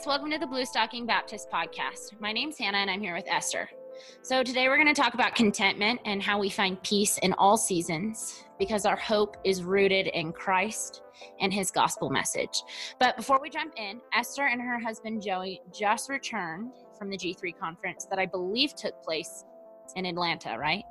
Guys, 0.00 0.06
welcome 0.06 0.30
to 0.30 0.38
the 0.38 0.46
Blue 0.46 0.64
Stocking 0.64 1.04
Baptist 1.04 1.50
podcast. 1.50 2.18
My 2.20 2.32
name's 2.32 2.56
Hannah 2.56 2.78
and 2.78 2.90
I'm 2.90 3.02
here 3.02 3.14
with 3.14 3.26
Esther. 3.28 3.68
So 4.22 4.42
today 4.42 4.66
we're 4.68 4.78
going 4.82 4.94
to 4.94 4.98
talk 4.98 5.12
about 5.12 5.34
contentment 5.34 6.00
and 6.06 6.22
how 6.22 6.38
we 6.38 6.48
find 6.48 6.82
peace 6.82 7.18
in 7.18 7.34
all 7.34 7.58
seasons 7.58 8.44
because 8.58 8.86
our 8.86 8.96
hope 8.96 9.36
is 9.44 9.62
rooted 9.62 10.06
in 10.06 10.32
Christ 10.32 11.02
and 11.38 11.52
his 11.52 11.70
gospel 11.70 12.08
message. 12.08 12.62
But 12.98 13.14
before 13.18 13.40
we 13.42 13.50
jump 13.50 13.74
in, 13.76 14.00
Esther 14.14 14.46
and 14.46 14.62
her 14.62 14.80
husband 14.80 15.20
Joey 15.20 15.60
just 15.70 16.08
returned 16.08 16.72
from 16.96 17.10
the 17.10 17.18
G3 17.18 17.58
conference 17.58 18.06
that 18.06 18.18
I 18.18 18.24
believe 18.24 18.74
took 18.74 19.02
place 19.02 19.44
in 19.96 20.06
Atlanta, 20.06 20.56
right? 20.58 20.84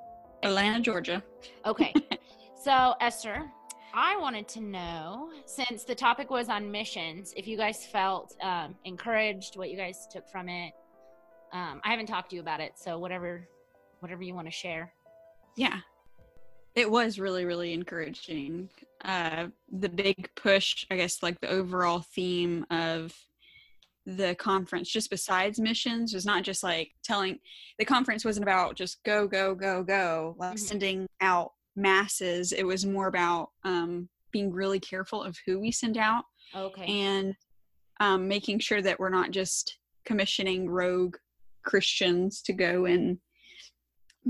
Atlanta, 0.44 0.82
Georgia. 0.82 1.24
Okay. 1.66 1.96
so, 2.64 2.94
Esther, 3.02 3.50
I 3.94 4.18
wanted 4.18 4.48
to 4.50 4.62
know, 4.62 5.32
since 5.46 5.84
the 5.84 5.96
topic 5.96 6.30
was 6.30 6.50
on 6.50 6.72
missions, 6.72 7.34
if 7.36 7.48
you 7.48 7.58
guys 7.58 7.86
felt 7.86 8.36
um, 8.42 8.76
encouraged, 8.86 9.58
what 9.58 9.70
you 9.70 9.78
guys 9.78 10.08
took 10.12 10.28
from 10.30 10.50
it. 10.50 10.74
Um, 11.52 11.82
I 11.84 11.90
haven't 11.90 12.06
talked 12.06 12.30
to 12.30 12.36
you 12.36 12.42
about 12.42 12.60
it, 12.60 12.74
so 12.76 13.00
whatever, 13.00 13.48
whatever 14.00 14.22
you 14.22 14.36
want 14.36 14.48
to 14.48 14.52
share. 14.52 14.94
Yeah, 15.56 15.80
it 16.76 16.90
was 16.90 17.20
really, 17.20 17.46
really 17.46 17.74
encouraging. 17.74 18.70
Uh, 19.04 19.48
the 19.72 19.90
big 19.90 20.30
push, 20.36 20.86
I 20.92 20.98
guess, 20.98 21.24
like 21.24 21.40
the 21.42 21.50
overall 21.50 22.00
theme 22.00 22.66
of 22.70 23.14
the 24.06 24.36
conference, 24.36 24.90
just 24.90 25.10
besides 25.10 25.60
missions, 25.60 26.14
was 26.14 26.26
not 26.26 26.44
just 26.44 26.64
like 26.64 26.92
telling. 27.04 27.40
The 27.80 27.86
conference 27.86 28.24
wasn't 28.24 28.44
about 28.44 28.76
just 28.76 29.04
go, 29.04 29.28
go, 29.28 29.56
go, 29.56 29.84
go, 29.84 30.36
like 30.38 30.56
mm-hmm. 30.56 30.58
sending 30.58 31.08
out 31.22 31.54
masses. 31.80 32.52
It 32.52 32.64
was 32.64 32.86
more 32.86 33.08
about 33.08 33.50
um, 33.64 34.10
being 34.32 34.52
really 34.52 34.80
careful 34.80 35.24
of 35.24 35.38
who 35.46 35.60
we 35.60 35.72
send 35.72 35.98
out 35.98 36.24
okay. 36.56 36.86
and 36.86 37.36
um, 38.00 38.28
making 38.28 38.60
sure 38.60 38.82
that 38.82 39.00
we're 39.00 39.10
not 39.10 39.32
just 39.32 39.78
commissioning 40.06 40.70
rogue 40.70 41.18
christians 41.64 42.42
to 42.42 42.54
go 42.54 42.86
and 42.86 43.18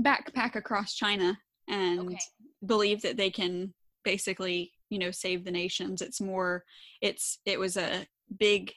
backpack 0.02 0.56
across 0.56 0.94
china 0.94 1.38
and 1.68 2.00
okay. 2.00 2.18
believe 2.66 3.00
that 3.00 3.16
they 3.16 3.30
can 3.30 3.72
basically 4.04 4.72
you 4.90 4.98
know 4.98 5.10
save 5.10 5.44
the 5.44 5.50
nations. 5.50 6.02
It's 6.02 6.20
more 6.20 6.64
it's 7.00 7.38
it 7.46 7.58
was 7.58 7.76
a 7.76 8.06
big 8.38 8.72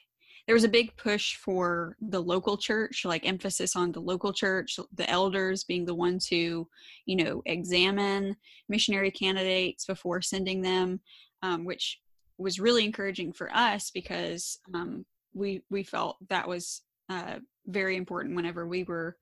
there 0.46 0.54
was 0.54 0.64
a 0.64 0.68
big 0.68 0.94
push 0.96 1.36
for 1.36 1.96
the 2.00 2.20
local 2.20 2.56
church 2.56 3.04
like 3.04 3.26
emphasis 3.26 3.76
on 3.76 3.92
the 3.92 4.00
local 4.00 4.32
church 4.32 4.78
the 4.94 5.08
elders 5.08 5.64
being 5.64 5.84
the 5.84 5.94
ones 5.94 6.26
who 6.26 6.68
you 7.06 7.16
know 7.16 7.42
examine 7.46 8.36
missionary 8.68 9.10
candidates 9.10 9.86
before 9.86 10.20
sending 10.20 10.62
them 10.62 11.00
um, 11.42 11.64
which 11.64 12.00
was 12.38 12.60
really 12.60 12.84
encouraging 12.84 13.32
for 13.32 13.54
us 13.54 13.90
because 13.90 14.58
um, 14.74 15.04
we 15.34 15.62
we 15.70 15.82
felt 15.82 16.16
that 16.28 16.48
was 16.48 16.82
uh, 17.10 17.36
very 17.66 17.96
important 17.96 18.36
whenever 18.36 18.66
we 18.66 18.84
were 18.84 19.16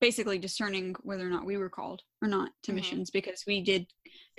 basically 0.00 0.38
discerning 0.38 0.94
whether 1.02 1.26
or 1.26 1.30
not 1.30 1.46
we 1.46 1.56
were 1.56 1.70
called 1.70 2.02
or 2.22 2.28
not 2.28 2.50
to 2.62 2.70
mm-hmm. 2.70 2.76
missions 2.76 3.10
because 3.10 3.44
we 3.46 3.62
did 3.62 3.86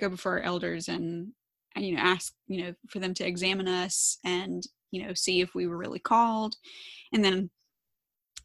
go 0.00 0.08
before 0.08 0.32
our 0.32 0.44
elders 0.44 0.88
and, 0.88 1.32
and 1.74 1.84
you 1.84 1.94
know 1.94 2.00
ask 2.00 2.32
you 2.46 2.62
know 2.62 2.74
for 2.88 2.98
them 2.98 3.14
to 3.14 3.26
examine 3.26 3.68
us 3.68 4.18
and 4.24 4.64
you 4.90 5.06
know 5.06 5.14
see 5.14 5.40
if 5.40 5.54
we 5.54 5.66
were 5.66 5.76
really 5.76 5.98
called. 5.98 6.56
And 7.12 7.24
then 7.24 7.50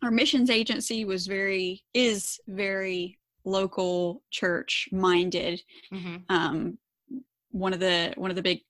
our 0.03 0.11
missions 0.11 0.49
agency 0.49 1.05
was 1.05 1.27
very 1.27 1.83
is 1.93 2.39
very 2.47 3.17
local 3.45 4.21
church 4.31 4.89
minded. 4.91 5.61
Mm-hmm. 5.91 6.15
um, 6.29 6.77
one 7.53 7.71
of 7.71 7.79
the 7.79 8.13
one 8.17 8.31
of 8.31 8.35
the 8.35 8.41
big 8.41 8.61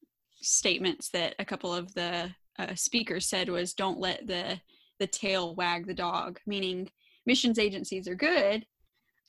statements 0.41 1.09
that 1.09 1.35
a 1.39 1.45
couple 1.45 1.73
of 1.73 1.93
the 1.93 2.29
uh, 2.59 2.75
speakers 2.75 3.27
said 3.27 3.49
was 3.49 3.73
don't 3.73 3.99
let 3.99 4.27
the 4.27 4.59
the 4.99 5.07
tail 5.07 5.55
wag 5.55 5.87
the 5.87 5.93
dog 5.93 6.39
meaning 6.45 6.89
missions 7.25 7.57
agencies 7.57 8.07
are 8.07 8.15
good 8.15 8.65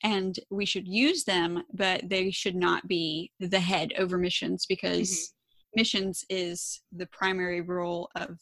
and 0.03 0.41
we 0.51 0.67
should 0.67 0.87
use 0.87 1.25
them 1.25 1.63
but 1.73 2.03
they 2.09 2.31
should 2.31 2.57
not 2.57 2.87
be 2.89 3.31
the 3.39 3.61
head 3.61 3.93
over 3.97 4.19
missions 4.19 4.67
because 4.67 5.11
mm-hmm 5.11 5.34
missions 5.77 6.25
is 6.29 6.81
the 6.93 7.07
primary 7.07 7.61
role 7.61 8.11
of 8.17 8.39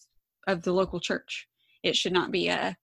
of 0.46 0.62
the 0.62 0.72
local 0.72 1.00
church. 1.00 1.46
It 1.82 1.96
should 1.96 2.12
not 2.12 2.30
be 2.30 2.48
a 2.48 2.76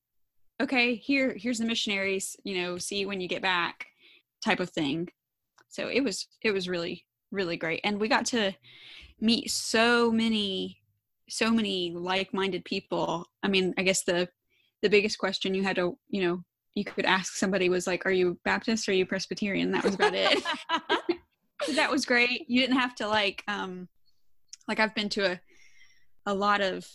okay 0.62 0.96
here 0.96 1.36
here's 1.38 1.60
the 1.60 1.66
missionaries 1.66 2.36
you 2.44 2.62
know 2.62 2.78
see 2.78 3.06
when 3.06 3.22
you 3.22 3.30
get 3.30 3.42
back 3.42 3.86
type 4.44 4.60
of 4.60 4.70
thing. 4.70 5.08
So 5.70 5.88
it 5.88 6.04
was 6.04 6.28
it 6.42 6.52
was 6.52 6.70
really 6.70 7.06
really 7.32 7.58
great. 7.58 7.82
And 7.84 8.00
we 8.00 8.08
got 8.08 8.26
to 8.28 8.54
meet 9.20 9.52
so 9.52 10.12
many 10.12 10.82
so 11.30 11.52
many 11.52 11.92
like-minded 11.96 12.66
people. 12.66 13.26
I 13.44 13.48
mean 13.48 13.74
i 13.78 13.84
guess 13.84 14.04
the 14.04 14.28
the 14.82 14.90
biggest 14.90 15.18
question 15.18 15.54
you 15.54 15.64
had 15.64 15.76
to 15.76 15.98
you 16.10 16.24
know 16.24 16.44
you 16.76 16.86
could 16.86 17.06
ask 17.06 17.36
somebody 17.36 17.68
was 17.70 17.88
like 17.88 18.06
are 18.06 18.12
you 18.12 18.40
baptist? 18.46 18.88
Or 18.88 18.92
are 18.92 18.96
you 18.96 19.06
presbyterian? 19.06 19.72
That 19.72 19.84
was 19.84 19.96
about 19.96 20.14
it. 20.16 20.44
That 21.76 21.92
was 21.92 22.06
great. 22.06 22.46
You 22.48 22.62
didn't 22.62 22.78
have 22.78 22.96
to 22.96 23.08
like 23.08 23.44
um 23.48 23.90
like 24.70 24.80
I've 24.80 24.96
been 24.96 25.10
to 25.10 25.34
a 25.34 25.40
a 26.26 26.34
lot 26.34 26.62
of 26.62 26.88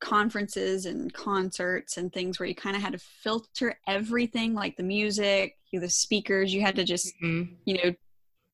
conferences 0.00 0.86
and 0.86 1.12
concerts 1.12 1.96
and 1.96 2.12
things 2.12 2.40
where 2.40 2.48
you 2.48 2.54
kind 2.54 2.74
of 2.74 2.82
had 2.82 2.92
to 2.92 2.98
filter 2.98 3.78
everything 3.86 4.54
like 4.54 4.76
the 4.76 4.82
music 4.82 5.56
the 5.72 5.88
speakers 5.88 6.52
you 6.52 6.60
had 6.60 6.74
to 6.74 6.84
just 6.84 7.12
mm-hmm. 7.22 7.52
you 7.64 7.74
know 7.74 7.94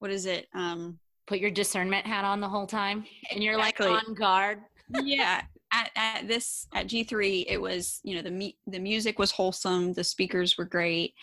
what 0.00 0.10
is 0.10 0.26
it 0.26 0.48
um 0.54 0.98
put 1.26 1.38
your 1.38 1.50
discernment 1.50 2.04
hat 2.04 2.24
on 2.24 2.40
the 2.40 2.48
whole 2.48 2.66
time 2.66 3.04
and 3.30 3.42
you're 3.42 3.54
exactly. 3.54 3.88
like 3.88 4.08
on 4.08 4.14
guard 4.14 4.58
yeah 5.02 5.40
at, 5.72 5.90
at 5.96 6.28
this 6.28 6.66
at 6.74 6.88
g3 6.88 7.46
it 7.48 7.60
was 7.60 8.00
you 8.02 8.14
know 8.14 8.22
the 8.22 8.30
me- 8.30 8.58
the 8.66 8.78
music 8.78 9.18
was 9.18 9.30
wholesome 9.30 9.92
the 9.94 10.04
speakers 10.04 10.58
were 10.58 10.64
great 10.64 11.14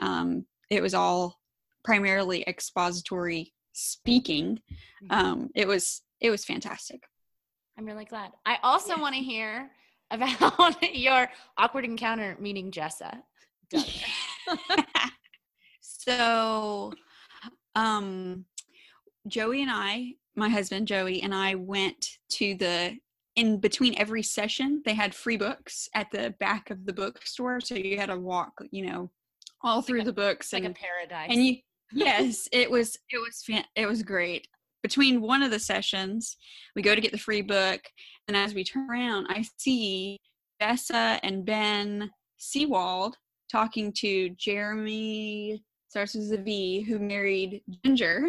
um 0.00 0.44
it 0.70 0.82
was 0.82 0.94
all 0.94 1.38
primarily 1.84 2.42
expository 2.48 3.52
speaking 3.72 4.58
mm-hmm. 5.04 5.26
um 5.26 5.50
it 5.54 5.68
was 5.68 6.02
it 6.20 6.30
was 6.30 6.44
fantastic. 6.44 7.02
I'm 7.78 7.84
really 7.84 8.04
glad. 8.04 8.32
I 8.44 8.58
also 8.62 8.94
yeah. 8.96 9.00
want 9.00 9.14
to 9.14 9.20
hear 9.20 9.70
about 10.10 10.82
your 10.94 11.28
awkward 11.56 11.84
encounter 11.84 12.36
meeting 12.40 12.72
Jessa. 12.72 13.20
so, 15.80 16.92
um, 17.74 18.44
Joey 19.28 19.62
and 19.62 19.70
I, 19.70 20.14
my 20.34 20.48
husband 20.48 20.88
Joey 20.88 21.22
and 21.22 21.34
I 21.34 21.54
went 21.54 22.18
to 22.30 22.54
the 22.56 22.98
in 23.36 23.60
between 23.60 23.96
every 23.96 24.22
session. 24.22 24.82
They 24.84 24.94
had 24.94 25.14
free 25.14 25.36
books 25.36 25.88
at 25.94 26.10
the 26.10 26.34
back 26.40 26.70
of 26.70 26.84
the 26.84 26.92
bookstore, 26.92 27.60
so 27.60 27.76
you 27.76 27.98
had 27.98 28.06
to 28.06 28.18
walk, 28.18 28.52
you 28.72 28.86
know, 28.86 29.10
all 29.62 29.82
through 29.82 29.98
like 29.98 30.06
the 30.06 30.12
books, 30.12 30.52
like 30.52 30.64
and, 30.64 30.74
a 30.74 30.78
paradise. 30.78 31.28
And 31.30 31.46
you, 31.46 31.56
yes, 31.92 32.48
it 32.50 32.68
was, 32.68 32.96
it 33.10 33.18
was, 33.18 33.42
fan, 33.46 33.64
it 33.76 33.86
was 33.86 34.02
great 34.02 34.48
between 34.82 35.20
one 35.20 35.42
of 35.42 35.50
the 35.50 35.58
sessions, 35.58 36.36
we 36.74 36.82
go 36.82 36.94
to 36.94 37.00
get 37.00 37.12
the 37.12 37.18
free 37.18 37.42
book, 37.42 37.80
and 38.26 38.36
as 38.36 38.54
we 38.54 38.64
turn 38.64 38.90
around, 38.90 39.26
I 39.28 39.44
see 39.56 40.18
Jessa 40.60 41.18
and 41.22 41.44
Ben 41.44 42.10
Seewald 42.38 43.14
talking 43.50 43.92
to 43.94 44.30
Jeremy 44.30 45.64
starts 45.88 46.14
with 46.14 46.32
a 46.32 46.42
V 46.42 46.82
who 46.82 46.98
married 46.98 47.62
Jinger. 47.84 48.28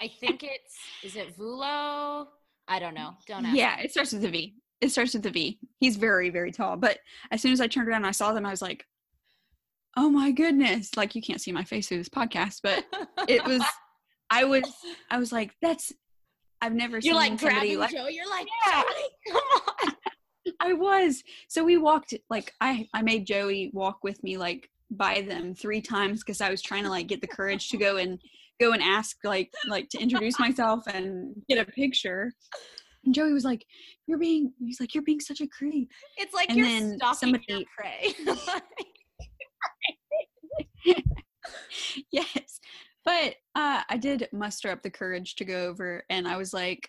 I 0.00 0.08
think 0.20 0.42
it's 0.44 0.76
is 1.02 1.16
it 1.16 1.36
Vulo? 1.36 2.26
I 2.68 2.78
don't 2.78 2.94
know. 2.94 3.14
Don't 3.26 3.46
ask. 3.46 3.56
Yeah, 3.56 3.80
it 3.80 3.90
starts 3.90 4.12
with 4.12 4.24
a 4.24 4.28
V. 4.28 4.54
It 4.80 4.90
starts 4.90 5.14
with 5.14 5.26
a 5.26 5.30
V. 5.30 5.58
He's 5.78 5.96
very, 5.96 6.30
very 6.30 6.52
tall. 6.52 6.76
But 6.76 6.98
as 7.32 7.42
soon 7.42 7.52
as 7.52 7.60
I 7.60 7.66
turned 7.66 7.88
around 7.88 7.98
and 7.98 8.06
I 8.06 8.12
saw 8.12 8.32
them, 8.32 8.46
I 8.46 8.50
was 8.50 8.62
like, 8.62 8.84
oh 9.96 10.08
my 10.08 10.30
goodness. 10.30 10.96
Like 10.96 11.14
you 11.14 11.22
can't 11.22 11.40
see 11.40 11.50
my 11.50 11.64
face 11.64 11.88
through 11.88 11.98
this 11.98 12.08
podcast, 12.08 12.60
but 12.62 12.84
it 13.28 13.44
was 13.44 13.62
I 14.30 14.44
was 14.44 14.64
I 15.10 15.18
was 15.18 15.32
like, 15.32 15.54
that's 15.62 15.92
I've 16.60 16.74
never 16.74 16.94
You're 16.94 17.02
seen 17.02 17.14
like 17.14 17.40
somebody 17.40 17.76
like 17.76 17.92
Joe. 17.92 18.08
You're 18.08 18.28
like, 18.28 18.46
yeah. 18.66 18.82
come 19.30 19.36
on. 19.36 19.92
I 20.60 20.72
was. 20.72 21.22
So 21.48 21.64
we 21.64 21.76
walked 21.76 22.14
like 22.30 22.52
I 22.60 22.88
I 22.94 23.02
made 23.02 23.26
Joey 23.26 23.70
walk 23.72 23.98
with 24.02 24.22
me 24.22 24.36
like 24.38 24.68
by 24.90 25.20
them 25.20 25.54
three 25.54 25.80
times 25.80 26.24
because 26.24 26.40
I 26.40 26.50
was 26.50 26.62
trying 26.62 26.84
to 26.84 26.90
like 26.90 27.06
get 27.06 27.20
the 27.20 27.26
courage 27.26 27.68
to 27.70 27.76
go 27.76 27.96
and 27.96 28.18
go 28.60 28.72
and 28.72 28.82
ask 28.82 29.16
like 29.24 29.52
like 29.68 29.88
to 29.90 29.98
introduce 29.98 30.38
myself 30.38 30.86
and 30.86 31.34
get 31.48 31.58
a 31.58 31.70
picture. 31.70 32.32
And 33.04 33.14
Joey 33.14 33.32
was 33.32 33.44
like, 33.44 33.64
"You're 34.06 34.18
being," 34.18 34.52
he's 34.58 34.80
like, 34.80 34.94
"You're 34.94 35.04
being 35.04 35.20
such 35.20 35.40
a 35.40 35.46
creep." 35.46 35.90
It's 36.16 36.34
like 36.34 36.50
and 36.50 36.58
you're 36.58 36.96
stalking 36.96 37.18
somebody, 37.18 37.44
your 37.48 37.62
prey. 37.76 38.14
yes, 42.10 42.60
but 43.08 43.36
uh, 43.54 43.80
I 43.88 43.96
did 43.96 44.28
muster 44.34 44.68
up 44.70 44.82
the 44.82 44.90
courage 44.90 45.36
to 45.36 45.44
go 45.46 45.64
over 45.64 46.04
and 46.10 46.28
I 46.28 46.36
was 46.36 46.52
like, 46.52 46.86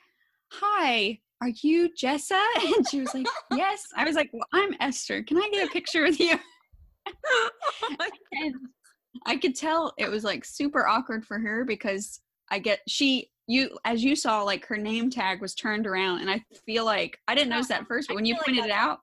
Hi, 0.52 1.18
are 1.42 1.52
you 1.64 1.90
Jessa? 1.98 2.44
And 2.76 2.86
she 2.90 3.00
was 3.00 3.14
like, 3.14 3.26
Yes. 3.52 3.86
I 3.96 4.04
was 4.04 4.18
like, 4.18 4.30
Well, 4.34 4.46
I'm 4.52 4.76
Esther. 4.82 5.24
Can 5.24 5.38
I 5.38 5.50
get 5.50 5.70
a 5.70 5.72
picture 5.72 6.04
with 6.04 6.20
you? 6.20 6.38
and 8.34 8.54
I 9.26 9.38
could 9.38 9.56
tell 9.56 9.94
it 9.98 10.10
was 10.10 10.26
like 10.26 10.44
super 10.44 10.86
awkward 10.86 11.26
for 11.26 11.40
her 11.40 11.64
because 11.64 12.20
I 12.52 12.60
get 12.60 12.82
she 12.86 13.30
you 13.48 13.78
as 13.86 14.04
you 14.04 14.14
saw 14.14 14.44
like 14.44 14.66
her 14.66 14.78
name 14.78 15.10
tag 15.10 15.42
was 15.42 15.56
turned 15.56 15.88
around 15.88 16.20
and 16.20 16.30
i 16.30 16.40
feel 16.68 16.86
like 16.86 17.18
i 17.28 17.34
didn't 17.34 17.50
notice 17.50 17.68
that 17.68 17.88
first 17.88 18.08
but 18.08 18.14
when 18.14 18.24
you 18.24 18.36
pointed 18.46 18.62
like 18.62 18.70
it 18.70 18.72
out 18.72 19.00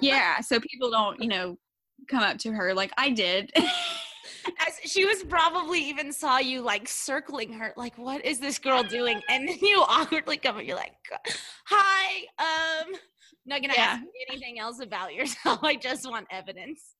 yeah 0.00 0.38
so 0.38 0.60
people 0.60 0.92
don't 0.92 1.20
you 1.20 1.28
know 1.28 1.58
come 2.08 2.22
up 2.22 2.38
to 2.38 2.52
her 2.52 2.72
like 2.72 2.92
i 2.96 3.10
did 3.10 3.50
As 4.66 4.90
she 4.90 5.04
was 5.04 5.22
probably 5.22 5.80
even 5.80 6.12
saw 6.12 6.38
you 6.38 6.60
like 6.62 6.88
circling 6.88 7.52
her 7.52 7.72
like 7.76 7.96
what 7.96 8.24
is 8.24 8.38
this 8.38 8.58
girl 8.58 8.82
doing 8.82 9.20
and 9.28 9.48
then 9.48 9.58
you 9.60 9.84
awkwardly 9.88 10.36
come 10.36 10.56
up 10.56 10.64
you're 10.64 10.76
like 10.76 10.94
hi 11.66 12.20
um 12.38 12.92
not 13.46 13.60
gonna 13.62 13.74
yeah. 13.76 13.98
ask 13.98 14.02
anything 14.30 14.58
else 14.58 14.80
about 14.80 15.14
yourself 15.14 15.58
i 15.62 15.74
just 15.74 16.08
want 16.08 16.26
evidence 16.30 16.94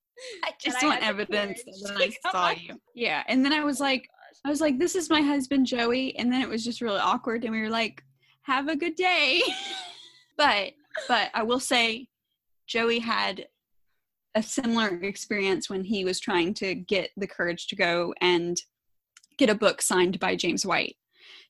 I 0.44 0.50
just 0.60 0.82
want 0.82 1.02
evidence 1.02 1.62
that 1.64 1.96
I 1.96 2.30
saw 2.32 2.50
you. 2.50 2.80
Yeah. 2.94 3.22
And 3.28 3.44
then 3.44 3.52
I 3.52 3.64
was 3.64 3.80
like, 3.80 4.08
I 4.44 4.50
was 4.50 4.60
like, 4.60 4.78
this 4.78 4.94
is 4.94 5.10
my 5.10 5.20
husband 5.20 5.66
Joey. 5.66 6.16
And 6.16 6.32
then 6.32 6.42
it 6.42 6.48
was 6.48 6.64
just 6.64 6.80
really 6.80 6.98
awkward. 6.98 7.44
And 7.44 7.52
we 7.52 7.60
were 7.60 7.70
like, 7.70 8.02
have 8.42 8.68
a 8.68 8.76
good 8.76 8.96
day. 8.96 9.42
but 10.36 10.72
but 11.06 11.30
I 11.34 11.42
will 11.42 11.60
say 11.60 12.08
Joey 12.66 12.98
had 12.98 13.46
a 14.34 14.42
similar 14.42 14.88
experience 15.02 15.70
when 15.70 15.84
he 15.84 16.04
was 16.04 16.20
trying 16.20 16.54
to 16.54 16.74
get 16.74 17.10
the 17.16 17.26
courage 17.26 17.66
to 17.68 17.76
go 17.76 18.14
and 18.20 18.60
get 19.36 19.50
a 19.50 19.54
book 19.54 19.80
signed 19.82 20.18
by 20.18 20.36
James 20.36 20.66
White. 20.66 20.96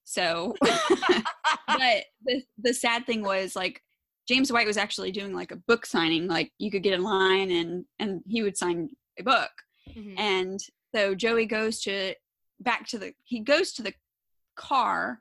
So 0.05 0.55
but 0.61 2.05
the 2.25 2.43
the 2.59 2.73
sad 2.73 3.07
thing 3.07 3.23
was 3.23 3.55
like 3.55 3.83
James 4.27 4.53
White 4.53 4.67
was 4.67 4.77
actually 4.77 5.11
doing 5.11 5.35
like 5.35 5.53
a 5.53 5.57
book 5.57 5.87
signing, 5.87 6.29
like 6.29 6.53
you 6.59 6.71
could 6.71 6.83
get 6.83 6.95
in 6.95 7.03
line 7.03 7.51
and 7.51 7.85
and 7.99 8.23
he 8.27 8.43
would 8.43 8.57
sign 8.57 8.91
a 9.19 9.23
book. 9.23 9.51
Mm-hmm. 9.91 10.19
And 10.19 10.61
so 10.95 11.15
Joey 11.15 11.47
goes 11.47 11.81
to 11.83 12.15
back 12.61 12.87
to 12.89 12.99
the 12.99 13.13
he 13.25 13.41
goes 13.41 13.73
to 13.73 13.83
the 13.83 13.95
car 14.57 15.21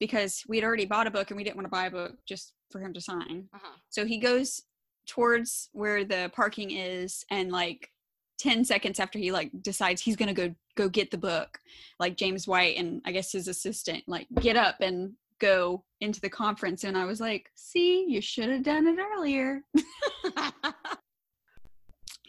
because 0.00 0.42
we 0.48 0.56
had 0.56 0.64
already 0.64 0.84
bought 0.84 1.06
a 1.06 1.10
book 1.10 1.30
and 1.30 1.36
we 1.36 1.44
didn't 1.44 1.56
want 1.56 1.66
to 1.66 1.70
buy 1.70 1.86
a 1.86 1.90
book 1.90 2.14
just 2.26 2.54
for 2.70 2.80
him 2.80 2.92
to 2.92 3.00
sign. 3.00 3.48
Uh-huh. 3.54 3.76
So 3.88 4.04
he 4.04 4.18
goes 4.18 4.62
towards 5.06 5.68
where 5.72 6.04
the 6.04 6.30
parking 6.34 6.70
is 6.70 7.24
and 7.30 7.50
like 7.50 7.90
10 8.38 8.64
seconds 8.64 8.98
after 8.98 9.18
he 9.18 9.30
like 9.30 9.50
decides 9.62 10.02
he's 10.02 10.16
to 10.16 10.32
go 10.32 10.54
go 10.74 10.88
get 10.88 11.10
the 11.10 11.18
book 11.18 11.58
like 12.00 12.16
James 12.16 12.48
White 12.48 12.76
and 12.76 13.02
I 13.04 13.12
guess 13.12 13.32
his 13.32 13.46
assistant 13.46 14.04
like 14.06 14.26
get 14.40 14.56
up 14.56 14.76
and 14.80 15.12
go 15.42 15.84
into 16.00 16.20
the 16.20 16.30
conference 16.30 16.84
and 16.84 16.96
I 16.96 17.04
was 17.04 17.20
like, 17.20 17.50
"See, 17.54 18.06
you 18.08 18.20
should 18.20 18.48
have 18.48 18.62
done 18.62 18.86
it 18.86 18.98
earlier." 18.98 19.62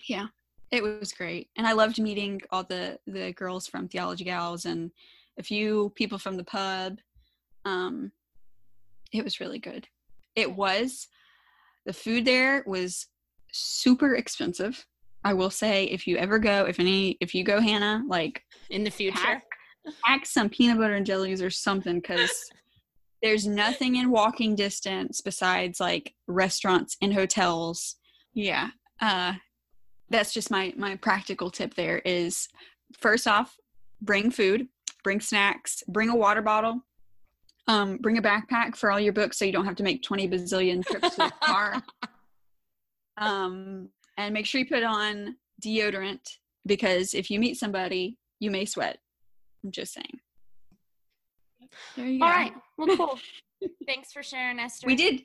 yeah. 0.09 0.27
It 0.71 0.81
was 0.81 1.13
great. 1.13 1.49
And 1.55 1.67
I 1.67 1.73
loved 1.73 2.01
meeting 2.01 2.41
all 2.49 2.63
the 2.63 2.99
the 3.05 3.31
girls 3.33 3.67
from 3.67 3.87
Theology 3.87 4.23
Gals 4.23 4.65
and 4.65 4.91
a 5.37 5.43
few 5.43 5.93
people 5.95 6.17
from 6.17 6.37
the 6.37 6.43
pub. 6.43 6.97
Um 7.65 8.11
it 9.13 9.23
was 9.23 9.39
really 9.39 9.59
good. 9.59 9.87
It 10.35 10.55
was 10.55 11.07
the 11.85 11.93
food 11.93 12.25
there 12.25 12.63
was 12.65 13.07
super 13.51 14.15
expensive. 14.15 14.85
I 15.23 15.33
will 15.33 15.49
say 15.49 15.85
if 15.85 16.05
you 16.07 16.17
ever 16.17 16.39
go, 16.39 16.65
if 16.65 16.79
any 16.79 17.17
if 17.21 17.33
you 17.33 17.43
go 17.43 17.61
Hannah, 17.61 18.03
like 18.07 18.43
in 18.69 18.83
the 18.83 18.89
future, 18.89 19.17
pack, 19.17 19.43
pack 20.05 20.25
some 20.25 20.49
peanut 20.49 20.77
butter 20.77 20.95
and 20.95 21.05
jellies 21.05 21.41
or 21.41 21.49
something 21.49 21.99
because 21.99 22.31
there's 23.21 23.47
nothing 23.47 23.95
in 23.95 24.11
walking 24.11 24.55
distance 24.55 25.21
besides 25.21 25.79
like 25.79 26.13
restaurants 26.27 26.97
and 27.01 27.13
hotels. 27.13 27.95
Yeah. 28.33 28.69
Uh 28.99 29.33
that's 30.09 30.33
just 30.33 30.51
my 30.51 30.73
my 30.77 30.95
practical 30.97 31.49
tip 31.49 31.73
there 31.75 31.99
is 31.99 32.47
first 32.99 33.27
off, 33.27 33.55
bring 34.01 34.29
food, 34.29 34.67
bring 35.03 35.21
snacks, 35.21 35.83
bring 35.87 36.09
a 36.09 36.15
water 36.15 36.41
bottle. 36.41 36.81
Um, 37.67 37.97
bring 37.97 38.17
a 38.17 38.21
backpack 38.21 38.75
for 38.75 38.91
all 38.91 38.99
your 38.99 39.13
books 39.13 39.37
so 39.37 39.45
you 39.45 39.53
don't 39.53 39.65
have 39.65 39.77
to 39.77 39.83
make 39.83 40.03
20 40.03 40.27
bazillion 40.27 40.85
trips 40.85 41.11
to 41.11 41.17
the 41.17 41.31
car. 41.43 41.81
Um, 43.17 43.89
and 44.17 44.33
make 44.33 44.45
sure 44.45 44.59
you 44.59 44.67
put 44.67 44.83
on 44.83 45.37
deodorant 45.63 46.37
because 46.65 47.13
if 47.13 47.31
you 47.31 47.39
meet 47.39 47.57
somebody, 47.57 48.17
you 48.39 48.51
may 48.51 48.65
sweat. 48.65 48.97
I'm 49.63 49.71
just 49.71 49.93
saying. 49.93 50.19
There 51.95 52.05
you 52.05 52.19
go. 52.19 52.25
All 52.25 52.31
right. 52.31 52.53
Well, 52.77 52.97
cool. 52.97 53.19
Thanks 53.87 54.11
for 54.11 54.23
sharing, 54.23 54.59
Esther. 54.59 54.87
We 54.87 54.95
did, 54.95 55.21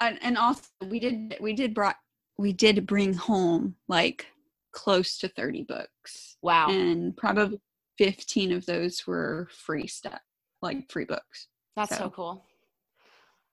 and, 0.00 0.18
and 0.22 0.36
also 0.36 0.62
we 0.86 1.00
did 1.00 1.36
we 1.40 1.54
did 1.54 1.74
brought 1.74 1.96
we 2.38 2.52
did 2.52 2.86
bring 2.86 3.14
home 3.14 3.76
like 3.88 4.26
close 4.72 5.18
to 5.18 5.28
30 5.28 5.64
books. 5.64 6.36
Wow. 6.42 6.70
And 6.70 7.16
probably 7.16 7.60
15 7.98 8.52
of 8.52 8.66
those 8.66 9.06
were 9.06 9.48
free 9.50 9.86
stuff, 9.86 10.20
like 10.62 10.90
free 10.90 11.04
books. 11.04 11.48
That's 11.76 11.96
so, 11.96 12.04
so 12.04 12.10
cool. 12.10 12.44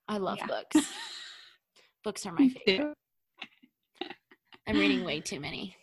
I 0.08 0.18
love 0.18 0.38
yeah. 0.38 0.46
books. 0.46 0.88
books 2.04 2.26
are 2.26 2.32
my 2.32 2.48
favorite. 2.64 2.94
I'm 4.66 4.78
reading 4.78 5.04
way 5.04 5.20
too 5.20 5.40
many. 5.40 5.74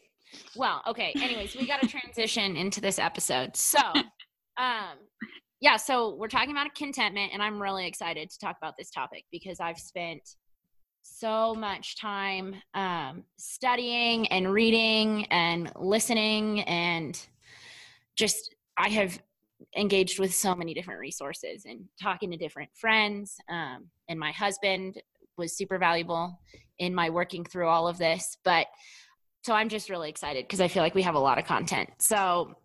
Well, 0.55 0.81
okay. 0.87 1.13
Anyways, 1.15 1.55
we 1.55 1.67
got 1.67 1.81
to 1.81 1.87
transition 1.87 2.55
into 2.55 2.81
this 2.81 2.99
episode. 2.99 3.55
So, 3.55 3.79
um, 4.57 4.97
yeah, 5.59 5.77
so 5.77 6.15
we're 6.15 6.27
talking 6.27 6.51
about 6.51 6.73
contentment, 6.75 7.31
and 7.33 7.41
I'm 7.41 7.61
really 7.61 7.87
excited 7.87 8.29
to 8.29 8.39
talk 8.39 8.57
about 8.61 8.75
this 8.77 8.91
topic 8.91 9.25
because 9.31 9.59
I've 9.59 9.79
spent 9.79 10.21
so 11.01 11.55
much 11.55 11.99
time 11.99 12.55
um, 12.73 13.23
studying 13.37 14.27
and 14.27 14.51
reading 14.51 15.25
and 15.31 15.71
listening, 15.75 16.61
and 16.61 17.19
just 18.15 18.53
I 18.77 18.89
have 18.89 19.19
engaged 19.75 20.19
with 20.19 20.33
so 20.33 20.55
many 20.55 20.73
different 20.73 20.99
resources 20.99 21.65
and 21.65 21.85
talking 22.01 22.31
to 22.31 22.37
different 22.37 22.69
friends. 22.73 23.37
Um, 23.49 23.87
and 24.09 24.19
my 24.19 24.31
husband 24.31 25.01
was 25.37 25.55
super 25.55 25.77
valuable 25.77 26.39
in 26.79 26.93
my 26.93 27.09
working 27.09 27.43
through 27.43 27.67
all 27.67 27.87
of 27.87 27.97
this. 27.97 28.37
But 28.43 28.67
so 29.43 29.53
I'm 29.53 29.69
just 29.69 29.89
really 29.89 30.09
excited 30.09 30.45
because 30.45 30.61
I 30.61 30.67
feel 30.67 30.83
like 30.83 30.95
we 30.95 31.03
have 31.03 31.15
a 31.15 31.19
lot 31.19 31.37
of 31.37 31.45
content. 31.45 31.89
So 31.99 32.55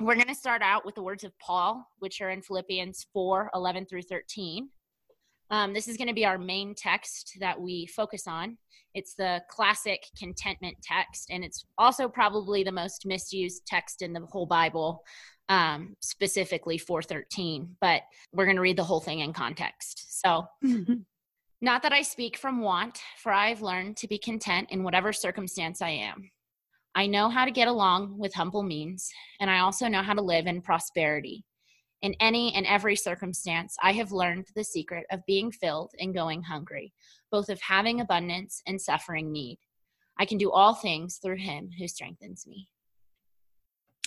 we're 0.00 0.14
going 0.14 0.28
to 0.28 0.34
start 0.34 0.62
out 0.62 0.86
with 0.86 0.94
the 0.94 1.02
words 1.02 1.24
of 1.24 1.36
Paul, 1.38 1.86
which 1.98 2.20
are 2.20 2.30
in 2.30 2.40
Philippians 2.40 3.06
4 3.12 3.50
11 3.54 3.86
through 3.86 4.02
13. 4.02 4.68
Um, 5.50 5.72
this 5.72 5.88
is 5.88 5.96
going 5.96 6.08
to 6.08 6.14
be 6.14 6.26
our 6.26 6.38
main 6.38 6.74
text 6.74 7.36
that 7.40 7.60
we 7.60 7.86
focus 7.86 8.26
on. 8.26 8.58
It's 8.94 9.14
the 9.14 9.42
classic 9.48 10.04
contentment 10.18 10.76
text, 10.82 11.28
and 11.30 11.44
it's 11.44 11.64
also 11.76 12.08
probably 12.08 12.62
the 12.62 12.72
most 12.72 13.06
misused 13.06 13.66
text 13.66 14.02
in 14.02 14.12
the 14.12 14.26
whole 14.26 14.46
Bible, 14.46 15.02
um, 15.48 15.96
specifically 16.00 16.78
413. 16.78 17.76
But 17.80 18.02
we're 18.32 18.44
going 18.44 18.56
to 18.56 18.62
read 18.62 18.76
the 18.76 18.84
whole 18.84 19.00
thing 19.00 19.20
in 19.20 19.32
context. 19.32 20.20
So, 20.20 20.46
mm-hmm. 20.64 20.94
not 21.60 21.82
that 21.82 21.92
I 21.92 22.02
speak 22.02 22.36
from 22.36 22.60
want, 22.60 23.00
for 23.18 23.32
I've 23.32 23.62
learned 23.62 23.96
to 23.98 24.08
be 24.08 24.18
content 24.18 24.68
in 24.70 24.82
whatever 24.82 25.12
circumstance 25.12 25.80
I 25.80 25.90
am. 25.90 26.30
I 26.94 27.06
know 27.06 27.28
how 27.28 27.44
to 27.44 27.50
get 27.50 27.68
along 27.68 28.18
with 28.18 28.34
humble 28.34 28.62
means, 28.62 29.08
and 29.40 29.48
I 29.48 29.60
also 29.60 29.86
know 29.86 30.02
how 30.02 30.14
to 30.14 30.22
live 30.22 30.46
in 30.46 30.60
prosperity. 30.60 31.44
In 32.02 32.14
any 32.20 32.54
and 32.54 32.64
every 32.66 32.94
circumstance, 32.94 33.76
I 33.82 33.92
have 33.92 34.12
learned 34.12 34.46
the 34.54 34.64
secret 34.64 35.06
of 35.10 35.26
being 35.26 35.50
filled 35.50 35.92
and 35.98 36.14
going 36.14 36.42
hungry, 36.42 36.92
both 37.30 37.48
of 37.48 37.60
having 37.60 38.00
abundance 38.00 38.62
and 38.66 38.80
suffering 38.80 39.32
need. 39.32 39.58
I 40.18 40.24
can 40.24 40.38
do 40.38 40.50
all 40.50 40.74
things 40.74 41.18
through 41.18 41.38
him 41.38 41.70
who 41.78 41.88
strengthens 41.88 42.46
me. 42.46 42.68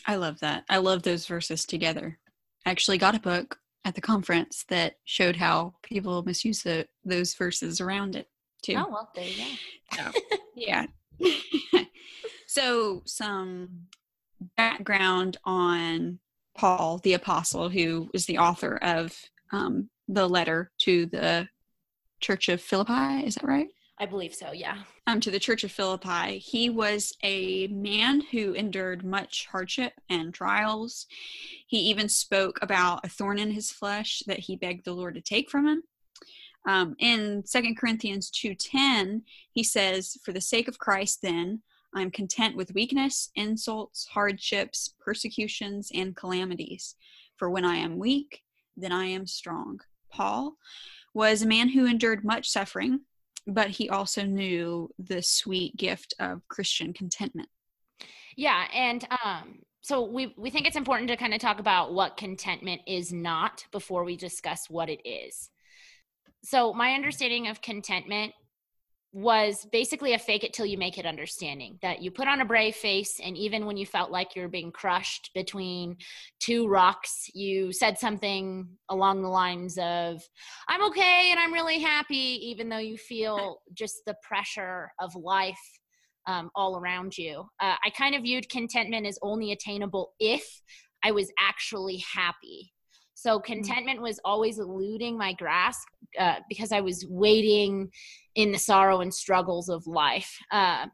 I 0.08 0.16
love 0.16 0.40
that. 0.40 0.64
I 0.70 0.78
love 0.78 1.04
those 1.04 1.26
verses 1.26 1.66
together. 1.66 2.18
I 2.66 2.72
actually 2.72 2.98
got 2.98 3.16
a 3.16 3.20
book 3.20 3.58
at 3.84 3.96
the 3.96 4.02
conference 4.02 4.66
that 4.70 4.96
showed 5.06 5.36
how 5.36 5.76
people 5.84 6.24
misuse 6.24 6.64
the, 6.64 6.88
those 7.04 7.34
verses 7.34 7.82
around 7.82 8.16
it 8.16 8.28
too. 8.64 8.76
Oh, 8.78 8.88
well, 8.90 9.10
there 9.16 9.26
you 9.26 9.58
go. 9.98 10.12
So, 10.12 10.20
yeah. 10.56 10.86
So, 12.54 13.02
some 13.06 13.88
background 14.58 15.38
on 15.46 16.20
Paul 16.56 17.00
the 17.04 17.14
Apostle, 17.14 17.70
who 17.70 18.10
is 18.14 18.26
the 18.26 18.38
author 18.38 18.78
of 18.82 19.16
um, 19.52 19.90
the 20.08 20.28
letter 20.28 20.72
to 20.80 21.06
the 21.08 21.48
Church 22.20 22.50
of 22.50 22.62
Philippi. 22.62 23.26
Is 23.26 23.36
that 23.36 23.48
right? 23.48 23.68
I 23.98 24.06
believe 24.08 24.34
so, 24.34 24.52
yeah. 24.52 24.80
Um, 25.06 25.20
to 25.20 25.30
the 25.30 25.40
Church 25.40 25.64
of 25.64 25.72
Philippi. 25.72 26.40
He 26.40 26.70
was 26.72 27.14
a 27.24 27.68
man 27.68 28.22
who 28.32 28.54
endured 28.54 29.06
much 29.06 29.48
hardship 29.52 29.94
and 30.10 30.34
trials. 30.34 31.06
He 31.68 31.78
even 31.78 32.10
spoke 32.10 32.58
about 32.62 33.06
a 33.06 33.10
thorn 33.10 33.38
in 33.38 33.52
his 33.52 33.72
flesh 33.72 34.24
that 34.26 34.40
he 34.40 34.56
begged 34.56 34.86
the 34.86 34.94
Lord 34.94 35.16
to 35.16 35.22
take 35.22 35.52
from 35.52 35.68
him. 35.68 35.84
Um, 36.68 36.96
in 37.00 37.44
Second 37.46 37.78
Corinthians 37.78 38.32
2.10, 38.32 39.22
he 39.52 39.64
says, 39.64 40.18
For 40.24 40.32
the 40.32 40.42
sake 40.42 40.68
of 40.68 40.80
Christ, 40.80 41.20
then, 41.22 41.62
I 41.94 42.02
am 42.02 42.12
content 42.12 42.56
with 42.56 42.74
weakness, 42.74 43.30
insults, 43.36 44.08
hardships, 44.08 44.94
persecutions, 45.00 45.92
and 45.94 46.16
calamities. 46.16 46.96
For 47.38 47.50
when 47.50 47.66
I 47.66 47.78
am 47.78 47.98
weak, 47.98 48.42
then 48.78 48.92
I 48.92 49.06
am 49.06 49.28
strong. 49.28 49.80
Paul 50.10 50.56
was 51.14 51.42
a 51.42 51.48
man 51.48 51.70
who 51.70 51.86
endured 51.86 52.24
much 52.24 52.50
suffering, 52.50 53.02
but 53.48 53.70
he 53.70 53.90
also 53.90 54.24
knew 54.24 54.90
the 55.00 55.22
sweet 55.22 55.76
gift 55.76 56.14
of 56.20 56.48
Christian 56.48 56.94
contentment. 56.94 57.50
Yeah, 58.38 58.66
and 58.74 59.06
um, 59.24 59.60
so 59.82 60.06
we 60.06 60.34
we 60.38 60.50
think 60.50 60.68
it's 60.68 60.78
important 60.78 61.10
to 61.10 61.18
kind 61.18 61.34
of 61.34 61.42
talk 61.42 61.60
about 61.60 61.94
what 61.94 62.18
contentment 62.18 62.82
is 62.88 63.12
not 63.12 63.66
before 63.72 64.04
we 64.04 64.16
discuss 64.16 64.70
what 64.70 64.90
it 64.90 65.02
is. 65.08 65.50
So 66.44 66.74
my 66.74 66.94
understanding 66.94 67.48
of 67.48 67.62
contentment 67.62 68.34
was 69.14 69.68
basically 69.74 70.14
a 70.14 70.20
fake 70.20 70.44
it 70.44 70.54
till 70.54 70.66
you 70.66 70.78
make 70.78 70.98
it 70.98 71.06
understanding 71.06 71.78
that 71.82 72.02
you 72.02 72.10
put 72.10 72.30
on 72.30 72.40
a 72.40 72.46
brave 72.46 72.76
face 72.76 73.20
and 73.22 73.36
even 73.36 73.66
when 73.66 73.76
you 73.76 73.86
felt 73.86 74.10
like 74.10 74.36
you're 74.36 74.48
being 74.48 74.72
crushed 74.72 75.32
between 75.36 75.98
two 76.40 76.66
rocks 76.68 77.30
you 77.34 77.74
said 77.74 77.98
something 77.98 78.66
along 78.90 79.22
the 79.22 79.28
lines 79.28 79.78
of 79.78 80.22
i'm 80.70 80.84
okay 80.86 81.28
and 81.30 81.40
i'm 81.42 81.52
really 81.52 81.80
happy 81.80 82.40
even 82.42 82.70
though 82.70 82.78
you 82.78 82.98
feel 82.98 83.62
just 83.74 84.02
the 84.06 84.16
pressure 84.24 84.90
of 85.00 85.14
life 85.16 85.60
um, 86.28 86.52
all 86.56 86.78
around 86.78 87.18
you. 87.18 87.44
Uh, 87.60 87.76
i 87.84 87.90
kind 87.90 88.16
of 88.16 88.22
viewed 88.22 88.48
contentment 88.48 89.06
as 89.06 89.20
only 89.22 89.52
attainable 89.52 90.14
if 90.22 90.62
i 91.04 91.12
was 91.12 91.30
actually 91.38 92.02
happy 92.14 92.72
so 93.22 93.38
mm. 93.38 93.44
contentment 93.44 94.02
was 94.02 94.20
always 94.26 94.58
eluding 94.58 95.16
my 95.16 95.34
grasp 95.34 95.88
uh, 96.18 96.38
because 96.50 96.72
I 96.72 96.82
was 96.82 97.06
waiting 97.08 97.92
in 98.34 98.52
the 98.52 98.58
sorrow 98.58 99.02
and 99.02 99.14
struggles 99.14 99.70
of 99.70 99.86
life. 99.86 100.36
Uh, 100.52 100.88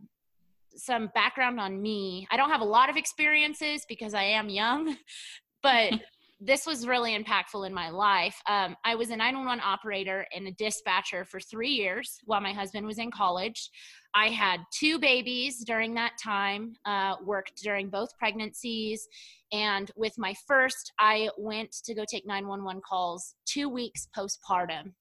some 0.76 1.10
background 1.16 1.60
on 1.60 1.82
me 1.82 2.28
I 2.30 2.38
don't 2.38 2.52
have 2.52 2.62
a 2.62 2.66
lot 2.66 2.90
of 2.90 2.98
experiences 2.98 3.86
because 3.88 4.14
I 4.14 4.24
am 4.24 4.50
young, 4.50 4.98
but 5.64 5.94
this 6.42 6.68
was 6.68 6.86
really 6.86 7.18
impactful 7.18 7.66
in 7.66 7.74
my 7.74 7.90
life. 7.90 8.40
Um, 8.46 8.76
I 8.84 8.96
was 8.96 9.10
a 9.10 9.16
911 9.16 9.64
operator 9.66 10.28
and 10.36 10.48
a 10.48 10.52
dispatcher 10.52 11.26
for 11.26 11.40
three 11.40 11.72
years 11.72 12.20
while 12.26 12.42
my 12.42 12.54
husband 12.54 12.86
was 12.86 13.00
in 13.00 13.10
college. 13.10 13.72
I 14.18 14.30
had 14.30 14.62
two 14.72 14.98
babies 14.98 15.64
during 15.64 15.94
that 15.94 16.14
time, 16.22 16.74
uh, 16.86 17.18
worked 17.24 17.62
during 17.62 17.90
both 17.90 18.18
pregnancies. 18.18 19.08
And 19.52 19.92
with 19.96 20.18
my 20.18 20.34
first, 20.48 20.92
I 21.00 21.30
went 21.38 21.72
to 21.84 21.94
go 21.94 22.04
take 22.04 22.26
911 22.26 22.82
calls 22.82 23.36
two 23.46 23.70
weeks 23.70 24.08
postpartum. 24.18 24.94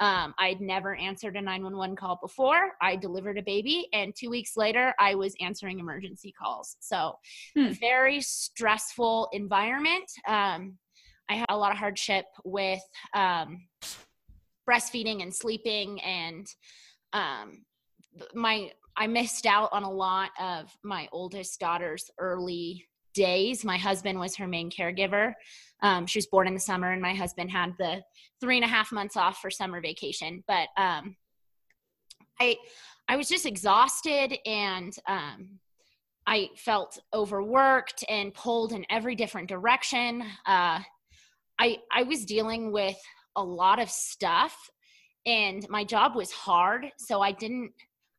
Um, 0.00 0.34
I'd 0.38 0.60
never 0.60 0.94
answered 0.96 1.36
a 1.36 1.40
911 1.40 1.96
call 1.96 2.18
before. 2.20 2.72
I 2.82 2.96
delivered 2.96 3.38
a 3.38 3.42
baby, 3.42 3.88
and 3.94 4.14
two 4.14 4.28
weeks 4.28 4.52
later, 4.54 4.94
I 5.00 5.14
was 5.14 5.34
answering 5.40 5.78
emergency 5.78 6.34
calls. 6.38 6.76
So, 6.80 7.14
hmm. 7.56 7.70
very 7.70 8.20
stressful 8.20 9.30
environment. 9.32 10.10
Um, 10.26 10.76
I 11.30 11.36
had 11.36 11.46
a 11.48 11.56
lot 11.56 11.72
of 11.72 11.78
hardship 11.78 12.26
with 12.44 12.82
um, 13.14 13.66
breastfeeding 14.68 15.22
and 15.22 15.34
sleeping, 15.34 16.02
and 16.02 16.46
um, 17.14 17.64
my 18.34 18.70
I 18.96 19.06
missed 19.06 19.46
out 19.46 19.68
on 19.72 19.84
a 19.84 19.90
lot 19.90 20.30
of 20.40 20.76
my 20.82 21.08
oldest 21.12 21.60
daughter's 21.60 22.10
early 22.18 22.88
days. 23.14 23.64
My 23.64 23.78
husband 23.78 24.18
was 24.18 24.36
her 24.36 24.46
main 24.46 24.70
caregiver. 24.70 25.34
Um, 25.82 26.06
she 26.06 26.18
was 26.18 26.26
born 26.26 26.48
in 26.48 26.54
the 26.54 26.60
summer, 26.60 26.90
and 26.90 27.00
my 27.00 27.14
husband 27.14 27.50
had 27.50 27.74
the 27.78 28.02
three 28.40 28.56
and 28.56 28.64
a 28.64 28.68
half 28.68 28.90
months 28.90 29.16
off 29.16 29.38
for 29.38 29.50
summer 29.50 29.80
vacation. 29.80 30.42
But 30.48 30.68
um, 30.76 31.16
I, 32.40 32.56
I 33.08 33.16
was 33.16 33.28
just 33.28 33.46
exhausted, 33.46 34.36
and 34.44 34.92
um, 35.06 35.60
I 36.26 36.50
felt 36.56 36.98
overworked 37.14 38.04
and 38.08 38.34
pulled 38.34 38.72
in 38.72 38.84
every 38.90 39.14
different 39.14 39.48
direction. 39.48 40.22
Uh, 40.44 40.80
I, 41.58 41.78
I 41.90 42.02
was 42.02 42.24
dealing 42.24 42.72
with 42.72 42.98
a 43.36 43.42
lot 43.42 43.80
of 43.80 43.90
stuff, 43.90 44.56
and 45.24 45.68
my 45.68 45.84
job 45.84 46.16
was 46.16 46.30
hard, 46.32 46.90
so 46.98 47.20
I 47.20 47.32
didn't 47.32 47.72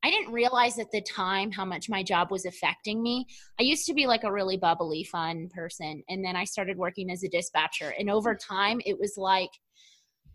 I 0.04 0.10
didn't 0.12 0.32
realize 0.32 0.80
at 0.80 0.92
the 0.92 1.02
time 1.02 1.52
how 1.52 1.66
much 1.66 1.90
my 1.90 2.04
job 2.04 2.32
was 2.32 2.46
affecting 2.46 3.04
me. 3.04 3.28
I 3.60 3.64
used 3.64 3.86
to 3.88 3.94
be 3.94 4.08
like 4.08 4.24
a 4.24 4.32
really 4.32 4.58
bubbly, 4.58 5.04
fun 5.04 5.50
person, 5.54 6.04
and 6.08 6.24
then 6.24 6.36
I 6.36 6.46
started 6.46 6.78
working 6.78 7.12
as 7.12 7.24
a 7.24 7.30
dispatcher. 7.30 7.94
And 8.00 8.10
over 8.10 8.34
time, 8.36 8.80
it 8.86 8.98
was 8.98 9.16
like 9.18 9.50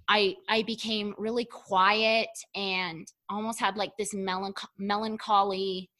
I 0.09 0.35
I 0.49 0.63
became 0.63 1.15
really 1.17 1.47
quiet 1.47 2.29
and 2.55 3.07
almost 3.31 3.59
had 3.59 3.77
like 3.77 3.93
this 3.99 4.13
melanch- 4.13 4.67
melancholy, 4.79 5.91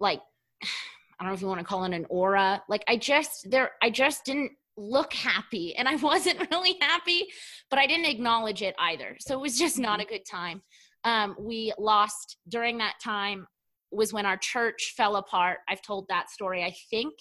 like 0.00 0.20
I 0.62 1.24
don't 1.24 1.28
know 1.28 1.34
if 1.34 1.40
you 1.40 1.46
want 1.46 1.60
to 1.60 1.66
call 1.66 1.84
it 1.84 1.92
an 1.92 2.06
aura. 2.10 2.62
Like 2.68 2.82
I 2.88 2.96
just 2.96 3.48
there, 3.50 3.70
I 3.80 3.90
just 3.90 4.24
didn't 4.24 4.52
look 4.76 5.12
happy, 5.12 5.76
and 5.76 5.86
I 5.86 5.94
wasn't 6.02 6.50
really 6.50 6.76
happy, 6.80 7.28
but 7.70 7.78
I 7.78 7.86
didn't 7.86 8.06
acknowledge 8.06 8.62
it 8.62 8.74
either. 8.80 9.16
So 9.20 9.34
it 9.34 9.40
was 9.40 9.56
just 9.56 9.78
not 9.78 10.00
mm-hmm. 10.00 10.08
a 10.08 10.18
good 10.18 10.26
time 10.28 10.62
um, 11.04 11.36
we 11.38 11.72
lost 11.78 12.36
during 12.48 12.78
that 12.78 12.94
time 13.02 13.46
was 13.90 14.12
when 14.12 14.26
our 14.26 14.36
church 14.36 14.94
fell 14.96 15.16
apart. 15.16 15.58
I've 15.68 15.82
told 15.82 16.06
that 16.08 16.30
story, 16.30 16.64
I 16.64 16.74
think, 16.90 17.12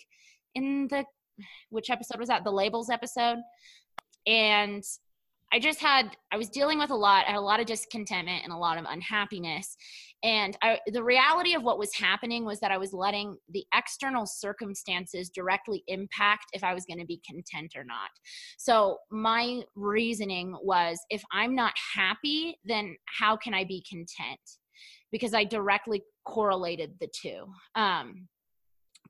in 0.56 0.88
the 0.88 1.06
which 1.70 1.90
episode 1.90 2.20
was 2.20 2.30
that? 2.30 2.44
The 2.44 2.52
labels 2.52 2.90
episode. 2.90 3.40
And 4.28 4.84
I 5.54 5.60
just 5.60 5.82
had, 5.82 6.16
I 6.32 6.38
was 6.38 6.50
dealing 6.50 6.80
with 6.80 6.92
a 6.92 6.96
lot, 6.96 7.26
I 7.28 7.32
had 7.32 7.38
a 7.38 7.42
lot 7.42 7.60
of 7.60 7.66
discontentment 7.66 8.44
and 8.44 8.54
a 8.54 8.58
lot 8.58 8.78
of 8.78 8.86
unhappiness. 8.88 9.76
And 10.24 10.56
I, 10.62 10.80
the 10.88 11.04
reality 11.04 11.56
of 11.56 11.63
what 11.63 11.80
was 11.80 11.96
happening 11.96 12.46
was 12.46 12.60
that 12.60 12.72
I 12.72 12.78
was 12.78 12.94
letting 12.94 13.38
the 13.50 13.66
external 13.74 14.25
circumstances 14.25 15.32
directly 15.34 15.84
impact 15.88 16.46
if 16.54 16.63
I 16.63 16.74
was 16.74 16.86
going 16.86 17.00
to 17.00 17.06
be 17.06 17.22
content 17.28 17.74
or 17.75 17.84
not. 17.84 18.10
So 18.58 18.98
my 19.10 19.62
reasoning 19.75 20.56
was 20.62 21.00
if 21.10 21.24
I'm 21.32 21.56
not 21.56 21.74
happy, 21.96 22.58
then 22.63 22.96
how 23.06 23.36
can 23.36 23.54
I 23.54 23.63
be 23.63 23.84
content? 23.90 24.40
Because 25.12 25.34
I 25.34 25.44
directly 25.44 26.04
correlated 26.25 26.94
the 27.00 27.10
two. 27.20 27.46
Um, 27.75 28.28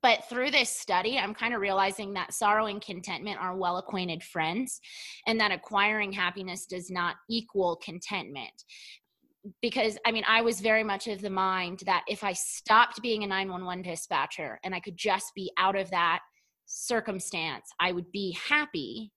but 0.01 0.27
through 0.29 0.49
this 0.49 0.69
study, 0.69 1.19
I'm 1.19 1.35
kind 1.35 1.53
of 1.53 1.61
realizing 1.61 2.13
that 2.13 2.33
sorrow 2.33 2.65
and 2.65 2.81
contentment 2.81 3.39
are 3.39 3.55
well 3.55 3.77
acquainted 3.77 4.23
friends, 4.23 4.79
and 5.27 5.39
that 5.39 5.51
acquiring 5.51 6.11
happiness 6.11 6.65
does 6.65 6.89
not 6.89 7.17
equal 7.29 7.79
contentment 7.83 8.63
because 9.61 9.97
I 10.05 10.11
mean, 10.11 10.23
I 10.27 10.41
was 10.41 10.61
very 10.61 10.83
much 10.83 11.07
of 11.07 11.21
the 11.21 11.29
mind 11.29 11.81
that 11.85 12.03
if 12.07 12.23
I 12.23 12.33
stopped 12.33 13.01
being 13.01 13.23
a 13.23 13.27
911 13.27 13.83
dispatcher 13.83 14.59
and 14.63 14.75
I 14.75 14.79
could 14.79 14.97
just 14.97 15.31
be 15.35 15.51
out 15.57 15.75
of 15.75 15.89
that 15.91 16.19
circumstance, 16.65 17.69
I 17.79 17.91
would 17.91 18.11
be 18.11 18.37
happy. 18.47 19.11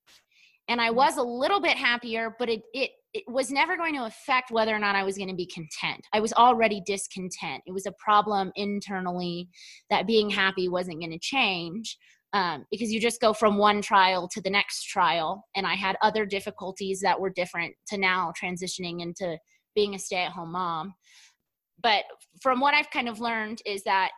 And 0.68 0.80
I 0.80 0.88
mm-hmm. 0.88 0.96
was 0.96 1.16
a 1.18 1.22
little 1.22 1.60
bit 1.60 1.76
happier, 1.76 2.34
but 2.38 2.48
it, 2.48 2.62
it, 2.72 2.90
it 3.12 3.24
was 3.28 3.50
never 3.50 3.76
going 3.76 3.94
to 3.94 4.04
affect 4.04 4.50
whether 4.50 4.74
or 4.74 4.78
not 4.78 4.96
I 4.96 5.04
was 5.04 5.16
going 5.16 5.28
to 5.28 5.34
be 5.34 5.46
content. 5.46 6.00
I 6.12 6.20
was 6.20 6.32
already 6.32 6.82
discontent. 6.84 7.62
It 7.66 7.72
was 7.72 7.86
a 7.86 7.92
problem 7.92 8.50
internally 8.56 9.48
that 9.90 10.06
being 10.06 10.30
happy 10.30 10.68
wasn't 10.68 11.00
going 11.00 11.12
to 11.12 11.18
change. 11.18 11.96
Um, 12.32 12.66
because 12.68 12.90
you 12.90 13.00
just 13.00 13.20
go 13.20 13.32
from 13.32 13.58
one 13.58 13.80
trial 13.80 14.26
to 14.26 14.40
the 14.40 14.50
next 14.50 14.86
trial. 14.86 15.44
And 15.54 15.64
I 15.64 15.74
had 15.74 15.94
other 16.02 16.26
difficulties 16.26 16.98
that 17.02 17.20
were 17.20 17.30
different 17.30 17.76
to 17.86 17.96
now 17.96 18.32
transitioning 18.42 19.00
into 19.00 19.38
being 19.74 19.94
a 19.94 19.98
stay 19.98 20.24
at 20.24 20.32
home 20.32 20.52
mom. 20.52 20.94
But 21.82 22.04
from 22.40 22.60
what 22.60 22.74
I've 22.74 22.90
kind 22.90 23.08
of 23.08 23.20
learned 23.20 23.60
is 23.66 23.82
that 23.84 24.10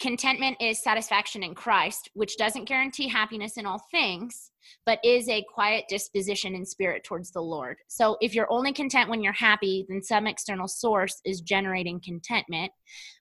contentment 0.00 0.56
is 0.60 0.82
satisfaction 0.82 1.42
in 1.42 1.54
Christ, 1.54 2.10
which 2.14 2.36
doesn't 2.36 2.68
guarantee 2.68 3.08
happiness 3.08 3.56
in 3.56 3.66
all 3.66 3.82
things, 3.90 4.50
but 4.86 5.00
is 5.02 5.28
a 5.28 5.44
quiet 5.52 5.86
disposition 5.88 6.54
in 6.54 6.64
spirit 6.64 7.02
towards 7.04 7.32
the 7.32 7.40
Lord. 7.40 7.78
So 7.88 8.16
if 8.20 8.34
you're 8.34 8.52
only 8.52 8.72
content 8.72 9.10
when 9.10 9.22
you're 9.22 9.32
happy, 9.32 9.86
then 9.88 10.02
some 10.02 10.26
external 10.26 10.68
source 10.68 11.20
is 11.24 11.40
generating 11.40 12.00
contentment. 12.00 12.70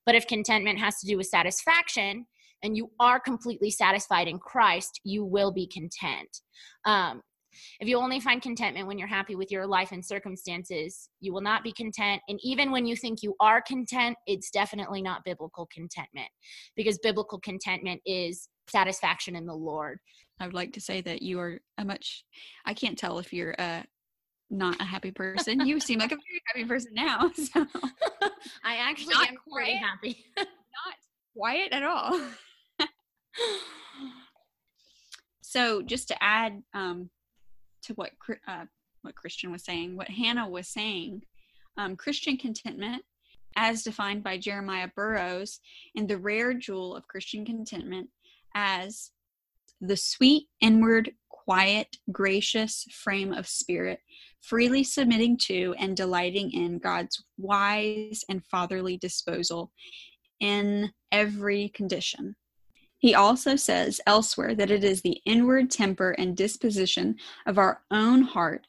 But 0.06 0.16
if 0.16 0.28
contentment 0.28 0.80
has 0.80 1.00
to 1.00 1.08
do 1.08 1.18
with 1.18 1.28
satisfaction, 1.28 2.28
and 2.64 2.78
you 2.78 2.90
are 3.00 3.20
completely 3.20 3.70
satisfied 3.70 4.28
in 4.28 4.40
Christ, 4.40 5.02
you 5.04 5.26
will 5.26 5.52
be 5.52 5.68
content. 5.68 6.30
Um, 6.86 7.22
if 7.80 7.88
you 7.88 7.98
only 7.98 8.20
find 8.20 8.42
contentment 8.42 8.88
when 8.88 8.98
you're 8.98 9.08
happy 9.08 9.36
with 9.36 9.52
your 9.52 9.66
life 9.66 9.92
and 9.92 10.06
circumstances, 10.06 11.10
you 11.20 11.34
will 11.34 11.42
not 11.42 11.64
be 11.64 11.72
content. 11.72 12.22
And 12.28 12.40
even 12.44 12.72
when 12.72 12.86
you 12.86 12.96
think 12.96 13.24
you 13.24 13.36
are 13.40 13.62
content, 13.62 14.18
it's 14.28 14.50
definitely 14.50 15.02
not 15.02 15.24
biblical 15.24 15.68
contentment 15.74 16.30
because 16.76 16.98
biblical 17.00 17.40
contentment 17.40 18.02
is 18.06 18.50
satisfaction 18.68 19.36
in 19.36 19.46
the 19.46 19.54
Lord. 19.54 20.00
I 20.40 20.46
would 20.46 20.54
like 20.54 20.74
to 20.74 20.82
say 20.82 21.02
that 21.02 21.22
you 21.22 21.40
are 21.40 21.60
a 21.78 21.86
much, 21.86 22.24
I 22.66 22.74
can't 22.74 22.98
tell 22.98 23.20
if 23.20 23.34
you're 23.34 23.56
a 23.58 23.86
not 24.50 24.80
a 24.80 24.84
happy 24.84 25.12
person. 25.12 25.66
You 25.66 25.80
seem 25.80 26.00
like 26.00 26.12
a 26.12 26.16
very 26.16 26.42
happy 26.48 26.66
person 26.66 26.92
now. 26.94 27.32
So. 27.54 27.66
I 28.64 28.76
actually 28.78 29.16
not 29.16 29.30
am 29.30 29.36
quiet, 29.48 29.66
pretty 29.66 29.74
happy. 29.78 30.26
not 30.38 30.96
quiet 31.36 31.72
at 31.72 31.84
all. 31.84 32.22
so 35.42 35.82
just 35.82 36.08
to 36.10 36.24
add 36.24 36.62
um, 36.74 37.10
to 37.84 37.94
what 37.94 38.12
uh, 38.48 38.66
what 39.02 39.16
Christian 39.16 39.52
was 39.52 39.64
saying, 39.64 39.96
what 39.96 40.10
Hannah 40.10 40.50
was 40.50 40.68
saying. 40.68 41.22
Um, 41.78 41.96
Christian 41.96 42.38
contentment, 42.38 43.04
as 43.56 43.84
defined 43.84 44.24
by 44.24 44.38
Jeremiah 44.38 44.90
Burroughs, 44.96 45.60
and 45.96 46.08
the 46.08 46.18
rare 46.18 46.54
jewel 46.54 46.96
of 46.96 47.08
Christian 47.08 47.46
contentment 47.46 48.10
as 48.56 49.12
the 49.82 49.98
sweet, 49.98 50.48
inward, 50.62 51.12
quiet, 51.30 51.98
gracious 52.12 52.86
frame 52.92 53.34
of 53.34 53.48
spirit, 53.48 54.00
freely 54.42 54.84
submitting 54.84 55.38
to 55.38 55.76
and 55.78 55.98
delighting 55.98 56.52
in 56.52 56.80
God's 56.80 57.24
wise 57.38 58.24
and 58.30 58.46
fatherly 58.46 58.98
disposal 58.98 59.72
in 60.40 60.92
every 61.12 61.70
condition. 61.70 62.36
He 63.04 63.16
also 63.16 63.58
says 63.58 64.00
elsewhere 64.08 64.56
that 64.56 64.72
it 64.72 64.82
is 64.82 65.02
the 65.02 65.22
inward 65.26 65.70
temper 65.70 66.12
and 66.12 66.38
disposition 66.38 67.18
of 67.46 67.58
our 67.58 67.82
own 67.92 68.22
heart 68.22 68.66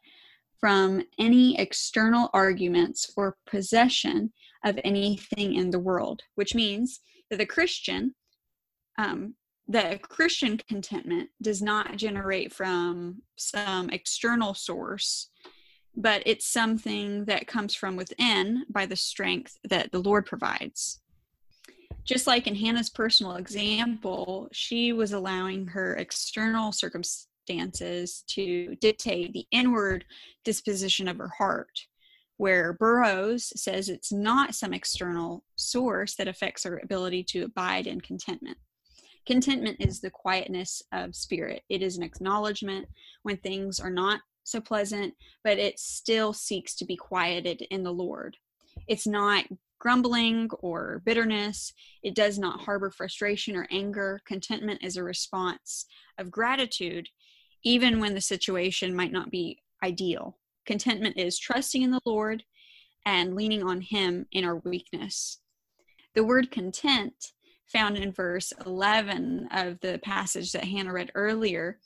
from 0.58 1.04
any 1.20 1.56
external 1.56 2.30
arguments 2.32 3.12
or 3.16 3.36
possession 3.46 4.32
of 4.64 4.76
anything 4.82 5.54
in 5.54 5.70
the 5.70 5.78
world, 5.78 6.22
which 6.34 6.52
means 6.52 6.98
that 7.30 7.36
the 7.36 7.46
Christian, 7.46 8.16
um, 8.98 9.36
the 9.68 10.00
Christian 10.02 10.58
contentment 10.68 11.30
does 11.40 11.62
not 11.62 11.96
generate 11.96 12.52
from 12.52 13.22
some 13.36 13.88
external 13.90 14.52
source, 14.52 15.30
but 15.94 16.24
it's 16.26 16.52
something 16.52 17.24
that 17.26 17.46
comes 17.46 17.76
from 17.76 17.94
within 17.94 18.64
by 18.68 18.84
the 18.84 18.96
strength 18.96 19.58
that 19.62 19.92
the 19.92 20.00
Lord 20.00 20.26
provides. 20.26 20.98
Just 22.04 22.26
like 22.26 22.46
in 22.46 22.54
Hannah's 22.54 22.90
personal 22.90 23.37
example, 23.37 24.49
she 24.52 24.92
was 24.92 25.12
allowing 25.12 25.66
her 25.68 25.96
external 25.96 26.70
circumstances 26.70 28.25
to 28.28 28.76
dictate 28.76 29.32
the 29.32 29.46
inward 29.50 30.04
disposition 30.44 31.08
of 31.08 31.18
her 31.18 31.32
heart 31.38 31.87
where 32.37 32.73
Burroughs 32.73 33.52
says 33.61 33.88
it's 33.88 34.12
not 34.12 34.54
some 34.54 34.75
external 34.75 35.44
source 35.56 36.16
that 36.16 36.28
affects 36.28 36.66
our 36.66 36.80
ability 36.82 37.23
to 37.23 37.44
abide 37.44 37.87
in 37.87 38.00
contentment. 38.00 38.58
Contentment 39.26 39.76
is 39.80 40.00
the 40.00 40.11
quietness 40.11 40.82
of 40.92 41.14
spirit. 41.14 41.62
It 41.68 41.80
is 41.80 41.96
an 41.96 42.02
acknowledgement 42.02 42.88
when 43.23 43.37
things 43.38 43.80
are 43.80 43.90
not 43.90 44.20
so 44.42 44.61
pleasant, 44.61 45.14
but 45.42 45.58
it 45.58 45.78
still 45.78 46.32
seeks 46.32 46.75
to 46.76 46.84
be 46.84 46.96
quieted 46.96 47.62
in 47.70 47.82
the 47.82 47.92
Lord. 47.92 48.37
It's 48.88 49.06
not 49.06 49.46
grumbling 49.84 50.48
or 50.60 51.02
bitterness. 51.04 51.74
It 52.02 52.14
does 52.14 52.38
not 52.38 52.62
harbor 52.62 52.90
frustration 52.90 53.54
or 53.54 53.68
anger. 53.70 54.18
Contentment 54.24 54.82
is 54.82 54.96
a 54.96 55.04
response 55.04 55.84
of 56.16 56.30
gratitude, 56.30 57.10
even 57.64 58.00
when 58.00 58.14
the 58.14 58.20
situation 58.22 58.96
might 58.96 59.12
not 59.12 59.30
be 59.30 59.58
ideal. 59.82 60.38
Contentment 60.64 61.18
is 61.18 61.38
trusting 61.38 61.82
in 61.82 61.90
the 61.90 62.00
Lord 62.06 62.44
and 63.04 63.36
leaning 63.36 63.62
on 63.62 63.82
Him 63.82 64.24
in 64.32 64.42
our 64.42 64.56
weakness. 64.56 65.40
The 66.14 66.24
word 66.24 66.50
content, 66.50 67.32
found 67.66 67.98
in 67.98 68.10
verse 68.10 68.54
11 68.64 69.48
of 69.52 69.80
the 69.80 70.00
passage 70.02 70.52
that 70.52 70.64
Hannah 70.64 70.94
read 70.94 71.12
earlier, 71.14 71.78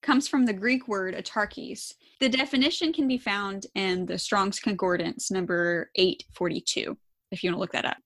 comes 0.00 0.28
from 0.28 0.46
the 0.46 0.52
Greek 0.54 0.88
word 0.88 1.14
autarkes. 1.14 1.92
The 2.20 2.28
definition 2.30 2.90
can 2.90 3.06
be 3.06 3.18
found 3.18 3.66
in 3.74 4.06
the 4.06 4.18
Strong's 4.18 4.60
Concordance, 4.60 5.30
number 5.30 5.90
842, 5.96 6.96
if 7.34 7.42
you 7.42 7.50
want 7.50 7.56
to 7.56 7.60
look 7.60 7.72
that 7.72 7.84
up. 7.84 7.98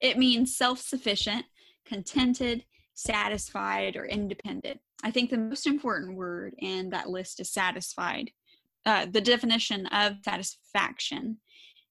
It 0.00 0.18
means 0.18 0.56
self 0.56 0.78
sufficient, 0.78 1.44
contented, 1.84 2.64
satisfied, 2.94 3.96
or 3.96 4.06
independent. 4.06 4.80
I 5.02 5.10
think 5.10 5.30
the 5.30 5.38
most 5.38 5.66
important 5.66 6.16
word 6.16 6.54
in 6.58 6.90
that 6.90 7.10
list 7.10 7.40
is 7.40 7.52
satisfied. 7.52 8.30
Uh, 8.86 9.06
the 9.10 9.20
definition 9.20 9.86
of 9.86 10.14
satisfaction 10.24 11.38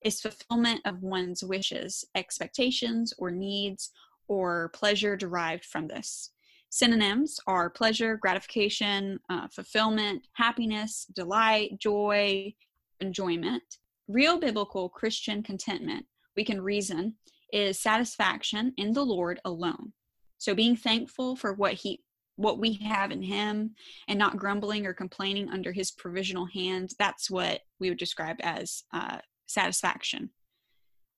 is 0.03 0.21
fulfillment 0.21 0.81
of 0.85 1.01
one's 1.03 1.43
wishes, 1.43 2.03
expectations, 2.15 3.13
or 3.17 3.31
needs, 3.31 3.91
or 4.27 4.69
pleasure 4.73 5.15
derived 5.15 5.65
from 5.65 5.87
this. 5.87 6.31
Synonyms 6.69 7.37
are 7.47 7.69
pleasure, 7.69 8.15
gratification, 8.17 9.19
uh, 9.29 9.47
fulfillment, 9.53 10.25
happiness, 10.33 11.05
delight, 11.13 11.77
joy, 11.79 12.53
enjoyment. 13.01 13.63
Real 14.07 14.39
biblical 14.39 14.87
Christian 14.89 15.43
contentment, 15.43 16.05
we 16.35 16.43
can 16.43 16.61
reason, 16.61 17.15
is 17.51 17.79
satisfaction 17.79 18.73
in 18.77 18.93
the 18.93 19.03
Lord 19.03 19.39
alone. 19.45 19.93
So 20.37 20.55
being 20.55 20.75
thankful 20.75 21.35
for 21.35 21.53
what 21.53 21.73
he 21.73 22.01
what 22.35 22.59
we 22.59 22.73
have 22.73 23.11
in 23.11 23.21
him 23.21 23.75
and 24.07 24.17
not 24.17 24.37
grumbling 24.37 24.85
or 24.85 24.93
complaining 24.93 25.49
under 25.49 25.71
his 25.71 25.91
provisional 25.91 26.47
hand 26.47 26.91
that's 26.97 27.29
what 27.29 27.61
we 27.79 27.89
would 27.89 27.97
describe 27.97 28.37
as 28.41 28.83
uh, 28.93 29.17
satisfaction 29.45 30.29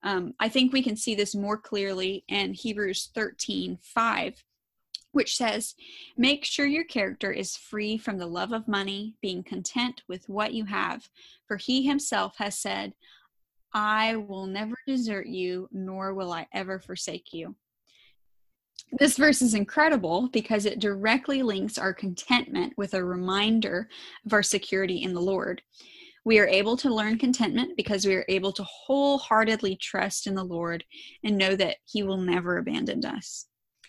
um, 0.04 0.34
i 0.39 0.49
think 0.49 0.73
we 0.73 0.84
can 0.84 0.95
see 0.95 1.15
this 1.15 1.36
more 1.36 1.58
clearly 1.58 2.23
in 2.28 2.54
hebrews 2.54 3.10
13 3.15 3.78
5 3.82 4.43
which 5.12 5.38
says 5.38 5.76
make 6.17 6.43
sure 6.43 6.65
your 6.65 6.84
character 6.84 7.32
is 7.32 7.56
free 7.56 7.97
from 7.97 8.17
the 8.17 8.28
love 8.28 8.52
of 8.52 8.67
money 8.67 9.15
being 9.21 9.43
content 9.43 10.02
with 10.10 10.28
what 10.28 10.54
you 10.54 10.65
have 10.65 11.08
for 11.47 11.58
he 11.58 11.84
himself 11.84 12.36
has 12.38 12.60
said 12.60 12.93
i 13.74 14.16
will 14.16 14.46
never 14.46 14.76
desert 14.88 15.28
you 15.28 15.68
nor 15.72 16.14
will 16.14 16.32
i 16.32 16.46
ever 16.54 16.80
forsake 16.80 17.34
you 17.34 17.56
this 19.00 19.18
verse 19.18 19.42
is 19.42 19.56
incredible 19.56 20.30
because 20.32 20.66
it 20.66 20.80
directly 20.80 21.42
links 21.42 21.78
our 21.78 21.94
contentment 21.94 22.74
with 22.78 22.94
a 22.94 23.04
reminder 23.04 23.90
of 24.26 24.34
our 24.34 24.44
security 24.44 25.02
in 25.02 25.14
the 25.14 25.22
Lord. 25.22 25.64
We 26.26 26.40
are 26.40 26.48
able 26.48 26.78
to 26.78 26.94
learn 26.94 27.18
contentment 27.18 27.76
because 27.76 28.06
we 28.06 28.14
are 28.16 28.26
able 28.30 28.52
to 28.54 28.64
wholeheartedly 28.64 29.78
trust 29.78 30.28
in 30.28 30.36
the 30.36 30.44
Lord 30.44 30.84
and 31.24 31.38
know 31.38 31.56
that 31.56 31.78
He 31.86 32.04
will 32.04 32.18
never 32.18 32.58
abandon 32.58 33.04
us. 33.04 33.48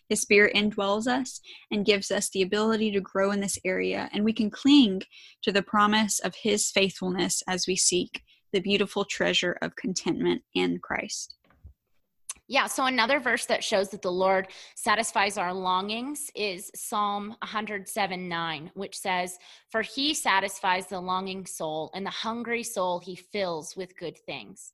His 0.09 0.23
Spirit 0.23 0.55
indwells 0.55 1.07
us 1.07 1.40
and 1.70 1.87
gives 1.87 2.11
us 2.11 2.31
the 2.31 2.42
ability 2.42 2.90
to 2.92 3.01
grow 3.01 3.31
in 3.31 3.40
this 3.40 3.59
area, 3.64 4.09
and 4.12 4.25
we 4.25 4.33
can 4.33 4.51
cling 4.51 5.03
to 5.42 5.53
the 5.53 5.62
promise 5.62 6.18
of 6.18 6.35
His 6.35 6.70
faithfulness 6.70 7.42
as 7.47 7.66
we 7.66 7.77
seek 7.77 8.23
the 8.54 8.60
beautiful 8.60 9.04
treasure 9.04 9.58
of 9.62 9.74
contentment 9.74 10.40
in 10.54 10.78
Christ. 10.78 11.34
Yeah, 12.46 12.66
so 12.66 12.84
another 12.84 13.18
verse 13.18 13.46
that 13.46 13.64
shows 13.64 13.88
that 13.88 14.02
the 14.02 14.12
Lord 14.12 14.48
satisfies 14.76 15.38
our 15.38 15.52
longings 15.52 16.30
is 16.36 16.70
Psalm 16.74 17.30
107 17.40 18.28
9, 18.28 18.70
which 18.74 18.96
says, 18.96 19.38
For 19.70 19.82
he 19.82 20.14
satisfies 20.14 20.86
the 20.86 21.00
longing 21.00 21.46
soul, 21.46 21.90
and 21.94 22.06
the 22.06 22.10
hungry 22.10 22.62
soul 22.62 23.00
he 23.00 23.16
fills 23.16 23.76
with 23.76 23.98
good 23.98 24.16
things. 24.18 24.72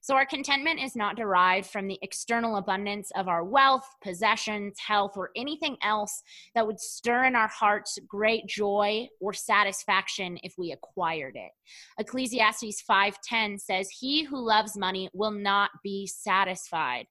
So, 0.00 0.14
our 0.14 0.26
contentment 0.26 0.80
is 0.80 0.96
not 0.96 1.16
derived 1.16 1.66
from 1.66 1.86
the 1.86 1.98
external 2.02 2.56
abundance 2.56 3.10
of 3.16 3.28
our 3.28 3.44
wealth, 3.44 3.86
possessions, 4.02 4.78
health, 4.78 5.16
or 5.16 5.30
anything 5.36 5.76
else 5.82 6.22
that 6.54 6.66
would 6.66 6.80
stir 6.80 7.24
in 7.24 7.36
our 7.36 7.48
hearts 7.48 7.98
great 8.06 8.46
joy 8.46 9.08
or 9.20 9.32
satisfaction 9.32 10.38
if 10.42 10.54
we 10.58 10.72
acquired 10.72 11.36
it. 11.36 11.52
Ecclesiastes 11.98 12.82
5:10 12.82 13.58
says, 13.58 13.90
"He 13.90 14.22
who 14.24 14.38
loves 14.38 14.76
money 14.76 15.10
will 15.12 15.30
not 15.30 15.70
be 15.82 16.06
satisfied." 16.06 17.06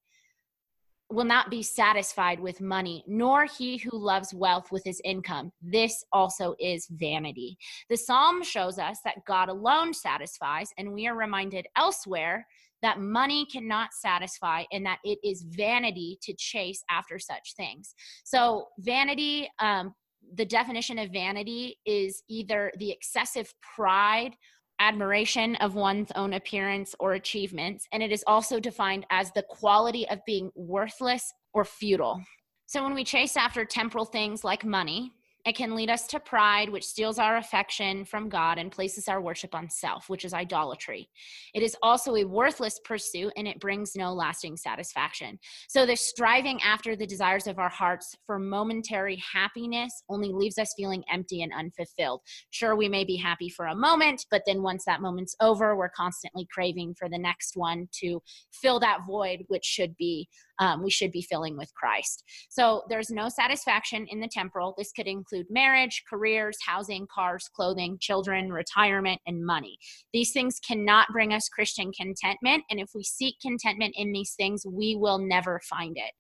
will 1.09 1.23
not 1.23 1.49
be 1.49 1.63
satisfied 1.63 2.39
with 2.39 2.59
money, 2.59 3.03
nor 3.07 3.45
he 3.45 3.77
who 3.77 3.97
loves 3.97 4.33
wealth 4.33 4.71
with 4.71 4.83
his 4.83 5.01
income. 5.05 5.51
This 5.61 6.03
also 6.11 6.53
is 6.59 6.87
vanity. 6.87 7.57
The 7.89 7.97
psalm 7.97 8.43
shows 8.43 8.77
us 8.77 8.99
that 9.05 9.23
God 9.25 9.47
alone 9.47 9.93
satisfies, 9.93 10.73
and 10.77 10.91
we 10.91 11.07
are 11.07 11.15
reminded 11.15 11.67
elsewhere 11.77 12.45
that 12.81 12.99
money 12.99 13.45
cannot 13.51 13.93
satisfy 13.93 14.63
and 14.71 14.85
that 14.85 14.99
it 15.03 15.19
is 15.23 15.45
vanity 15.49 16.17
to 16.21 16.33
chase 16.33 16.83
after 16.89 17.19
such 17.19 17.53
things. 17.55 17.95
So, 18.23 18.67
vanity, 18.79 19.49
um, 19.59 19.93
the 20.35 20.45
definition 20.45 20.99
of 20.99 21.11
vanity 21.11 21.77
is 21.85 22.23
either 22.29 22.71
the 22.77 22.91
excessive 22.91 23.53
pride 23.75 24.35
admiration 24.79 25.55
of 25.55 25.73
one's 25.73 26.11
own 26.15 26.33
appearance 26.33 26.93
or 26.99 27.13
achievements, 27.13 27.87
and 27.91 28.03
it 28.03 28.11
is 28.11 28.23
also 28.27 28.59
defined 28.59 29.05
as 29.09 29.31
the 29.31 29.43
quality 29.49 30.07
of 30.09 30.19
being 30.25 30.51
worthless 30.55 31.33
or 31.53 31.65
futile. 31.65 32.21
So, 32.67 32.83
when 32.83 32.93
we 32.93 33.03
chase 33.03 33.37
after 33.37 33.65
temporal 33.65 34.05
things 34.05 34.43
like 34.43 34.65
money, 34.65 35.13
it 35.47 35.55
can 35.55 35.75
lead 35.75 35.89
us 35.89 36.05
to 36.07 36.19
pride, 36.19 36.69
which 36.69 36.85
steals 36.85 37.17
our 37.17 37.37
affection 37.37 38.03
from 38.03 38.27
God 38.27 38.57
and 38.57 38.69
places 38.69 39.07
our 39.07 39.21
worship 39.21 39.55
on 39.55 39.69
self, 39.69 40.09
which 40.09 40.25
is 40.25 40.33
idolatry. 40.33 41.07
It 41.53 41.63
is 41.63 41.73
also 41.81 42.15
a 42.15 42.25
worthless 42.25 42.81
pursuit 42.83 43.31
and 43.37 43.47
it 43.47 43.61
brings 43.61 43.95
no 43.95 44.13
lasting 44.13 44.57
satisfaction. 44.57 45.39
So, 45.69 45.85
the 45.85 45.95
striving 45.95 46.61
after 46.63 46.97
the 46.97 47.07
desires 47.07 47.47
of 47.47 47.59
our 47.59 47.69
hearts 47.69 48.13
for 48.25 48.39
momentary 48.39 49.23
happiness 49.33 50.03
only 50.09 50.33
leaves 50.33 50.57
us 50.57 50.73
feeling 50.75 51.03
empty 51.09 51.43
and 51.43 51.53
unfulfilled. 51.53 52.21
Sure, 52.49 52.75
we 52.75 52.89
may 52.89 53.05
be 53.05 53.15
happy 53.15 53.47
for 53.47 53.67
a 53.67 53.75
moment, 53.75 54.25
but 54.29 54.41
then 54.45 54.61
once 54.61 54.83
that 54.83 55.01
moment's 55.01 55.35
over, 55.39 55.77
we're 55.77 55.87
constantly 55.87 56.45
craving 56.51 56.93
for 56.99 57.07
the 57.07 57.17
next 57.17 57.55
one 57.55 57.87
to 58.01 58.21
fill 58.51 58.81
that 58.81 58.99
void, 59.07 59.45
which 59.47 59.63
should 59.63 59.95
be 59.95 60.27
um, 60.59 60.83
we 60.83 60.89
should 60.89 61.11
be 61.11 61.21
filling 61.21 61.57
with 61.57 61.73
Christ. 61.75 62.23
So 62.49 62.83
there's 62.89 63.09
no 63.09 63.29
satisfaction 63.29 64.07
in 64.09 64.19
the 64.19 64.27
temporal. 64.27 64.73
This 64.77 64.91
could 64.91 65.07
include 65.07 65.36
marriage, 65.49 66.03
careers, 66.09 66.57
housing, 66.65 67.07
cars, 67.07 67.49
clothing, 67.53 67.97
children, 67.99 68.51
retirement, 68.51 69.21
and 69.27 69.45
money. 69.45 69.77
These 70.13 70.31
things 70.31 70.59
cannot 70.59 71.07
bring 71.11 71.33
us 71.33 71.49
Christian 71.49 71.91
contentment. 71.91 72.63
And 72.69 72.79
if 72.79 72.91
we 72.95 73.03
seek 73.03 73.39
contentment 73.41 73.95
in 73.97 74.11
these 74.11 74.33
things, 74.33 74.65
we 74.65 74.95
will 74.95 75.17
never 75.17 75.61
find 75.69 75.97
it 75.97 76.13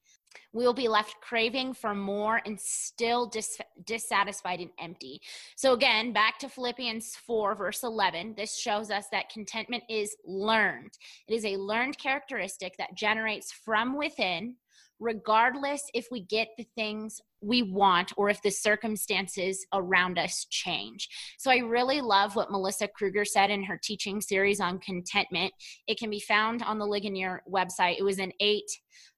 we 0.53 0.65
will 0.65 0.73
be 0.73 0.87
left 0.87 1.15
craving 1.21 1.73
for 1.73 1.93
more 1.93 2.41
and 2.45 2.59
still 2.59 3.27
dis- 3.27 3.59
dissatisfied 3.85 4.59
and 4.59 4.71
empty. 4.79 5.21
So, 5.55 5.73
again, 5.73 6.13
back 6.13 6.39
to 6.39 6.49
Philippians 6.49 7.15
4, 7.15 7.55
verse 7.55 7.83
11, 7.83 8.35
this 8.35 8.57
shows 8.57 8.89
us 8.89 9.05
that 9.11 9.29
contentment 9.29 9.83
is 9.89 10.15
learned. 10.25 10.97
It 11.27 11.33
is 11.33 11.45
a 11.45 11.57
learned 11.57 11.97
characteristic 11.97 12.75
that 12.77 12.95
generates 12.95 13.51
from 13.51 13.97
within, 13.97 14.55
regardless 14.99 15.83
if 15.93 16.07
we 16.11 16.21
get 16.21 16.49
the 16.57 16.67
things 16.75 17.21
we 17.41 17.61
want 17.63 18.11
or 18.17 18.29
if 18.29 18.41
the 18.41 18.49
circumstances 18.49 19.65
around 19.73 20.17
us 20.17 20.45
change. 20.49 21.07
So 21.37 21.51
I 21.51 21.57
really 21.57 22.01
love 22.01 22.35
what 22.35 22.51
Melissa 22.51 22.87
Kruger 22.87 23.25
said 23.25 23.49
in 23.49 23.63
her 23.63 23.79
teaching 23.81 24.21
series 24.21 24.59
on 24.59 24.79
contentment. 24.79 25.53
It 25.87 25.99
can 25.99 26.09
be 26.09 26.19
found 26.19 26.63
on 26.63 26.79
the 26.79 26.85
Ligonier 26.85 27.41
website. 27.49 27.97
It 27.99 28.03
was 28.03 28.19
an 28.19 28.31
eight 28.39 28.69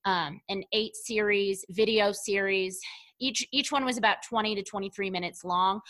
um, 0.06 0.40
an 0.50 0.64
eight 0.74 0.96
series 0.96 1.66
video 1.70 2.12
series. 2.12 2.80
Each 3.20 3.46
each 3.52 3.72
one 3.72 3.86
was 3.86 3.98
about 3.98 4.24
20 4.28 4.56
to 4.56 4.64
23 4.64 5.10
minutes 5.10 5.44
long. 5.44 5.82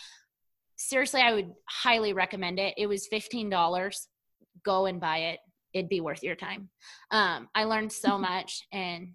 Seriously, 0.76 1.20
I 1.20 1.32
would 1.32 1.52
highly 1.68 2.12
recommend 2.12 2.58
it. 2.58 2.74
It 2.76 2.86
was 2.86 3.08
$15. 3.12 4.06
Go 4.64 4.86
and 4.86 5.00
buy 5.00 5.18
it. 5.18 5.40
It'd 5.72 5.88
be 5.88 6.00
worth 6.00 6.22
your 6.22 6.34
time. 6.34 6.70
Um, 7.10 7.48
I 7.54 7.64
learned 7.64 7.92
so 7.92 8.18
much 8.18 8.66
and 8.72 9.14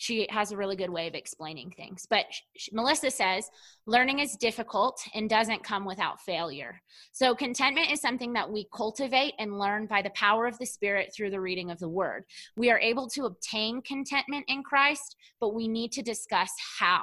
she 0.00 0.26
has 0.30 0.50
a 0.50 0.56
really 0.56 0.76
good 0.76 0.88
way 0.88 1.06
of 1.08 1.14
explaining 1.14 1.70
things. 1.72 2.06
But 2.08 2.24
she, 2.56 2.70
Melissa 2.74 3.10
says 3.10 3.50
learning 3.84 4.20
is 4.20 4.34
difficult 4.34 4.98
and 5.14 5.28
doesn't 5.28 5.62
come 5.62 5.84
without 5.84 6.22
failure. 6.22 6.80
So, 7.12 7.34
contentment 7.34 7.92
is 7.92 8.00
something 8.00 8.32
that 8.32 8.50
we 8.50 8.66
cultivate 8.74 9.34
and 9.38 9.58
learn 9.58 9.84
by 9.84 10.00
the 10.00 10.10
power 10.10 10.46
of 10.46 10.56
the 10.56 10.64
Spirit 10.64 11.12
through 11.14 11.28
the 11.28 11.40
reading 11.40 11.70
of 11.70 11.78
the 11.78 11.88
Word. 11.88 12.24
We 12.56 12.70
are 12.70 12.80
able 12.80 13.10
to 13.10 13.26
obtain 13.26 13.82
contentment 13.82 14.46
in 14.48 14.62
Christ, 14.62 15.16
but 15.38 15.54
we 15.54 15.68
need 15.68 15.92
to 15.92 16.02
discuss 16.02 16.50
how. 16.78 17.02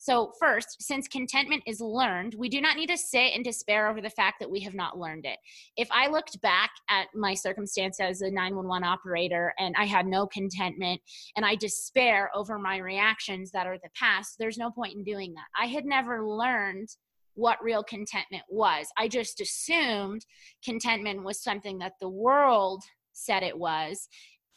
So, 0.00 0.32
first, 0.38 0.80
since 0.80 1.08
contentment 1.08 1.64
is 1.66 1.80
learned, 1.80 2.36
we 2.38 2.48
do 2.48 2.60
not 2.60 2.76
need 2.76 2.88
to 2.88 2.96
sit 2.96 3.34
in 3.34 3.42
despair 3.42 3.88
over 3.88 4.00
the 4.00 4.08
fact 4.08 4.36
that 4.38 4.50
we 4.50 4.60
have 4.60 4.74
not 4.74 4.96
learned 4.96 5.26
it. 5.26 5.38
If 5.76 5.88
I 5.90 6.06
looked 6.06 6.40
back 6.40 6.70
at 6.88 7.08
my 7.14 7.34
circumstance 7.34 7.98
as 7.98 8.20
a 8.20 8.30
911 8.30 8.86
operator 8.86 9.52
and 9.58 9.74
I 9.76 9.86
had 9.86 10.06
no 10.06 10.28
contentment 10.28 11.00
and 11.36 11.44
I 11.44 11.56
despair 11.56 12.30
over 12.32 12.60
my 12.60 12.76
reactions 12.76 13.50
that 13.50 13.66
are 13.66 13.78
the 13.78 13.90
past, 13.98 14.36
there's 14.38 14.56
no 14.56 14.70
point 14.70 14.94
in 14.94 15.02
doing 15.02 15.34
that. 15.34 15.46
I 15.60 15.66
had 15.66 15.84
never 15.84 16.24
learned 16.24 16.88
what 17.34 17.62
real 17.62 17.82
contentment 17.82 18.44
was. 18.48 18.86
I 18.96 19.08
just 19.08 19.40
assumed 19.40 20.24
contentment 20.64 21.24
was 21.24 21.42
something 21.42 21.78
that 21.78 21.94
the 22.00 22.08
world 22.08 22.84
said 23.12 23.42
it 23.42 23.58
was, 23.58 24.08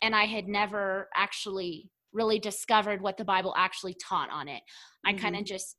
and 0.04 0.15
I 0.15 0.25
had 0.25 0.47
never 0.47 1.10
actually 1.15 1.89
really 2.13 2.39
discovered 2.39 3.02
what 3.02 3.17
the 3.17 3.26
Bible 3.26 3.54
actually 3.58 3.95
taught 3.95 4.30
on 4.30 4.47
it. 4.47 4.62
I 5.06 5.12
mm-hmm. 5.12 5.21
kind 5.21 5.36
of 5.36 5.45
just 5.45 5.76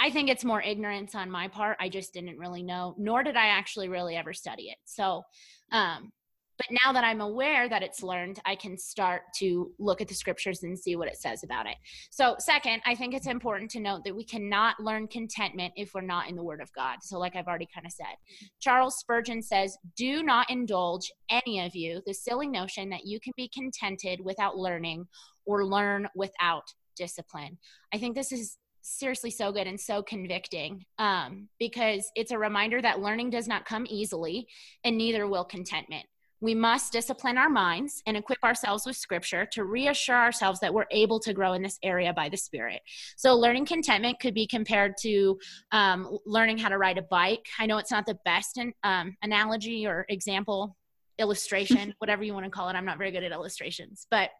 I 0.00 0.10
think 0.10 0.30
it's 0.30 0.44
more 0.44 0.62
ignorance 0.62 1.14
on 1.14 1.30
my 1.30 1.48
part. 1.48 1.76
I 1.80 1.88
just 1.88 2.14
didn't 2.14 2.38
really 2.38 2.62
know, 2.62 2.94
nor 2.98 3.24
did 3.24 3.36
I 3.36 3.48
actually 3.48 3.88
really 3.88 4.14
ever 4.14 4.32
study 4.32 4.68
it. 4.68 4.76
So, 4.84 5.24
um, 5.72 6.12
but 6.56 6.66
now 6.84 6.92
that 6.92 7.04
I'm 7.04 7.20
aware 7.20 7.68
that 7.68 7.84
it's 7.84 8.02
learned, 8.02 8.40
I 8.44 8.56
can 8.56 8.76
start 8.76 9.22
to 9.36 9.72
look 9.78 10.00
at 10.00 10.08
the 10.08 10.14
scriptures 10.14 10.64
and 10.64 10.76
see 10.76 10.96
what 10.96 11.06
it 11.06 11.16
says 11.16 11.44
about 11.44 11.66
it. 11.66 11.76
So, 12.10 12.34
second, 12.40 12.82
I 12.84 12.96
think 12.96 13.14
it's 13.14 13.28
important 13.28 13.70
to 13.72 13.80
note 13.80 14.02
that 14.04 14.16
we 14.16 14.24
cannot 14.24 14.80
learn 14.80 15.06
contentment 15.06 15.72
if 15.76 15.94
we're 15.94 16.00
not 16.00 16.28
in 16.28 16.34
the 16.34 16.42
Word 16.42 16.60
of 16.60 16.72
God. 16.72 16.98
So, 17.02 17.18
like 17.18 17.36
I've 17.36 17.46
already 17.46 17.68
kind 17.72 17.86
of 17.86 17.92
said, 17.92 18.16
Charles 18.60 18.98
Spurgeon 18.98 19.40
says, 19.40 19.78
Do 19.96 20.24
not 20.24 20.50
indulge 20.50 21.12
any 21.30 21.64
of 21.64 21.76
you 21.76 22.02
the 22.06 22.14
silly 22.14 22.48
notion 22.48 22.90
that 22.90 23.06
you 23.06 23.20
can 23.20 23.32
be 23.36 23.48
contented 23.54 24.20
without 24.20 24.56
learning 24.56 25.06
or 25.48 25.64
learn 25.64 26.06
without 26.14 26.72
discipline. 26.94 27.58
I 27.92 27.98
think 27.98 28.14
this 28.14 28.30
is 28.30 28.58
seriously 28.82 29.30
so 29.30 29.50
good 29.50 29.66
and 29.66 29.80
so 29.80 30.02
convicting 30.02 30.84
um, 30.98 31.48
because 31.58 32.10
it's 32.14 32.30
a 32.30 32.38
reminder 32.38 32.80
that 32.80 33.00
learning 33.00 33.30
does 33.30 33.48
not 33.48 33.64
come 33.64 33.86
easily 33.88 34.46
and 34.84 34.96
neither 34.96 35.26
will 35.26 35.44
contentment. 35.44 36.04
We 36.40 36.54
must 36.54 36.92
discipline 36.92 37.36
our 37.36 37.48
minds 37.48 38.00
and 38.06 38.16
equip 38.16 38.42
ourselves 38.44 38.86
with 38.86 38.96
scripture 38.96 39.44
to 39.52 39.64
reassure 39.64 40.14
ourselves 40.14 40.60
that 40.60 40.72
we're 40.72 40.86
able 40.92 41.18
to 41.20 41.32
grow 41.32 41.54
in 41.54 41.62
this 41.62 41.78
area 41.82 42.12
by 42.12 42.28
the 42.28 42.36
Spirit. 42.36 42.80
So, 43.16 43.34
learning 43.34 43.66
contentment 43.66 44.20
could 44.20 44.34
be 44.34 44.46
compared 44.46 44.94
to 45.02 45.40
um, 45.72 46.16
learning 46.26 46.58
how 46.58 46.68
to 46.68 46.78
ride 46.78 46.96
a 46.96 47.02
bike. 47.02 47.44
I 47.58 47.66
know 47.66 47.78
it's 47.78 47.90
not 47.90 48.06
the 48.06 48.18
best 48.24 48.56
in, 48.56 48.72
um, 48.84 49.16
analogy 49.20 49.84
or 49.84 50.06
example, 50.08 50.76
illustration, 51.18 51.92
whatever 51.98 52.22
you 52.22 52.34
want 52.34 52.44
to 52.44 52.50
call 52.50 52.68
it. 52.68 52.74
I'm 52.74 52.84
not 52.84 52.98
very 52.98 53.10
good 53.10 53.24
at 53.24 53.32
illustrations. 53.32 54.06
But 54.08 54.30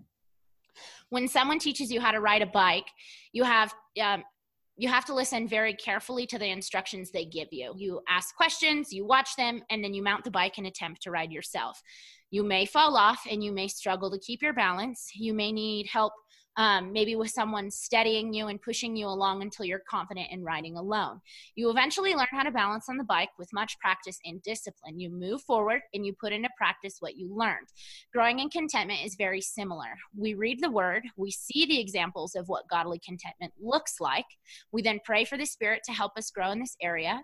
when 1.11 1.29
someone 1.29 1.59
teaches 1.59 1.91
you 1.91 2.01
how 2.01 2.11
to 2.11 2.21
ride 2.21 2.43
a 2.43 2.47
bike, 2.47 2.87
you 3.33 3.45
have 3.45 3.73
um, 4.03 4.23
you 4.79 4.89
have 4.89 5.05
to 5.07 5.15
listen 5.15 5.49
very 5.49 5.75
carefully 5.75 6.25
to 6.27 6.39
the 6.39 6.49
instructions 6.49 7.11
they 7.11 7.25
give 7.25 7.49
you. 7.51 7.75
You 7.77 8.01
ask 8.09 8.35
questions, 8.37 8.93
you 8.93 9.05
watch 9.05 9.35
them, 9.37 9.61
and 9.71 9.83
then 9.83 9.93
you 9.93 10.05
mount 10.05 10.23
the 10.23 10.31
bike 10.31 10.57
and 10.57 10.69
attempt 10.69 11.03
to 11.03 11.11
ride 11.11 11.33
yourself. 11.33 11.83
You 12.31 12.45
may 12.45 12.65
fall 12.65 12.97
off 12.97 13.23
and 13.29 13.43
you 13.43 13.51
may 13.51 13.67
struggle 13.67 14.09
to 14.13 14.19
keep 14.21 14.41
your 14.41 14.53
balance. 14.53 15.11
You 15.15 15.35
may 15.35 15.51
need 15.51 15.89
help 15.89 16.13
um, 16.57 16.93
maybe 16.93 17.15
with 17.15 17.31
someone 17.31 17.71
steadying 17.71 18.33
you 18.33 18.49
and 18.49 18.61
pushing 18.61 18.97
you 18.97 19.07
along 19.07 19.43
until 19.43 19.65
you're 19.65 19.83
confident 19.89 20.29
in 20.31 20.43
riding 20.43 20.77
alone. 20.77 21.21
You 21.55 21.71
eventually 21.71 22.15
learn 22.15 22.27
how 22.31 22.43
to 22.43 22.51
balance 22.51 22.89
on 22.89 22.97
the 22.97 23.05
bike 23.05 23.31
with 23.39 23.53
much 23.53 23.79
practice 23.79 24.19
and 24.25 24.43
discipline. 24.43 24.99
You 24.99 25.11
move 25.11 25.43
forward 25.43 25.83
and 25.95 26.05
you 26.05 26.15
put 26.21 26.33
into 26.33 26.49
practice 26.57 26.97
what 26.99 27.17
you 27.17 27.33
learned. 27.33 27.69
Growing 28.13 28.41
in 28.41 28.51
contentment 28.51 29.05
is 29.05 29.15
very 29.15 29.41
similar. 29.41 29.97
We 30.17 30.35
read 30.35 30.61
the 30.61 30.71
word, 30.71 31.05
we 31.17 31.31
see 31.31 31.67
the 31.67 31.81
examples 31.81 32.35
of 32.35 32.49
what 32.49 32.69
godly 32.69 33.01
contentment 33.05 33.53
looks 33.61 34.01
like. 34.01 34.27
We 34.73 34.83
then 34.83 35.01
pray 35.05 35.25
for 35.25 35.39
the 35.39 35.47
Spirit 35.47 35.83
to 35.85 35.93
help 35.93 36.13
us 36.17 36.31
grow 36.31 36.51
in 36.51 36.59
this 36.59 36.77
area. 36.83 37.23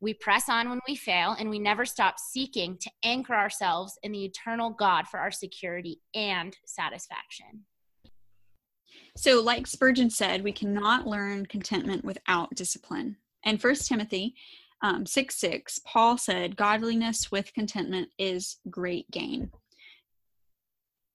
We 0.00 0.14
press 0.14 0.48
on 0.48 0.68
when 0.68 0.80
we 0.88 0.96
fail, 0.96 1.36
and 1.38 1.48
we 1.48 1.60
never 1.60 1.84
stop 1.84 2.16
seeking 2.18 2.76
to 2.80 2.90
anchor 3.04 3.34
ourselves 3.34 3.96
in 4.02 4.10
the 4.10 4.24
eternal 4.24 4.70
God 4.70 5.06
for 5.06 5.20
our 5.20 5.30
security 5.30 6.00
and 6.12 6.56
satisfaction. 6.66 7.66
So, 9.16 9.42
like 9.42 9.66
Spurgeon 9.66 10.10
said, 10.10 10.42
we 10.42 10.52
cannot 10.52 11.06
learn 11.06 11.46
contentment 11.46 12.04
without 12.04 12.54
discipline. 12.54 13.16
And 13.44 13.60
First 13.60 13.86
Timothy 13.86 14.34
um, 14.82 15.06
6 15.06 15.34
6, 15.36 15.80
Paul 15.80 16.18
said, 16.18 16.56
Godliness 16.56 17.30
with 17.30 17.54
contentment 17.54 18.08
is 18.18 18.56
great 18.70 19.10
gain. 19.10 19.50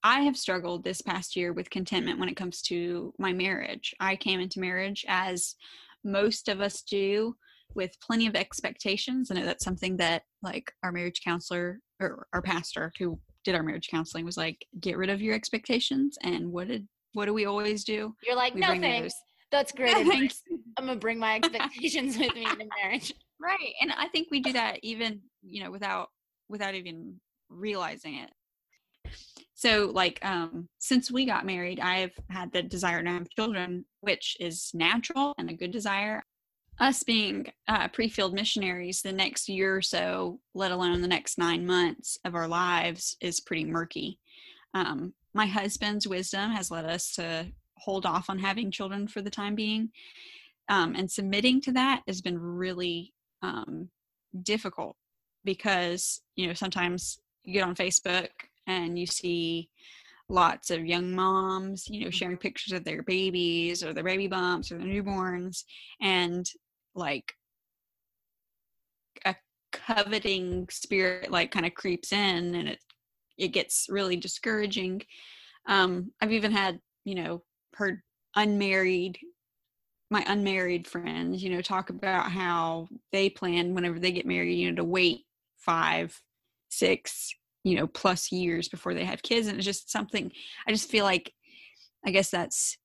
I 0.04 0.22
have 0.22 0.38
struggled 0.38 0.84
this 0.84 1.02
past 1.02 1.36
year 1.36 1.52
with 1.52 1.70
contentment 1.70 2.20
when 2.20 2.30
it 2.30 2.38
comes 2.38 2.62
to 2.64 3.14
my 3.18 3.34
marriage. 3.34 3.94
I 4.00 4.16
came 4.16 4.40
into 4.40 4.60
marriage 4.60 5.06
as 5.08 5.56
most 6.04 6.48
of 6.48 6.62
us 6.62 6.82
do 6.82 7.36
with 7.76 8.00
plenty 8.00 8.28
of 8.28 8.36
expectations. 8.36 9.30
I 9.30 9.36
know 9.36 9.46
that's 9.46 9.66
something 9.66 9.98
that 9.98 10.24
like 10.42 10.72
our 10.84 10.92
marriage 10.92 11.22
counselor 11.24 11.82
or 12.00 12.28
our 12.32 12.42
pastor 12.42 12.94
who 12.98 13.20
did 13.44 13.56
our 13.56 13.64
marriage 13.64 13.90
counseling 13.90 14.24
was 14.24 14.38
like, 14.38 14.66
get 14.80 14.98
rid 14.98 15.10
of 15.10 15.22
your 15.22 15.36
expectations. 15.36 16.18
And 16.24 16.52
what 16.52 16.68
did 16.68 16.88
what 17.18 17.26
do 17.26 17.34
we 17.34 17.48
always 17.48 17.84
do? 17.84 18.14
You're 18.24 18.36
like, 18.36 18.54
we 18.54 18.62
no 18.62 18.68
thanks. 18.68 19.16
That's 19.52 19.72
great. 19.72 19.96
thanks. 20.08 20.44
I'm 20.78 20.86
gonna 20.86 21.00
bring 21.00 21.18
my 21.18 21.38
expectations 21.38 22.16
with 22.16 22.34
me 22.36 22.46
into 22.46 22.68
marriage. 22.82 23.12
Right. 23.40 23.74
And 23.82 23.92
I 23.92 24.08
think 24.08 24.30
we 24.32 24.40
do 24.40 24.52
that 24.54 24.80
even, 24.82 25.22
you 25.44 25.64
know, 25.64 25.70
without 25.70 26.10
without 26.50 26.74
even 26.74 27.18
realizing 27.50 28.16
it. 28.16 28.32
So 29.54 29.92
like 29.94 30.18
um 30.26 30.68
since 30.80 31.12
we 31.12 31.28
got 31.28 31.46
married, 31.46 31.80
I've 31.80 32.18
had 32.32 32.52
the 32.52 32.64
desire 32.64 33.04
to 33.04 33.10
have 33.12 33.30
children, 33.30 33.86
which 34.02 34.38
is 34.40 34.72
natural 34.74 35.36
and 35.38 35.52
a 35.52 35.54
good 35.54 35.70
desire. 35.70 36.24
Us 36.80 37.04
being 37.04 37.46
uh, 37.68 37.90
pre-field 37.90 38.34
missionaries, 38.34 39.04
the 39.04 39.12
next 39.12 39.48
year 39.48 39.76
or 39.76 39.84
so, 39.84 40.40
let 40.56 40.72
alone 40.72 41.02
the 41.04 41.08
next 41.08 41.38
nine 41.38 41.64
months 41.64 42.18
of 42.26 42.34
our 42.34 42.48
lives, 42.48 43.18
is 43.22 43.40
pretty 43.40 43.66
murky. 43.66 44.18
Um, 44.74 45.14
my 45.38 45.46
husband's 45.46 46.08
wisdom 46.08 46.50
has 46.50 46.72
led 46.72 46.84
us 46.84 47.12
to 47.14 47.46
hold 47.78 48.08
off 48.08 48.28
on 48.28 48.40
having 48.40 48.72
children 48.72 49.08
for 49.08 49.22
the 49.22 49.30
time 49.30 49.54
being. 49.54 49.90
Um, 50.68 50.96
and 50.96 51.10
submitting 51.10 51.62
to 51.62 51.72
that 51.74 52.02
has 52.08 52.22
been 52.22 52.40
really 52.40 53.14
um, 53.44 53.90
difficult 54.42 54.96
because, 55.46 56.22
you 56.36 56.48
know, 56.48 56.56
sometimes 56.56 57.20
you 57.44 57.54
get 57.54 57.64
on 57.64 57.76
Facebook 57.76 58.30
and 58.66 58.98
you 58.98 59.06
see 59.06 59.70
lots 60.28 60.72
of 60.72 60.88
young 60.88 61.14
moms, 61.14 61.88
you 61.88 62.04
know, 62.04 62.10
sharing 62.10 62.36
mm-hmm. 62.36 62.42
pictures 62.42 62.74
of 62.74 62.84
their 62.84 63.04
babies 63.04 63.84
or 63.84 63.94
their 63.94 64.04
baby 64.04 64.28
bumps 64.28 64.72
or 64.72 64.80
their 64.80 64.88
newborns. 64.88 65.66
And 66.02 66.50
like 66.96 67.32
a 69.24 69.36
coveting 69.72 70.68
spirit 70.72 71.30
like 71.30 71.52
kind 71.52 71.68
of 71.68 71.76
creeps 71.76 72.12
in 72.12 72.56
and 72.56 72.70
it 72.70 72.80
it 73.38 73.50
gets 73.50 73.88
really 73.90 74.16
discouraging. 74.16 75.02
Um, 75.68 76.12
I've 76.22 76.32
even 76.32 76.52
had, 76.52 76.80
you 77.06 77.16
know, 77.16 77.44
heard 77.74 78.02
unmarried, 78.36 79.20
my 80.10 80.24
unmarried 80.28 80.88
friends, 80.88 81.44
you 81.44 81.50
know, 81.50 81.62
talk 81.62 81.90
about 81.90 82.32
how 82.32 82.88
they 83.12 83.30
plan 83.30 83.74
whenever 83.74 84.00
they 84.00 84.12
get 84.12 84.26
married, 84.26 84.56
you 84.56 84.70
know, 84.70 84.76
to 84.78 84.84
wait 84.84 85.22
five, 85.58 86.20
six, 86.70 87.34
you 87.64 87.76
know, 87.76 87.88
plus 87.88 88.32
years 88.32 88.70
before 88.70 88.94
they 88.94 89.04
have 89.06 89.22
kids. 89.22 89.48
And 89.48 89.58
it's 89.58 89.66
just 89.66 89.92
something 89.92 90.32
I 90.68 90.72
just 90.72 90.90
feel 90.90 91.04
like, 91.04 91.34
I 92.06 92.12
guess 92.12 92.30
that's 92.30 92.78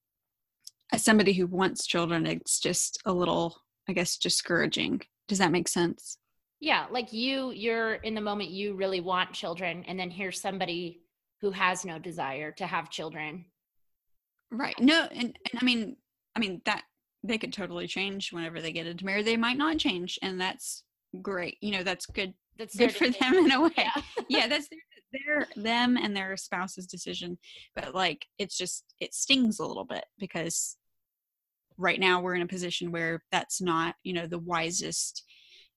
as 0.93 1.03
somebody 1.03 1.33
who 1.33 1.47
wants 1.47 1.87
children, 1.87 2.27
it's 2.27 2.61
just 2.61 3.01
a 3.07 3.13
little, 3.13 3.57
I 3.89 3.93
guess, 3.93 4.19
discouraging. 4.19 5.01
Does 5.27 5.39
that 5.39 5.53
make 5.53 5.69
sense? 5.69 6.19
Yeah 6.63 6.87
like 6.91 7.13
you 7.13 7.51
you're 7.51 7.95
in 7.97 8.15
the 8.15 8.21
moment 8.21 8.51
you 8.51 8.75
really 8.75 9.01
want 9.01 9.33
children 9.33 9.85
and 9.87 9.99
then 9.99 10.11
here's 10.11 10.41
somebody 10.41 11.03
who 11.43 11.51
has 11.51 11.85
no 11.85 11.99
desire 11.99 12.51
to 12.53 12.67
have 12.67 12.89
children 12.89 13.45
right 14.51 14.79
no 14.81 15.07
and, 15.13 15.37
and 15.53 15.61
i 15.61 15.65
mean 15.65 15.97
i 16.35 16.41
mean 16.41 16.63
that 16.65 16.85
they 17.25 17.39
could 17.39 17.53
totally 17.53 17.87
change 17.87 18.33
whenever 18.33 18.61
they 18.61 18.73
get 18.73 18.87
into 18.87 19.05
marriage. 19.05 19.25
They 19.25 19.37
might 19.37 19.59
not 19.59 19.79
change, 19.79 20.19
and 20.23 20.41
that's 20.41 20.83
great. 21.21 21.57
You 21.61 21.73
know, 21.73 21.83
that's 21.83 22.07
good. 22.07 22.35
That's 22.59 22.77
good 22.77 22.95
for 22.95 23.09
them 23.09 23.35
in 23.35 23.51
a 23.53 23.63
way. 23.63 23.71
Yeah, 23.77 24.03
yeah 24.29 24.47
that's 24.47 24.69
their, 24.69 25.47
their 25.57 25.63
them 25.63 25.97
and 25.97 26.17
their 26.17 26.37
spouse's 26.37 26.87
decision. 26.87 27.39
But 27.75 27.95
like, 27.95 28.27
it's 28.39 28.57
just 28.57 28.85
it 29.01 29.15
stings 29.15 29.59
a 29.59 29.67
little 29.67 29.85
bit 29.85 30.05
because 30.19 30.77
right 31.79 32.01
now 32.01 32.21
we're 32.21 32.35
in 32.35 32.43
a 32.43 32.47
position 32.47 32.93
where 32.93 33.23
that's 33.31 33.61
not 33.61 33.95
you 34.03 34.13
know 34.13 34.27
the 34.27 34.39
wisest 34.39 35.23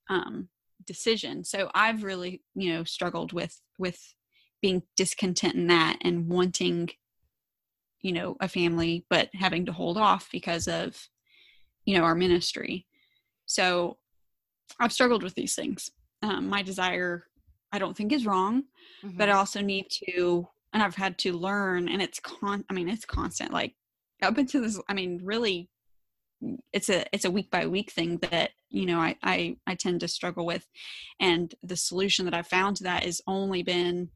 um, 0.09 0.49
decision. 0.85 1.43
So 1.43 1.69
I've 1.73 2.03
really 2.03 2.41
you 2.55 2.73
know 2.73 2.83
struggled 2.83 3.33
with 3.33 3.59
with 3.77 3.99
being 4.61 4.83
discontent 4.95 5.55
in 5.55 5.67
that 5.67 5.97
and 6.01 6.27
wanting 6.27 6.89
you 8.01 8.11
know 8.11 8.35
a 8.39 8.47
family 8.47 9.05
but 9.09 9.29
having 9.33 9.65
to 9.65 9.71
hold 9.71 9.97
off 9.97 10.29
because 10.31 10.67
of 10.67 11.07
you 11.85 11.97
know 11.97 12.03
our 12.03 12.15
ministry 12.15 12.85
so 13.45 13.97
i've 14.79 14.93
struggled 14.93 15.23
with 15.23 15.33
these 15.35 15.55
things 15.55 15.89
um, 16.21 16.47
my 16.47 16.61
desire 16.61 17.25
i 17.71 17.79
don't 17.79 17.97
think 17.97 18.11
is 18.11 18.25
wrong 18.25 18.63
mm-hmm. 19.03 19.17
but 19.17 19.29
i 19.29 19.33
also 19.33 19.61
need 19.61 19.85
to 19.89 20.47
and 20.73 20.83
i've 20.83 20.95
had 20.95 21.17
to 21.17 21.33
learn 21.33 21.87
and 21.89 22.01
it's 22.01 22.19
con 22.19 22.63
i 22.69 22.73
mean 22.73 22.89
it's 22.89 23.05
constant 23.05 23.51
like 23.51 23.73
up 24.21 24.37
until 24.37 24.61
this 24.61 24.79
i 24.87 24.93
mean 24.93 25.19
really 25.23 25.69
it's 26.73 26.89
a 26.89 27.05
it's 27.13 27.25
a 27.25 27.31
week 27.31 27.49
by 27.51 27.65
week 27.65 27.91
thing 27.91 28.17
that 28.17 28.51
you 28.69 28.85
know 28.85 28.99
I, 28.99 29.15
I 29.23 29.57
i 29.67 29.75
tend 29.75 30.01
to 30.01 30.07
struggle 30.07 30.45
with 30.45 30.67
and 31.19 31.53
the 31.63 31.77
solution 31.77 32.25
that 32.25 32.33
i've 32.33 32.47
found 32.47 32.77
to 32.77 32.83
that 32.83 33.03
has 33.03 33.21
only 33.27 33.63
been 33.63 34.09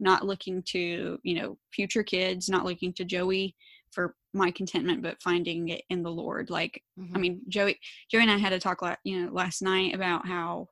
not 0.00 0.26
looking 0.26 0.62
to 0.62 1.18
you 1.22 1.34
know 1.34 1.58
future 1.72 2.02
kids 2.02 2.48
not 2.48 2.64
looking 2.64 2.92
to 2.94 3.04
joey 3.04 3.54
for 3.90 4.14
my 4.32 4.50
contentment 4.50 5.02
but 5.02 5.22
finding 5.22 5.68
it 5.68 5.82
in 5.90 6.02
the 6.02 6.10
lord 6.10 6.50
like 6.50 6.82
mm-hmm. 6.98 7.16
i 7.16 7.18
mean 7.18 7.40
joey 7.48 7.78
joey 8.10 8.22
and 8.22 8.30
i 8.30 8.36
had 8.36 8.52
a 8.52 8.58
talk 8.58 8.80
you 9.04 9.20
know 9.20 9.32
last 9.32 9.62
night 9.62 9.94
about 9.94 10.26
how 10.26 10.68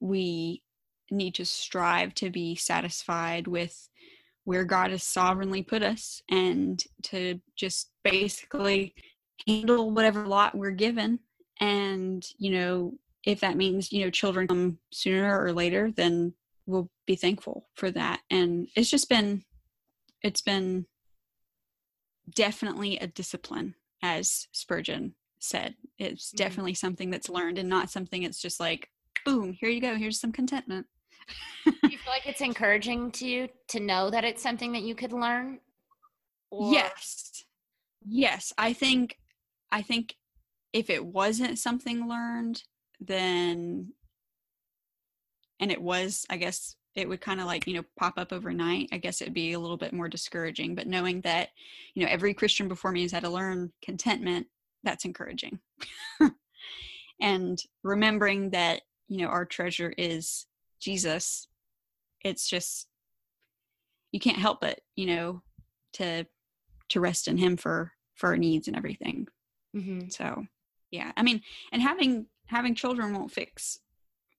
we 0.00 0.62
need 1.10 1.34
to 1.34 1.44
strive 1.44 2.12
to 2.14 2.30
be 2.30 2.56
satisfied 2.56 3.46
with 3.46 3.88
where 4.44 4.64
god 4.64 4.90
has 4.90 5.04
sovereignly 5.04 5.62
put 5.62 5.82
us 5.82 6.20
and 6.30 6.82
to 7.02 7.40
just 7.56 7.90
basically 8.02 8.92
handle 9.46 9.90
whatever 9.90 10.26
lot 10.26 10.54
we're 10.54 10.70
given. 10.70 11.20
And 11.60 12.26
you 12.38 12.50
know 12.50 12.94
if 13.24 13.40
that 13.40 13.56
means 13.56 13.92
you 13.92 14.04
know 14.04 14.10
children 14.10 14.46
come 14.46 14.78
sooner 14.92 15.42
or 15.42 15.52
later 15.52 15.90
then 15.90 16.32
we'll 16.66 16.90
be 17.06 17.16
thankful 17.16 17.68
for 17.74 17.90
that. 17.92 18.20
And 18.30 18.68
it's 18.76 18.90
just 18.90 19.08
been 19.08 19.44
it's 20.22 20.42
been 20.42 20.86
definitely 22.34 22.98
a 22.98 23.06
discipline 23.06 23.74
as 24.02 24.48
spurgeon 24.52 25.14
said. 25.38 25.76
It's 25.98 26.28
mm-hmm. 26.28 26.36
definitely 26.36 26.74
something 26.74 27.10
that's 27.10 27.28
learned 27.28 27.58
and 27.58 27.68
not 27.68 27.90
something 27.90 28.22
it's 28.22 28.40
just 28.40 28.60
like 28.60 28.90
boom 29.24 29.56
here 29.58 29.70
you 29.70 29.80
go 29.80 29.94
here's 29.94 30.20
some 30.20 30.32
contentment. 30.32 30.86
You 31.64 31.72
feel 31.98 32.12
like 32.12 32.26
it's 32.26 32.40
encouraging 32.40 33.10
to 33.12 33.26
you 33.26 33.48
to 33.68 33.80
know 33.80 34.10
that 34.10 34.24
it's 34.24 34.42
something 34.42 34.72
that 34.72 34.82
you 34.82 34.94
could 34.94 35.12
learn? 35.12 35.58
Or? 36.50 36.72
yes. 36.72 37.44
Yes 38.08 38.52
i 38.56 38.72
think 38.72 39.18
i 39.72 39.82
think 39.82 40.16
if 40.72 40.90
it 40.90 41.04
wasn't 41.04 41.58
something 41.58 42.08
learned 42.08 42.62
then 43.00 43.92
and 45.60 45.70
it 45.70 45.80
was 45.80 46.26
i 46.30 46.36
guess 46.36 46.76
it 46.94 47.08
would 47.08 47.20
kind 47.20 47.40
of 47.40 47.46
like 47.46 47.66
you 47.66 47.74
know 47.74 47.84
pop 47.98 48.14
up 48.16 48.32
overnight 48.32 48.88
i 48.92 48.98
guess 48.98 49.20
it'd 49.20 49.34
be 49.34 49.52
a 49.52 49.58
little 49.58 49.76
bit 49.76 49.92
more 49.92 50.08
discouraging 50.08 50.74
but 50.74 50.86
knowing 50.86 51.20
that 51.20 51.50
you 51.94 52.02
know 52.02 52.10
every 52.10 52.32
christian 52.32 52.68
before 52.68 52.92
me 52.92 53.02
has 53.02 53.12
had 53.12 53.22
to 53.22 53.30
learn 53.30 53.72
contentment 53.82 54.46
that's 54.86 55.04
encouraging. 55.04 55.58
And 57.18 57.58
remembering 57.82 58.50
that 58.50 58.82
you 59.08 59.18
know 59.18 59.28
our 59.28 59.46
treasure 59.46 59.94
is 59.96 60.46
jesus 60.80 61.48
it's 62.22 62.46
just 62.46 62.88
you 64.12 64.20
can't 64.20 64.36
help 64.36 64.60
but 64.60 64.80
you 64.96 65.06
know 65.06 65.42
to 65.94 66.26
to 66.90 67.00
rest 67.00 67.26
in 67.26 67.38
him 67.38 67.56
for 67.56 67.92
for 68.16 68.30
our 68.30 68.36
needs 68.36 68.68
and 68.68 68.76
everything 68.76 69.26
mm-hmm. 69.76 70.08
so 70.08 70.44
yeah 70.90 71.12
i 71.16 71.22
mean 71.22 71.40
and 71.72 71.82
having 71.82 72.26
having 72.46 72.74
children 72.74 73.12
won't 73.12 73.32
fix 73.32 73.80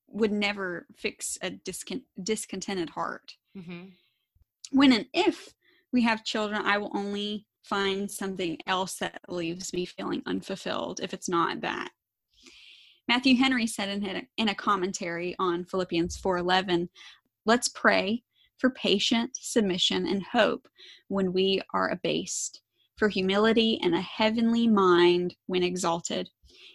would 0.08 0.32
never 0.32 0.86
fix 0.95 1.38
a 1.41 1.52
discon- 1.52 2.04
discontented 2.21 2.89
heart. 2.89 3.36
Mm-hmm. 3.58 3.89
When 4.71 4.93
and 4.93 5.06
if 5.13 5.54
we 5.91 6.02
have 6.04 6.23
children, 6.23 6.62
I 6.65 6.78
will 6.78 6.91
only 6.95 7.45
find 7.63 8.10
something 8.10 8.58
else 8.67 8.95
that 8.95 9.19
leaves 9.28 9.73
me 9.73 9.86
feeling 9.86 10.23
unfulfilled 10.26 11.02
if 11.02 11.13
it's 11.13 11.30
not 11.30 11.62
that. 11.62 11.89
Matthew 13.08 13.38
Henry 13.38 13.67
said 13.67 13.89
in 13.89 14.06
a, 14.06 14.28
in 14.38 14.50
a 14.50 14.56
commentary 14.56 15.36
on 15.39 15.65
Philippians 15.65 16.17
4:11, 16.17 16.89
"Let's 17.45 17.69
pray 17.69 18.23
for 18.58 18.69
patient 18.69 19.32
submission 19.36 20.08
and 20.08 20.23
hope 20.23 20.67
when 21.08 21.32
we 21.32 21.62
are 21.73 21.89
abased, 21.89 22.62
for 22.97 23.10
humility 23.10 23.79
and 23.81 23.95
a 23.95 24.01
heavenly 24.01 24.67
mind 24.67 25.36
when 25.45 25.63
exalted, 25.63 26.29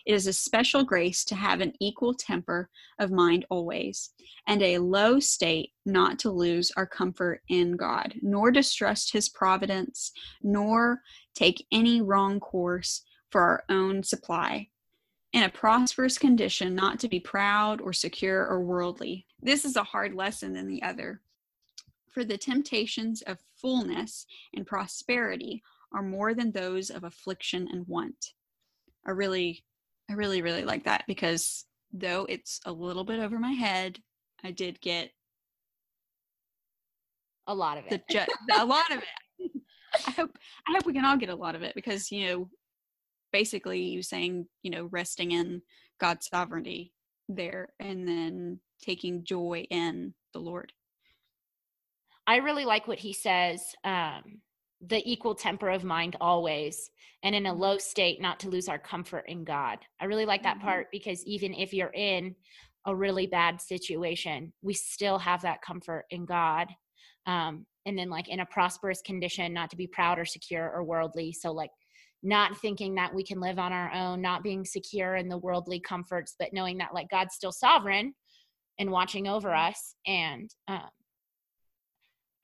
it 0.06 0.14
is 0.14 0.26
a 0.26 0.32
special 0.32 0.84
grace 0.84 1.24
to 1.24 1.34
have 1.34 1.60
an 1.60 1.72
equal 1.80 2.14
temper 2.14 2.68
of 2.98 3.10
mind 3.10 3.46
always, 3.50 4.10
and 4.46 4.62
a 4.62 4.78
low 4.78 5.20
state 5.20 5.70
not 5.86 6.18
to 6.20 6.30
lose 6.30 6.72
our 6.76 6.86
comfort 6.86 7.40
in 7.48 7.76
God, 7.76 8.14
nor 8.22 8.50
distrust 8.50 9.12
his 9.12 9.28
providence, 9.28 10.12
nor 10.42 11.00
take 11.34 11.66
any 11.72 12.02
wrong 12.02 12.40
course 12.40 13.02
for 13.30 13.40
our 13.40 13.64
own 13.68 14.02
supply. 14.02 14.68
In 15.32 15.44
a 15.44 15.48
prosperous 15.48 16.18
condition, 16.18 16.74
not 16.74 17.00
to 17.00 17.08
be 17.08 17.20
proud 17.20 17.80
or 17.80 17.92
secure 17.92 18.46
or 18.46 18.60
worldly. 18.60 19.26
This 19.40 19.64
is 19.64 19.76
a 19.76 19.82
hard 19.82 20.14
lesson 20.14 20.52
than 20.52 20.68
the 20.68 20.82
other. 20.82 21.22
For 22.10 22.22
the 22.22 22.36
temptations 22.36 23.22
of 23.22 23.38
fullness 23.56 24.26
and 24.54 24.66
prosperity 24.66 25.62
are 25.94 26.02
more 26.02 26.34
than 26.34 26.52
those 26.52 26.90
of 26.90 27.04
affliction 27.04 27.68
and 27.70 27.86
want. 27.86 28.34
I 29.06 29.10
really 29.10 29.64
I 30.10 30.14
really, 30.14 30.42
really 30.42 30.64
like 30.64 30.84
that 30.84 31.04
because 31.06 31.64
though 31.92 32.26
it's 32.28 32.60
a 32.66 32.72
little 32.72 33.04
bit 33.04 33.20
over 33.20 33.38
my 33.38 33.52
head, 33.52 33.98
I 34.44 34.50
did 34.50 34.80
get 34.80 35.10
a 37.46 37.54
lot 37.54 37.78
of 37.78 37.84
it. 37.88 38.02
Ju- 38.10 38.20
a 38.54 38.64
lot 38.64 38.90
of 38.90 38.98
it. 38.98 39.50
I 40.06 40.10
hope 40.12 40.36
I 40.68 40.72
hope 40.72 40.86
we 40.86 40.92
can 40.92 41.04
all 41.04 41.16
get 41.16 41.28
a 41.28 41.34
lot 41.34 41.54
of 41.54 41.62
it 41.62 41.74
because 41.74 42.10
you 42.10 42.26
know, 42.26 42.50
basically 43.32 43.80
you 43.80 44.02
saying 44.02 44.46
you 44.62 44.70
know 44.70 44.88
resting 44.90 45.32
in 45.32 45.62
God's 46.00 46.28
sovereignty 46.32 46.92
there 47.28 47.72
and 47.78 48.06
then 48.06 48.60
taking 48.82 49.24
joy 49.24 49.66
in 49.70 50.14
the 50.32 50.40
Lord. 50.40 50.72
I 52.26 52.36
really 52.36 52.64
like 52.64 52.86
what 52.86 52.98
he 52.98 53.12
says. 53.12 53.62
Um, 53.84 54.40
the 54.86 55.02
equal 55.10 55.34
temper 55.34 55.68
of 55.70 55.84
mind 55.84 56.16
always 56.20 56.90
and 57.22 57.34
in 57.34 57.46
a 57.46 57.50
mm-hmm. 57.50 57.60
low 57.60 57.78
state 57.78 58.20
not 58.20 58.40
to 58.40 58.50
lose 58.50 58.68
our 58.68 58.78
comfort 58.78 59.24
in 59.28 59.44
god 59.44 59.78
i 60.00 60.04
really 60.04 60.26
like 60.26 60.42
that 60.42 60.56
mm-hmm. 60.58 60.66
part 60.66 60.86
because 60.90 61.24
even 61.24 61.54
if 61.54 61.72
you're 61.72 61.92
in 61.94 62.34
a 62.86 62.94
really 62.94 63.26
bad 63.26 63.60
situation 63.60 64.52
we 64.62 64.74
still 64.74 65.18
have 65.18 65.42
that 65.42 65.62
comfort 65.62 66.04
in 66.10 66.24
god 66.24 66.68
um, 67.26 67.64
and 67.86 67.96
then 67.96 68.10
like 68.10 68.28
in 68.28 68.40
a 68.40 68.46
prosperous 68.46 69.00
condition 69.02 69.52
not 69.52 69.70
to 69.70 69.76
be 69.76 69.86
proud 69.86 70.18
or 70.18 70.24
secure 70.24 70.70
or 70.74 70.82
worldly 70.82 71.32
so 71.32 71.52
like 71.52 71.70
not 72.24 72.56
thinking 72.58 72.94
that 72.94 73.14
we 73.14 73.24
can 73.24 73.40
live 73.40 73.58
on 73.58 73.72
our 73.72 73.92
own 73.92 74.20
not 74.20 74.42
being 74.42 74.64
secure 74.64 75.14
in 75.14 75.28
the 75.28 75.38
worldly 75.38 75.78
comforts 75.80 76.34
but 76.38 76.52
knowing 76.52 76.78
that 76.78 76.94
like 76.94 77.08
god's 77.08 77.34
still 77.34 77.52
sovereign 77.52 78.12
and 78.80 78.90
watching 78.90 79.28
over 79.28 79.50
mm-hmm. 79.50 79.68
us 79.68 79.94
and 80.08 80.50
um, 80.66 80.88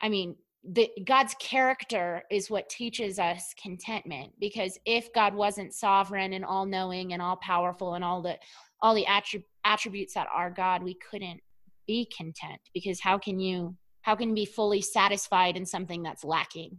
i 0.01 0.09
mean 0.09 0.37
the 0.71 0.91
God's 1.07 1.35
character 1.41 2.23
is 2.31 2.51
what 2.51 2.69
teaches 2.69 3.19
us 3.19 3.55
contentment 3.61 4.33
because 4.39 4.79
if 4.85 5.11
God 5.15 5.35
wasn't 5.35 5.73
sovereign 5.73 6.35
and 6.35 6.45
all 6.45 6.67
knowing 6.67 7.15
and 7.15 7.23
all 7.23 7.37
powerful 7.37 7.95
and 7.95 8.05
all 8.05 8.21
the 8.21 8.37
all 8.83 8.95
the 8.95 9.07
attrib- 9.07 9.45
attributes 9.65 10.15
that 10.15 10.29
are 10.33 10.51
God 10.51 10.83
we 10.83 10.95
couldn't 11.11 11.41
be 11.87 12.07
content 12.15 12.61
because 12.75 13.01
how 13.01 13.17
can 13.17 13.41
you 13.41 13.77
how 14.03 14.15
can 14.15 14.31
you 14.31 14.35
be 14.35 14.45
fully 14.45 14.83
satisfied 14.83 15.57
in 15.57 15.65
something 15.65 16.03
that's 16.03 16.25
lacking? 16.25 16.79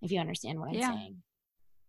If 0.00 0.10
you 0.10 0.18
understand 0.18 0.58
what 0.58 0.70
I'm 0.70 0.74
yeah. 0.74 0.92
saying. 0.92 1.16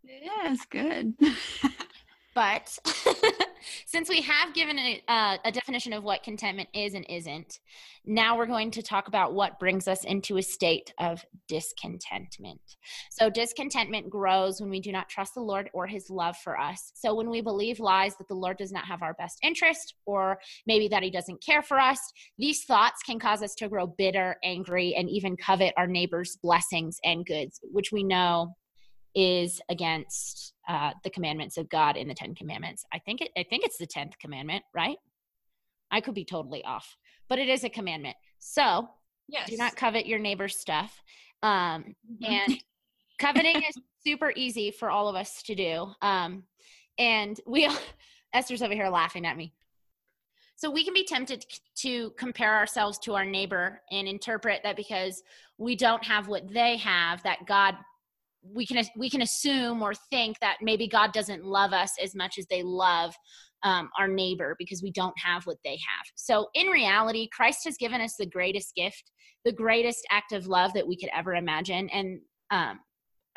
Yeah 0.04 0.52
it's 0.52 0.65
good 0.65 1.13
but 2.38 2.78
since 3.88 4.10
we 4.10 4.21
have 4.21 4.54
given 4.54 4.78
a, 4.78 5.02
a, 5.43 5.52
definition 5.52 5.91
of 5.91 6.04
what 6.04 6.21
contentment 6.21 6.69
is 6.71 6.93
and 6.93 7.04
isn't, 7.10 7.60
now 8.06 8.38
we're 8.38 8.45
going 8.45 8.69
to 8.69 8.84
talk 8.84 9.08
about 9.08 9.34
what 9.34 9.60
brings 9.60 9.88
us 9.88 10.04
into 10.04 10.38
a 10.38 10.43
state 10.43 10.93
of 11.00 11.26
discontentment. 11.47 12.62
So, 13.10 13.32
discontentment 13.32 14.12
grows 14.12 14.62
when 14.62 14.69
we 14.69 14.80
do 14.80 14.91
not 14.91 15.10
trust 15.10 15.34
the 15.34 15.41
Lord 15.41 15.71
or 15.73 15.88
his 15.88 16.12
love 16.12 16.38
for 16.38 16.60
us. 16.60 16.91
So, 16.93 17.15
when 17.15 17.32
we 17.32 17.41
believe 17.41 17.80
lies 17.80 18.15
that 18.17 18.28
the 18.28 18.36
Lord 18.36 18.58
does 18.58 18.71
not 18.71 18.86
have 18.86 19.02
our 19.02 19.15
best 19.15 19.39
interest 19.41 19.95
or 20.06 20.38
maybe 20.67 20.88
that 20.89 21.02
he 21.02 21.10
doesn't 21.10 21.43
care 21.43 21.63
for 21.63 21.80
us, 21.80 21.97
these 22.38 22.65
thoughts 22.65 23.02
can 23.02 23.17
cause 23.17 23.41
us 23.41 23.56
to 23.56 23.67
grow 23.67 23.88
bitter, 23.88 24.36
angry, 24.43 24.93
and 24.93 25.10
even 25.10 25.38
covet 25.38 25.73
our 25.76 25.88
neighbor's 25.88 26.38
blessings 26.43 27.00
and 27.04 27.26
goods, 27.26 27.60
which 27.63 27.91
we 27.91 28.04
know 28.04 28.56
is 29.15 29.62
against 29.70 30.54
uh, 30.67 30.91
the 31.04 31.10
commandments 31.10 31.58
of 31.58 31.70
God 31.70 31.98
in 31.98 32.08
the 32.08 32.13
Ten 32.13 32.36
Commandments. 32.36 32.86
I 32.93 33.00
think 33.00 33.22
it. 33.22 33.32
I 33.38 33.43
think 33.43 33.63
it's 33.65 33.78
the 33.78 33.88
tenth 33.88 34.17
commandment, 34.20 34.63
right? 34.74 34.98
I 35.91 36.02
could 36.02 36.13
be 36.13 36.26
totally 36.26 36.63
off, 36.63 36.98
but 37.30 37.39
it 37.39 37.50
is 37.50 37.63
a 37.63 37.70
commandment. 37.70 38.17
So 38.39 38.89
yes. 39.28 39.50
do 39.50 39.58
not 39.58 39.76
covet 39.76 40.06
your 40.06 40.20
neighbor's 40.20 40.58
stuff. 40.58 41.02
Um, 41.43 41.96
mm-hmm. 42.12 42.26
and 42.26 42.63
coveting 43.20 43.58
is 43.58 43.78
super 44.06 44.34
easy 44.36 44.72
for 44.72 44.89
all 44.89 45.08
of 45.08 45.15
us 45.15 45.43
to 45.43 45.56
do. 45.56 45.91
Um, 46.02 46.43
and 46.98 47.39
we, 47.46 47.70
Esther's 48.34 48.62
over 48.62 48.74
here 48.74 48.89
laughing 48.89 49.26
at 49.26 49.38
me. 49.38 49.54
So 50.56 50.72
we 50.72 50.84
can 50.84 50.96
be 50.96 51.04
tempted 51.04 51.46
to 51.78 52.10
compare 52.17 52.56
ourselves 52.56 52.98
to 53.00 53.13
our 53.13 53.26
neighbor 53.26 53.82
and 53.91 54.08
interpret 54.08 54.62
that 54.63 54.76
because 54.76 55.22
we 55.60 55.76
don't 55.76 56.04
have 56.04 56.28
what 56.28 56.52
they 56.52 56.78
have, 56.78 57.22
that 57.24 57.46
God 57.46 57.76
we 58.54 58.66
can 58.66 58.84
we 58.98 59.10
can 59.10 59.22
assume 59.22 59.82
or 59.82 59.94
think 60.10 60.40
that 60.40 60.58
maybe 60.62 60.88
God 60.88 61.12
doesn't 61.14 61.44
love 61.44 61.74
us 61.74 61.92
as 62.02 62.16
much 62.16 62.38
as 62.38 62.46
they 62.48 62.64
love 62.64 63.14
um, 63.64 63.90
our 64.00 64.08
neighbor 64.08 64.56
because 64.60 64.84
we 64.84 64.92
don't 64.92 65.18
have 65.18 65.46
what 65.46 65.58
they 65.64 65.72
have. 65.76 66.06
So 66.16 66.48
in 66.54 66.68
reality, 66.68 67.28
Christ 67.32 67.62
has 67.66 67.78
given 67.78 68.02
us 68.02 68.16
the 68.18 68.26
greatest 68.26 68.76
gift, 68.76 69.12
the 69.46 69.52
greatest 69.52 70.06
act 70.12 70.32
of 70.32 70.48
love 70.48 70.74
that 70.74 70.88
we 70.88 70.98
could 70.98 71.10
ever 71.16 71.36
imagine, 71.36 71.90
and 71.90 72.20
um, 72.52 72.80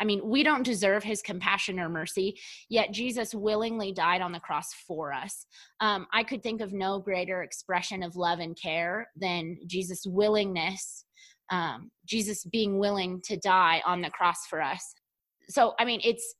I 0.01 0.05
mean, 0.05 0.23
we 0.25 0.43
don't 0.43 0.63
deserve 0.63 1.05
his 1.05 1.21
compassion 1.21 1.79
or 1.79 1.91
mercy, 1.91 2.41
yet 2.71 2.91
Jesus 2.91 3.35
willingly 3.35 3.93
died 3.93 4.23
on 4.23 4.33
the 4.33 4.41
cross 4.41 4.73
for 4.89 5.13
us. 5.13 5.45
Um, 5.81 6.07
I 6.13 6.25
could 6.25 6.43
think 6.43 6.63
of 6.63 6.73
no 6.73 6.99
greater 6.99 7.43
expression 7.43 8.03
of 8.03 8.17
love 8.17 8.39
and 8.39 8.59
care 8.61 9.09
than 9.15 9.59
Jesus' 9.67 10.07
willingness, 10.07 11.05
um, 11.53 11.91
Jesus 12.07 12.45
being 12.45 12.79
willing 12.79 13.21
to 13.25 13.37
die 13.37 13.83
on 13.85 14.01
the 14.01 14.11
cross 14.11 14.47
for 14.49 14.63
us. 14.63 14.95
So, 15.51 15.75
I 15.79 15.85
mean, 15.85 16.01
it's 16.03 16.35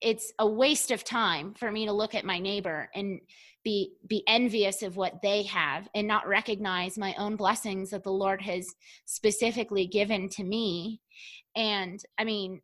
it's 0.00 0.32
a 0.38 0.46
waste 0.46 0.90
of 0.90 1.04
time 1.04 1.54
for 1.54 1.70
me 1.70 1.86
to 1.86 1.92
look 1.92 2.14
at 2.14 2.24
my 2.24 2.38
neighbor 2.38 2.90
and 2.94 3.20
be 3.64 3.94
be 4.06 4.22
envious 4.26 4.82
of 4.82 4.96
what 4.96 5.22
they 5.22 5.44
have 5.44 5.88
and 5.94 6.06
not 6.06 6.28
recognize 6.28 6.98
my 6.98 7.14
own 7.14 7.36
blessings 7.36 7.90
that 7.90 8.02
the 8.02 8.12
lord 8.12 8.42
has 8.42 8.66
specifically 9.06 9.86
given 9.86 10.28
to 10.28 10.44
me 10.44 11.00
and 11.56 12.04
i 12.18 12.24
mean 12.24 12.60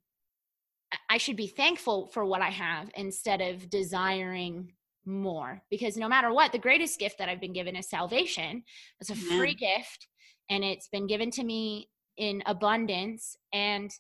I 1.09 1.19
should 1.19 1.37
be 1.37 1.47
thankful 1.47 2.09
for 2.09 2.25
what 2.25 2.43
I 2.43 2.51
have 2.51 2.91
instead 2.97 3.41
of 3.41 3.71
desiring 3.71 4.73
more. 5.05 5.63
Because 5.71 5.97
no 5.97 6.09
matter 6.09 6.33
what, 6.33 6.53
the 6.53 6.59
greatest 6.59 6.99
gift 6.99 7.19
that 7.19 7.29
I've 7.29 7.41
been 7.41 7.53
given 7.53 7.77
is 7.77 7.89
salvation. 7.89 8.65
It's 9.01 9.11
a 9.11 9.15
free 9.15 9.55
gift 9.55 10.09
and 10.49 10.65
it's 10.65 10.89
been 10.89 11.07
given 11.07 11.31
to 11.33 11.45
me 11.45 11.89
in 12.17 12.43
abundance. 12.47 13.37
And 13.53 13.91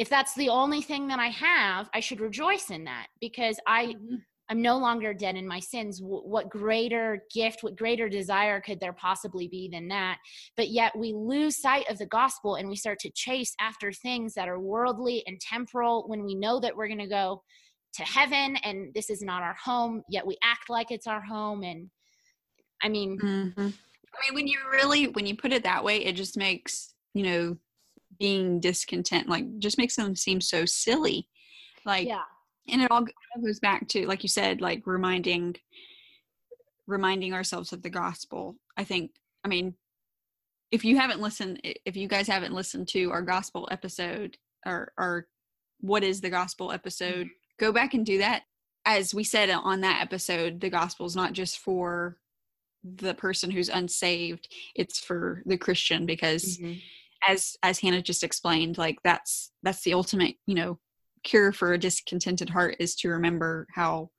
if 0.00 0.08
that's 0.08 0.34
the 0.34 0.48
only 0.48 0.80
thing 0.80 1.08
that 1.08 1.18
I 1.18 1.26
have, 1.26 1.90
I 1.92 2.00
should 2.00 2.20
rejoice 2.20 2.70
in 2.70 2.84
that 2.84 3.08
because 3.20 3.60
I 3.66 3.88
mm-hmm. 3.88 4.14
I'm 4.48 4.62
no 4.62 4.78
longer 4.78 5.12
dead 5.12 5.36
in 5.36 5.46
my 5.46 5.60
sins. 5.60 6.00
What 6.02 6.48
greater 6.48 7.22
gift, 7.32 7.62
what 7.62 7.76
greater 7.76 8.08
desire 8.08 8.62
could 8.62 8.80
there 8.80 8.94
possibly 8.94 9.46
be 9.46 9.68
than 9.70 9.88
that? 9.88 10.16
But 10.56 10.70
yet 10.70 10.96
we 10.98 11.12
lose 11.12 11.60
sight 11.60 11.88
of 11.88 11.98
the 11.98 12.06
gospel 12.06 12.56
and 12.56 12.68
we 12.68 12.74
start 12.76 12.98
to 13.00 13.12
chase 13.14 13.54
after 13.60 13.92
things 13.92 14.34
that 14.34 14.48
are 14.48 14.58
worldly 14.58 15.22
and 15.26 15.38
temporal 15.38 16.08
when 16.08 16.24
we 16.24 16.34
know 16.34 16.58
that 16.60 16.74
we're 16.74 16.88
going 16.88 16.98
to 16.98 17.06
go 17.06 17.42
to 17.94 18.02
heaven 18.02 18.56
and 18.64 18.92
this 18.94 19.08
is 19.08 19.22
not 19.22 19.42
our 19.42 19.56
home, 19.62 20.02
yet 20.08 20.26
we 20.26 20.36
act 20.42 20.70
like 20.70 20.90
it's 20.90 21.06
our 21.06 21.22
home. 21.22 21.62
And 21.62 21.90
I 22.82 22.88
mean, 22.88 23.18
mm-hmm. 23.22 23.60
I 23.60 23.62
mean, 23.62 24.34
when 24.34 24.48
you 24.48 24.58
really, 24.72 25.08
when 25.08 25.26
you 25.26 25.36
put 25.36 25.52
it 25.52 25.62
that 25.62 25.84
way, 25.84 25.98
it 25.98 26.16
just 26.16 26.36
makes, 26.36 26.94
you 27.14 27.22
know, 27.22 27.56
being 28.20 28.60
discontent, 28.60 29.28
like, 29.28 29.58
just 29.58 29.78
makes 29.78 29.96
them 29.96 30.14
seem 30.14 30.40
so 30.40 30.64
silly. 30.64 31.26
Like, 31.84 32.06
yeah 32.06 32.22
and 32.70 32.82
it 32.82 32.90
all 32.90 33.04
goes 33.42 33.60
back 33.60 33.86
to 33.88 34.06
like 34.06 34.22
you 34.22 34.28
said 34.28 34.60
like 34.60 34.86
reminding 34.86 35.56
reminding 36.86 37.32
ourselves 37.32 37.72
of 37.72 37.82
the 37.82 37.90
gospel 37.90 38.56
i 38.76 38.84
think 38.84 39.12
i 39.44 39.48
mean 39.48 39.74
if 40.70 40.84
you 40.84 40.96
haven't 40.96 41.20
listened 41.20 41.60
if 41.84 41.96
you 41.96 42.08
guys 42.08 42.26
haven't 42.26 42.54
listened 42.54 42.88
to 42.88 43.10
our 43.10 43.22
gospel 43.22 43.68
episode 43.70 44.36
or 44.66 44.92
or 44.98 45.26
what 45.80 46.02
is 46.02 46.20
the 46.20 46.30
gospel 46.30 46.72
episode 46.72 47.26
mm-hmm. 47.26 47.64
go 47.64 47.72
back 47.72 47.94
and 47.94 48.06
do 48.06 48.18
that 48.18 48.42
as 48.86 49.14
we 49.14 49.24
said 49.24 49.50
on 49.50 49.80
that 49.80 50.00
episode 50.00 50.60
the 50.60 50.70
gospel 50.70 51.06
is 51.06 51.16
not 51.16 51.32
just 51.32 51.58
for 51.58 52.16
the 52.82 53.14
person 53.14 53.50
who's 53.50 53.68
unsaved 53.68 54.48
it's 54.74 54.98
for 54.98 55.42
the 55.46 55.58
christian 55.58 56.06
because 56.06 56.58
mm-hmm. 56.58 56.78
As 57.26 57.56
as 57.62 57.78
hannah 57.78 58.02
just 58.02 58.24
explained 58.24 58.78
like 58.78 58.96
that's 59.04 59.52
that's 59.62 59.82
the 59.82 59.94
ultimate 59.94 60.36
you 60.46 60.54
know 60.54 60.78
cure 61.22 61.52
for 61.52 61.72
a 61.72 61.78
discontented 61.78 62.48
heart 62.48 62.76
is 62.78 62.94
to 62.94 63.08
remember 63.08 63.66
how 63.74 64.10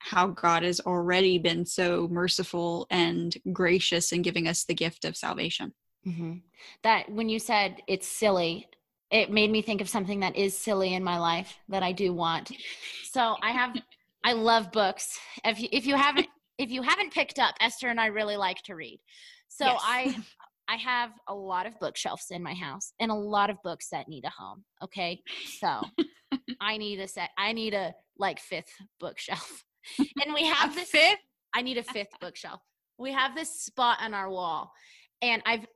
how 0.00 0.28
God 0.28 0.62
has 0.62 0.80
already 0.80 1.38
been 1.38 1.64
so 1.66 2.08
merciful 2.10 2.86
and 2.90 3.36
gracious 3.52 4.12
in 4.12 4.22
giving 4.22 4.48
us 4.48 4.64
the 4.64 4.74
gift 4.74 5.04
of 5.04 5.16
salvation. 5.16 5.72
Mm-hmm. 6.06 6.38
That 6.82 7.10
when 7.12 7.28
you 7.28 7.38
said 7.38 7.82
it's 7.86 8.08
silly, 8.08 8.66
it 9.10 9.30
made 9.30 9.50
me 9.50 9.60
think 9.60 9.82
of 9.82 9.88
something 9.88 10.20
that 10.20 10.36
is 10.36 10.56
silly 10.56 10.94
in 10.94 11.04
my 11.04 11.18
life 11.18 11.58
that 11.68 11.82
I 11.82 11.92
do 11.92 12.14
want. 12.14 12.50
So 13.04 13.36
I 13.42 13.50
have, 13.50 13.76
I 14.24 14.32
love 14.32 14.72
books. 14.72 15.18
If 15.44 15.60
you, 15.60 15.68
if 15.70 15.86
you 15.86 15.96
haven't, 15.96 16.28
if 16.56 16.70
you 16.70 16.80
haven't 16.80 17.12
picked 17.12 17.38
up, 17.38 17.54
Esther 17.60 17.88
and 17.88 18.00
I 18.00 18.06
really 18.06 18.36
like 18.36 18.62
to 18.64 18.74
read. 18.74 19.00
So 19.48 19.66
yes. 19.66 19.80
I 19.84 20.16
I 20.70 20.76
have 20.76 21.10
a 21.26 21.34
lot 21.34 21.66
of 21.66 21.78
bookshelves 21.80 22.26
in 22.30 22.44
my 22.44 22.54
house 22.54 22.92
and 23.00 23.10
a 23.10 23.14
lot 23.14 23.50
of 23.50 23.56
books 23.64 23.88
that 23.90 24.08
need 24.08 24.24
a 24.24 24.30
home. 24.30 24.64
Okay. 24.82 25.20
So 25.58 25.80
I 26.60 26.76
need 26.76 27.00
a 27.00 27.08
set, 27.08 27.30
I 27.36 27.52
need 27.52 27.74
a 27.74 27.92
like 28.18 28.38
fifth 28.38 28.72
bookshelf. 29.00 29.64
And 29.98 30.34
we 30.34 30.44
have 30.44 30.74
this 30.74 30.90
fifth. 30.90 31.18
I 31.54 31.62
need 31.62 31.78
a 31.78 31.82
fifth 31.82 32.12
bookshelf. 32.20 32.60
We 32.98 33.12
have 33.12 33.34
this 33.34 33.62
spot 33.62 33.98
on 34.02 34.12
our 34.12 34.30
wall 34.30 34.70
and 35.22 35.42
I've, 35.46 35.66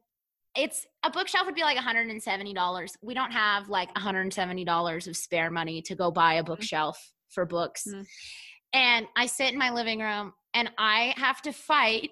it's 0.55 0.87
a 1.03 1.11
bookshelf 1.11 1.47
would 1.47 1.55
be 1.55 1.63
like 1.63 1.79
$170. 1.79 2.91
We 3.03 3.15
don't 3.15 3.33
have 3.33 3.69
like 3.71 3.93
$170 3.95 5.09
of 5.09 5.17
spare 5.17 5.51
money 5.51 5.83
to 5.83 5.95
go 5.97 6.11
buy 6.11 6.35
a 6.35 6.43
mm-hmm. 6.43 6.53
bookshelf 6.53 6.99
for 7.31 7.47
books. 7.47 7.85
Mm-hmm. 7.89 8.03
And 8.75 9.07
I 9.17 9.27
sit 9.27 9.53
in 9.53 9.59
my 9.59 9.71
living 9.71 10.01
room 10.01 10.35
and 10.53 10.71
I 10.79 11.15
have 11.17 11.41
to 11.43 11.53
fight 11.53 12.11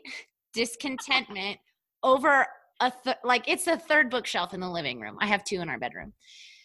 discontentment 0.54 1.58
over 2.02 2.46
a 2.82 2.92
th- 3.04 3.16
like 3.24 3.48
it's 3.48 3.64
the 3.64 3.76
third 3.76 4.10
bookshelf 4.10 4.52
in 4.52 4.60
the 4.60 4.68
living 4.68 5.00
room. 5.00 5.16
I 5.20 5.26
have 5.26 5.44
two 5.44 5.60
in 5.60 5.68
our 5.68 5.78
bedroom. 5.78 6.12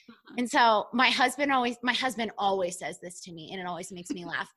Uh-huh. 0.10 0.36
And 0.38 0.50
so 0.50 0.88
my 0.94 1.10
husband 1.10 1.52
always 1.52 1.78
my 1.84 1.94
husband 1.94 2.32
always 2.38 2.78
says 2.80 3.00
this 3.02 3.22
to 3.22 3.32
me 3.32 3.50
and 3.52 3.62
it 3.62 3.68
always 3.68 3.92
makes 3.92 4.10
me 4.10 4.26
laugh. 4.34 4.52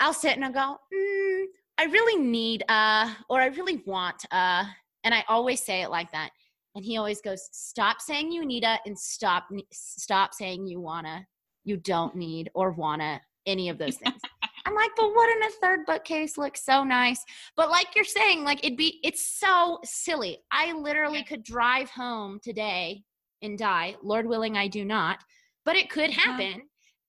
I'll 0.00 0.14
sit 0.14 0.36
and 0.36 0.44
I'll 0.44 0.52
go, 0.52 0.76
mm, 0.94 1.44
I 1.78 1.84
really 1.84 2.22
need 2.22 2.64
uh 2.68 3.12
or 3.28 3.40
I 3.40 3.46
really 3.46 3.82
want 3.84 4.24
uh 4.30 4.64
and 5.04 5.14
I 5.14 5.24
always 5.28 5.62
say 5.62 5.82
it 5.82 5.90
like 5.90 6.10
that. 6.12 6.30
And 6.74 6.84
he 6.84 6.96
always 6.96 7.20
goes, 7.20 7.48
"Stop 7.52 8.00
saying 8.00 8.32
you 8.32 8.46
need 8.46 8.64
a 8.64 8.78
and 8.86 8.98
stop 8.98 9.48
stop 9.72 10.32
saying 10.32 10.66
you 10.66 10.80
wanna, 10.80 11.26
you 11.64 11.76
don't 11.76 12.14
need 12.14 12.50
or 12.54 12.70
wanna 12.70 13.20
any 13.44 13.68
of 13.68 13.76
those 13.76 13.96
things." 13.96 14.20
I'm 14.66 14.74
like, 14.74 14.90
but 14.96 15.14
wouldn't 15.14 15.44
a 15.44 15.50
third 15.60 15.86
bookcase 15.86 16.38
look 16.38 16.56
so 16.56 16.84
nice? 16.84 17.24
But 17.56 17.70
like 17.70 17.88
you're 17.94 18.04
saying, 18.04 18.44
like 18.44 18.64
it'd 18.64 18.76
be, 18.76 19.00
it's 19.02 19.26
so 19.26 19.78
silly. 19.84 20.38
I 20.50 20.72
literally 20.72 21.24
could 21.24 21.42
drive 21.42 21.90
home 21.90 22.40
today 22.42 23.02
and 23.42 23.58
die. 23.58 23.96
Lord 24.02 24.26
willing, 24.26 24.56
I 24.56 24.68
do 24.68 24.84
not, 24.84 25.18
but 25.64 25.76
it 25.76 25.90
could 25.90 26.10
uh-huh. 26.10 26.32
happen. 26.32 26.62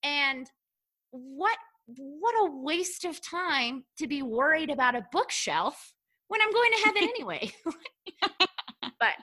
And 0.03 0.49
what, 1.11 1.57
what 1.85 2.35
a 2.47 2.51
waste 2.51 3.05
of 3.05 3.21
time 3.21 3.83
to 3.97 4.07
be 4.07 4.21
worried 4.21 4.69
about 4.69 4.95
a 4.95 5.05
bookshelf 5.11 5.93
when 6.27 6.41
I'm 6.41 6.51
going 6.51 6.71
to 6.71 6.85
heaven 6.85 7.03
anyway. 7.15 7.51
but 8.99 9.15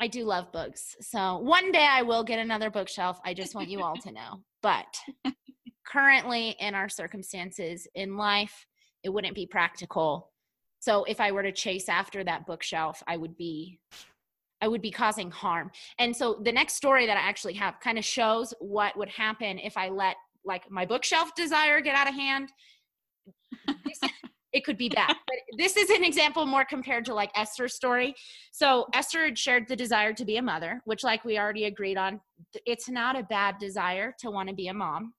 I 0.00 0.06
do 0.06 0.24
love 0.24 0.50
books. 0.52 0.96
So 1.00 1.38
one 1.38 1.72
day 1.72 1.86
I 1.88 2.02
will 2.02 2.24
get 2.24 2.38
another 2.38 2.70
bookshelf. 2.70 3.20
I 3.24 3.34
just 3.34 3.54
want 3.54 3.68
you 3.68 3.82
all 3.82 3.96
to 3.96 4.12
know. 4.12 4.42
But 4.62 4.86
currently 5.90 6.56
in 6.60 6.74
our 6.74 6.88
circumstances 6.88 7.86
in 7.94 8.16
life, 8.16 8.66
it 9.02 9.10
wouldn't 9.10 9.34
be 9.34 9.46
practical. 9.46 10.30
So 10.78 11.04
if 11.04 11.20
I 11.20 11.32
were 11.32 11.42
to 11.42 11.52
chase 11.52 11.88
after 11.88 12.24
that 12.24 12.46
bookshelf, 12.46 13.02
I 13.06 13.16
would 13.16 13.36
be 13.36 13.80
I 14.62 14.68
would 14.68 14.82
be 14.82 14.90
causing 14.90 15.30
harm. 15.30 15.70
And 15.98 16.14
so 16.14 16.38
the 16.44 16.52
next 16.52 16.74
story 16.74 17.06
that 17.06 17.16
I 17.16 17.20
actually 17.20 17.54
have 17.54 17.80
kind 17.80 17.96
of 17.96 18.04
shows 18.04 18.52
what 18.60 18.96
would 18.98 19.08
happen 19.08 19.58
if 19.58 19.78
I 19.78 19.88
let 19.88 20.16
like 20.44 20.70
my 20.70 20.84
bookshelf 20.84 21.34
desire 21.34 21.80
get 21.80 21.96
out 21.96 22.08
of 22.08 22.14
hand. 22.14 22.52
it 24.52 24.64
could 24.64 24.76
be 24.76 24.90
bad. 24.90 25.08
But 25.26 25.36
this 25.56 25.78
is 25.78 25.88
an 25.88 26.04
example 26.04 26.44
more 26.44 26.66
compared 26.66 27.06
to 27.06 27.14
like 27.14 27.30
Esther's 27.34 27.74
story. 27.74 28.14
So 28.52 28.86
Esther 28.92 29.24
had 29.24 29.38
shared 29.38 29.66
the 29.66 29.76
desire 29.76 30.12
to 30.12 30.24
be 30.26 30.36
a 30.36 30.42
mother, 30.42 30.82
which 30.84 31.04
like 31.04 31.24
we 31.24 31.38
already 31.38 31.64
agreed 31.64 31.96
on, 31.96 32.20
it's 32.66 32.88
not 32.88 33.18
a 33.18 33.22
bad 33.22 33.56
desire 33.58 34.14
to 34.20 34.30
want 34.30 34.50
to 34.50 34.54
be 34.54 34.68
a 34.68 34.74
mom. 34.74 35.14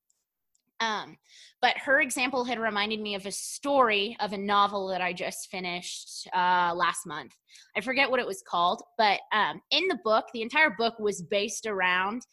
Um, 0.82 1.15
but 1.61 1.77
her 1.77 2.01
example 2.01 2.43
had 2.43 2.59
reminded 2.59 2.99
me 2.99 3.15
of 3.15 3.25
a 3.25 3.32
story 3.32 4.17
of 4.19 4.34
a 4.34 4.38
novel 4.38 4.88
that 4.88 4.99
I 4.99 5.13
just 5.13 5.49
finished 5.51 6.27
uh, 6.36 6.73
last 6.75 7.05
month. 7.05 7.34
I 7.77 7.82
forget 7.82 8.09
what 8.09 8.19
it 8.19 8.25
was 8.25 8.43
called, 8.45 8.82
but 8.97 9.19
um, 9.32 9.61
in 9.69 9.88
the 9.88 9.99
book, 10.03 10.25
the 10.34 10.41
entire 10.41 10.71
book 10.77 10.99
was 10.99 11.21
based 11.21 11.67
around 11.67 12.23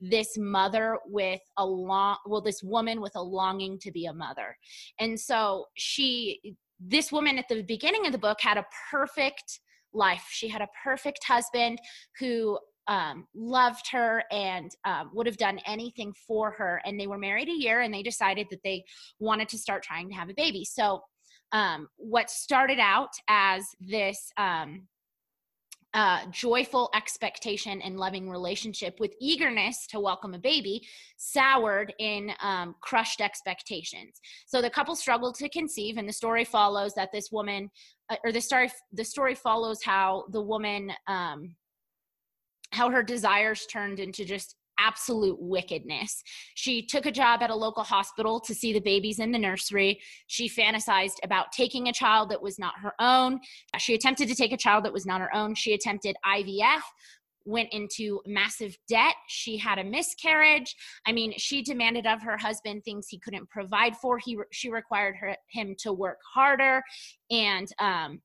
this 0.00 0.38
mother 0.38 0.98
with 1.06 1.40
a 1.56 1.66
long 1.66 2.16
well 2.26 2.40
this 2.40 2.62
woman 2.62 3.00
with 3.00 3.12
a 3.16 3.22
longing 3.22 3.78
to 3.80 3.90
be 3.90 4.06
a 4.06 4.12
mother 4.12 4.56
and 5.00 5.18
so 5.18 5.64
she 5.76 6.54
this 6.78 7.10
woman 7.10 7.36
at 7.36 7.48
the 7.48 7.62
beginning 7.62 8.06
of 8.06 8.12
the 8.12 8.18
book 8.18 8.38
had 8.40 8.56
a 8.56 8.64
perfect 8.92 9.58
life 9.92 10.24
she 10.30 10.46
had 10.46 10.62
a 10.62 10.68
perfect 10.84 11.24
husband 11.26 11.80
who 12.20 12.56
um, 12.88 13.26
loved 13.34 13.90
her 13.92 14.24
and 14.32 14.70
um, 14.84 15.10
would 15.14 15.26
have 15.26 15.36
done 15.36 15.60
anything 15.66 16.12
for 16.26 16.50
her. 16.52 16.80
And 16.84 16.98
they 16.98 17.06
were 17.06 17.18
married 17.18 17.48
a 17.48 17.52
year 17.52 17.82
and 17.82 17.92
they 17.92 18.02
decided 18.02 18.46
that 18.50 18.62
they 18.64 18.84
wanted 19.20 19.48
to 19.50 19.58
start 19.58 19.82
trying 19.82 20.08
to 20.08 20.14
have 20.14 20.30
a 20.30 20.34
baby. 20.34 20.64
So 20.64 21.02
um, 21.52 21.88
what 21.96 22.30
started 22.30 22.78
out 22.78 23.10
as 23.28 23.64
this 23.80 24.30
um, 24.36 24.88
uh, 25.94 26.20
joyful 26.30 26.90
expectation 26.94 27.80
and 27.80 27.98
loving 27.98 28.28
relationship 28.28 29.00
with 29.00 29.14
eagerness 29.20 29.86
to 29.86 29.98
welcome 29.98 30.34
a 30.34 30.38
baby 30.38 30.86
soured 31.16 31.94
in 31.98 32.30
um, 32.42 32.74
crushed 32.80 33.20
expectations. 33.20 34.20
So 34.46 34.60
the 34.60 34.68
couple 34.68 34.94
struggled 34.94 35.36
to 35.36 35.48
conceive 35.48 35.96
and 35.96 36.08
the 36.08 36.12
story 36.12 36.44
follows 36.44 36.94
that 36.94 37.10
this 37.12 37.32
woman 37.32 37.70
uh, 38.10 38.16
or 38.22 38.32
the 38.32 38.40
story 38.40 38.70
the 38.92 39.04
story 39.04 39.34
follows 39.34 39.82
how 39.82 40.24
the 40.30 40.42
woman 40.42 40.92
um, 41.06 41.54
how 42.72 42.90
her 42.90 43.02
desires 43.02 43.66
turned 43.66 44.00
into 44.00 44.24
just 44.24 44.56
absolute 44.78 45.36
wickedness. 45.40 46.22
She 46.54 46.86
took 46.86 47.06
a 47.06 47.12
job 47.12 47.42
at 47.42 47.50
a 47.50 47.54
local 47.54 47.82
hospital 47.82 48.40
to 48.40 48.54
see 48.54 48.72
the 48.72 48.80
babies 48.80 49.18
in 49.18 49.32
the 49.32 49.38
nursery. 49.38 50.00
She 50.28 50.48
fantasized 50.48 51.16
about 51.24 51.52
taking 51.52 51.88
a 51.88 51.92
child 51.92 52.30
that 52.30 52.40
was 52.40 52.58
not 52.58 52.74
her 52.80 52.92
own. 53.00 53.40
She 53.78 53.94
attempted 53.94 54.28
to 54.28 54.34
take 54.34 54.52
a 54.52 54.56
child 54.56 54.84
that 54.84 54.92
was 54.92 55.06
not 55.06 55.20
her 55.20 55.34
own. 55.34 55.54
She 55.54 55.74
attempted 55.74 56.16
IVF, 56.24 56.82
went 57.44 57.72
into 57.72 58.20
massive 58.26 58.76
debt. 58.88 59.14
She 59.26 59.56
had 59.56 59.78
a 59.78 59.84
miscarriage. 59.84 60.74
I 61.06 61.12
mean, 61.12 61.32
she 61.36 61.62
demanded 61.62 62.06
of 62.06 62.22
her 62.22 62.36
husband 62.36 62.84
things 62.84 63.08
he 63.08 63.18
couldn't 63.18 63.48
provide 63.50 63.96
for. 63.96 64.18
He 64.18 64.38
she 64.52 64.70
required 64.70 65.16
her 65.16 65.36
him 65.50 65.74
to 65.80 65.92
work 65.92 66.18
harder 66.34 66.82
and 67.30 67.68
um 67.80 68.20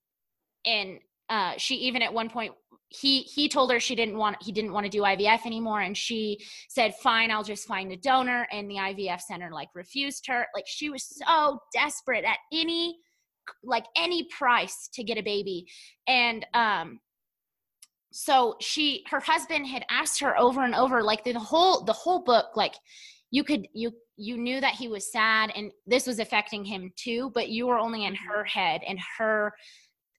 and 0.65 0.99
uh, 1.30 1.53
she 1.57 1.76
even 1.76 2.01
at 2.01 2.13
one 2.13 2.30
point 2.30 2.53
he 2.89 3.21
he 3.21 3.49
told 3.49 3.71
her 3.71 3.80
she 3.80 3.95
didn't 3.95 4.17
want 4.17 4.38
he 4.41 4.51
didn't 4.51 4.71
want 4.71 4.86
to 4.86 4.89
do 4.89 5.01
IVF 5.01 5.45
anymore 5.45 5.82
and 5.82 5.97
she 5.97 6.38
said 6.69 6.93
fine 7.01 7.32
I'll 7.32 7.43
just 7.43 7.67
find 7.67 7.91
a 7.91 7.97
donor 7.97 8.47
and 8.51 8.69
the 8.69 8.76
IVF 8.76 9.21
center 9.21 9.49
like 9.51 9.69
refused 9.74 10.26
her 10.28 10.45
like 10.53 10.65
she 10.67 10.89
was 10.89 11.03
so 11.03 11.59
desperate 11.74 12.24
at 12.24 12.38
any 12.51 12.97
like 13.63 13.86
any 13.97 14.28
price 14.38 14.89
to 14.93 15.03
get 15.03 15.17
a 15.17 15.24
baby 15.24 15.65
and 16.07 16.45
um 16.53 16.99
so 18.11 18.55
she 18.61 19.03
her 19.09 19.19
husband 19.19 19.65
had 19.65 19.84
asked 19.89 20.19
her 20.19 20.38
over 20.38 20.61
and 20.61 20.76
over 20.76 21.01
like 21.01 21.24
the 21.24 21.34
whole 21.34 21.84
the 21.84 21.93
whole 21.93 22.24
book 22.24 22.55
like 22.55 22.76
you 23.32 23.43
could 23.43 23.67
you 23.74 23.91
you 24.17 24.38
knew 24.38 24.61
that 24.61 24.76
he 24.76 24.88
was 24.88 25.11
sad 25.11 25.51
and 25.55 25.71
this 25.88 26.05
was 26.05 26.19
affecting 26.19 26.63
him 26.63 26.91
too 26.95 27.32
but 27.34 27.49
you 27.49 27.65
were 27.65 27.80
only 27.80 28.05
in 28.05 28.13
mm-hmm. 28.13 28.28
her 28.28 28.43
head 28.43 28.82
and 28.88 28.99
her 29.17 29.51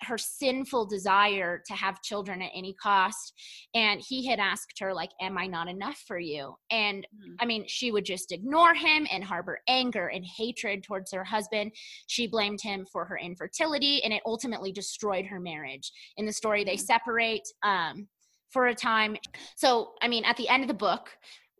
her 0.02 0.18
sinful 0.18 0.86
desire 0.86 1.62
to 1.66 1.74
have 1.74 2.02
children 2.02 2.42
at 2.42 2.50
any 2.54 2.74
cost 2.74 3.32
and 3.74 4.02
he 4.06 4.26
had 4.26 4.38
asked 4.38 4.78
her 4.78 4.92
like 4.92 5.10
am 5.20 5.38
i 5.38 5.46
not 5.46 5.68
enough 5.68 6.02
for 6.06 6.18
you 6.18 6.54
and 6.70 7.06
mm. 7.14 7.34
i 7.40 7.46
mean 7.46 7.64
she 7.66 7.90
would 7.90 8.04
just 8.04 8.32
ignore 8.32 8.74
him 8.74 9.06
and 9.10 9.24
harbor 9.24 9.58
anger 9.68 10.08
and 10.08 10.24
hatred 10.24 10.82
towards 10.82 11.12
her 11.12 11.24
husband 11.24 11.70
she 12.06 12.26
blamed 12.26 12.60
him 12.60 12.84
for 12.90 13.04
her 13.04 13.18
infertility 13.18 14.02
and 14.04 14.12
it 14.12 14.22
ultimately 14.26 14.72
destroyed 14.72 15.24
her 15.24 15.40
marriage 15.40 15.92
in 16.16 16.26
the 16.26 16.32
story 16.32 16.64
they 16.64 16.76
mm. 16.76 16.80
separate 16.80 17.48
um, 17.62 18.06
for 18.50 18.66
a 18.66 18.74
time 18.74 19.16
so 19.56 19.92
i 20.02 20.08
mean 20.08 20.24
at 20.24 20.36
the 20.36 20.48
end 20.48 20.62
of 20.62 20.68
the 20.68 20.74
book 20.74 21.10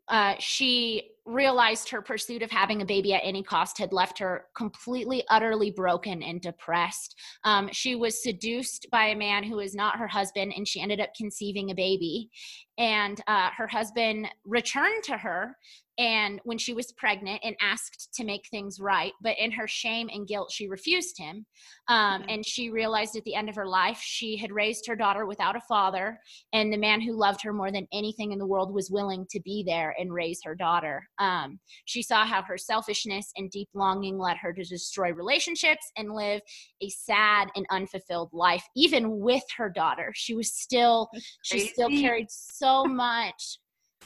uh, 0.09 0.35
she 0.39 1.14
realized 1.27 1.89
her 1.89 2.03
pursuit 2.03 2.43
of 2.43 2.51
having 2.51 2.83
a 2.83 2.87
baby 2.87 3.15
at 3.15 3.23
any 3.25 3.43
cost 3.43 3.79
had 3.79 3.93
left 3.93 4.19
her 4.19 4.47
completely, 4.55 5.25
utterly 5.31 5.71
broken 5.71 6.23
and 6.23 6.41
depressed. 6.41 7.19
Um, 7.45 7.69
she 7.73 7.95
was 7.95 8.23
seduced 8.23 8.87
by 8.91 9.07
a 9.07 9.17
man 9.17 9.43
who 9.43 9.57
was 9.57 9.75
not 9.75 9.99
her 9.99 10.09
husband, 10.09 10.53
and 10.57 10.69
she 10.69 10.81
ended 10.81 11.01
up 11.01 11.11
conceiving 11.17 11.71
a 11.71 11.75
baby. 11.75 12.31
And 12.77 13.21
uh, 13.27 13.51
her 13.57 13.67
husband 13.67 14.29
returned 14.45 15.05
to 15.05 15.17
her 15.17 15.57
and 15.99 16.41
when 16.45 16.59
she 16.59 16.75
was 16.75 16.93
pregnant 16.93 17.41
and 17.45 17.57
asked 17.61 18.13
to 18.15 18.25
make 18.25 18.47
things 18.51 18.81
right 18.81 19.13
but 19.21 19.37
in 19.39 19.51
her 19.51 19.69
shame 19.69 20.09
and 20.13 20.29
guilt 20.29 20.51
she 20.53 20.69
refused 20.69 21.19
him 21.19 21.47
um, 21.89 22.21
mm-hmm. 22.21 22.31
and 22.31 22.47
she 22.47 22.71
realized 22.71 23.17
at 23.17 23.25
the 23.25 23.35
end 23.35 23.49
of 23.49 23.55
her 23.55 23.67
life 23.67 24.01
she 24.01 24.37
had 24.37 24.53
raised 24.53 24.87
her 24.87 24.97
daughter 24.97 25.27
without 25.27 25.57
a 25.57 25.61
father 25.69 26.19
and 26.53 26.73
the 26.73 26.79
man 26.79 27.01
who 27.01 27.17
loved 27.17 27.43
her 27.43 27.53
more 27.53 27.71
than 27.71 27.87
anything 27.93 28.33
in 28.33 28.39
the 28.39 28.47
world 28.47 28.73
was 28.73 28.91
willing 28.91 29.27
to 29.31 29.41
be 29.41 29.65
there 29.67 29.95
and 29.99 30.13
raise 30.13 30.41
her 30.45 30.55
daughter. 30.55 31.09
Um, 31.19 31.59
she 31.85 32.03
saw 32.03 32.25
how 32.25 32.43
her 32.43 32.59
selfishness 32.59 33.31
and 33.37 33.51
deep 33.51 33.69
longing 33.75 34.19
led 34.19 34.37
her 34.39 34.53
to 34.53 34.65
destroy 34.65 35.13
relationships 35.13 35.91
and 35.97 36.13
live 36.13 36.41
a 36.83 36.89
sad 36.89 37.49
and 37.57 37.67
unfulfilled 37.71 38.31
life 38.33 38.65
even 38.77 39.19
with 39.21 39.43
her 39.57 39.71
daughter. 39.71 40.13
She 40.15 40.35
was 40.35 40.53
still 40.53 41.09
she 41.43 41.61
still 41.61 41.89
carried 41.89 42.31
so 42.31 42.85
much 42.85 43.59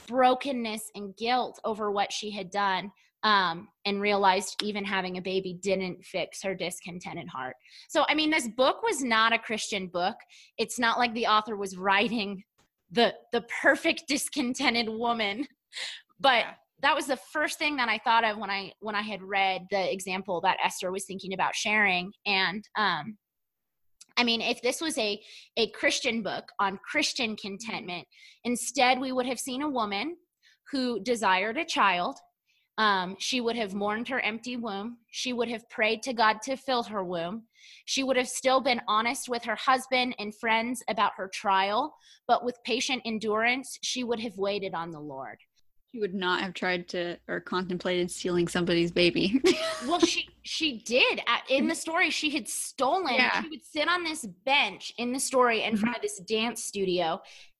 brokenness 0.09 0.89
and 0.95 1.15
guilt 1.15 1.59
over 1.63 1.91
what 1.91 2.11
she 2.11 2.31
had 2.31 2.49
done 2.49 2.91
um, 3.23 3.67
and 3.85 4.01
realized 4.01 4.61
even 4.63 4.83
having 4.83 5.17
a 5.17 5.21
baby 5.21 5.53
didn't 5.61 6.03
fix 6.03 6.41
her 6.41 6.55
discontented 6.55 7.27
heart. 7.27 7.55
So, 7.89 8.05
I 8.09 8.15
mean, 8.15 8.29
this 8.29 8.47
book 8.47 8.81
was 8.81 9.03
not 9.03 9.33
a 9.33 9.39
Christian 9.39 9.87
book. 9.87 10.15
It's 10.57 10.79
not 10.79 10.97
like 10.97 11.13
the 11.13 11.27
author 11.27 11.55
was 11.55 11.77
writing 11.77 12.43
the 12.91 13.13
the 13.31 13.45
perfect 13.61 14.03
discontented 14.07 14.89
woman, 14.89 15.47
but 16.19 16.45
that 16.81 16.95
was 16.95 17.07
the 17.07 17.17
first 17.17 17.59
thing 17.59 17.75
that 17.75 17.89
I 17.89 17.99
thought 17.99 18.23
of 18.23 18.37
when 18.37 18.49
I 18.49 18.71
when 18.79 18.95
I 18.95 19.01
had 19.01 19.21
read 19.21 19.67
the 19.69 19.93
example 19.93 20.41
that 20.41 20.57
Esther 20.63 20.91
was 20.91 21.05
thinking 21.05 21.33
about 21.33 21.55
sharing, 21.55 22.11
and 22.25 22.67
um, 22.77 23.17
I 24.19 24.25
mean, 24.25 24.41
if 24.41 24.61
this 24.61 24.81
was 24.81 24.97
a, 24.97 25.17
a 25.55 25.71
Christian 25.71 26.21
book 26.21 26.51
on 26.59 26.77
Christian 26.83 27.37
contentment, 27.37 28.05
instead 28.43 28.99
we 28.99 29.13
would 29.13 29.25
have 29.25 29.39
seen 29.39 29.61
a 29.61 29.69
woman 29.69 30.17
who 30.73 30.99
desired 30.99 31.55
a 31.55 31.63
child. 31.63 32.17
Um, 32.77 33.15
she 33.17 33.39
would 33.39 33.55
have 33.55 33.73
mourned 33.73 34.09
her 34.09 34.19
empty 34.19 34.57
womb. 34.57 34.97
She 35.09 35.31
would 35.31 35.47
have 35.47 35.69
prayed 35.69 36.03
to 36.03 36.13
God 36.13 36.41
to 36.43 36.57
fill 36.57 36.83
her 36.83 37.01
womb. 37.01 37.43
She 37.85 38.03
would 38.03 38.17
have 38.17 38.27
still 38.27 38.59
been 38.59 38.81
honest 38.89 39.29
with 39.29 39.45
her 39.45 39.55
husband 39.55 40.17
and 40.19 40.35
friends 40.35 40.83
about 40.89 41.13
her 41.15 41.29
trial, 41.33 41.95
but 42.27 42.43
with 42.43 42.57
patient 42.65 43.01
endurance, 43.05 43.79
she 43.83 44.03
would 44.03 44.19
have 44.19 44.37
waited 44.37 44.73
on 44.73 44.91
the 44.91 44.99
Lord. 44.99 45.37
She 45.91 45.99
would 45.99 46.13
not 46.13 46.41
have 46.41 46.53
tried 46.53 46.87
to 46.89 47.17
or 47.27 47.39
contemplated 47.39 48.11
stealing 48.11 48.47
somebody's 48.47 48.91
baby. 48.91 49.41
well, 49.87 49.99
she 49.99 50.29
she 50.43 50.77
did 50.79 51.21
in 51.49 51.67
the 51.67 51.73
story. 51.73 52.11
She 52.11 52.29
had 52.29 52.47
stolen. 52.47 53.15
Yeah. 53.15 53.41
She 53.41 53.49
would 53.49 53.65
sit 53.65 53.87
on 53.87 54.03
this 54.03 54.25
bench 54.45 54.93
in 54.97 55.13
the 55.13 55.19
story 55.19 55.63
in 55.63 55.73
mm-hmm. 55.73 55.81
front 55.81 55.95
of 55.95 56.01
this 56.01 56.19
dance 56.19 56.63
studio 56.63 57.19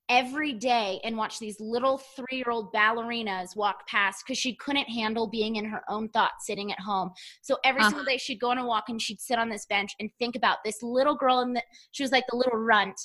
every 0.10 0.54
day 0.54 1.00
and 1.04 1.16
watch 1.16 1.38
these 1.38 1.60
little 1.60 2.00
three-year-old 2.00 2.74
ballerinas 2.74 3.56
walk 3.56 3.88
past 3.88 4.24
because 4.26 4.40
she 4.40 4.56
couldn't 4.56 4.90
handle 4.90 5.28
being 5.28 5.56
in 5.56 5.66
her 5.66 5.84
own 5.88 6.10
thoughts 6.10 6.48
sitting 6.48 6.72
at 6.72 6.80
home. 6.80 7.12
So 7.42 7.58
every 7.64 7.82
uh-huh. 7.82 7.90
single 7.90 8.06
day 8.06 8.18
she'd 8.18 8.40
go 8.40 8.50
on 8.50 8.58
a 8.58 8.66
walk 8.66 8.86
and 8.90 9.00
she'd 9.00 9.22
sit 9.22 9.38
on 9.38 9.50
this 9.50 9.68
bench 9.68 9.96
and 10.00 10.10
think 10.18 10.36
about 10.36 10.58
this 10.66 10.82
little 10.82 11.16
girl 11.16 11.40
and 11.40 11.62
she 11.92 12.04
was 12.04 12.12
like 12.12 12.26
the 12.30 12.38
little 12.38 12.58
runt 12.58 13.00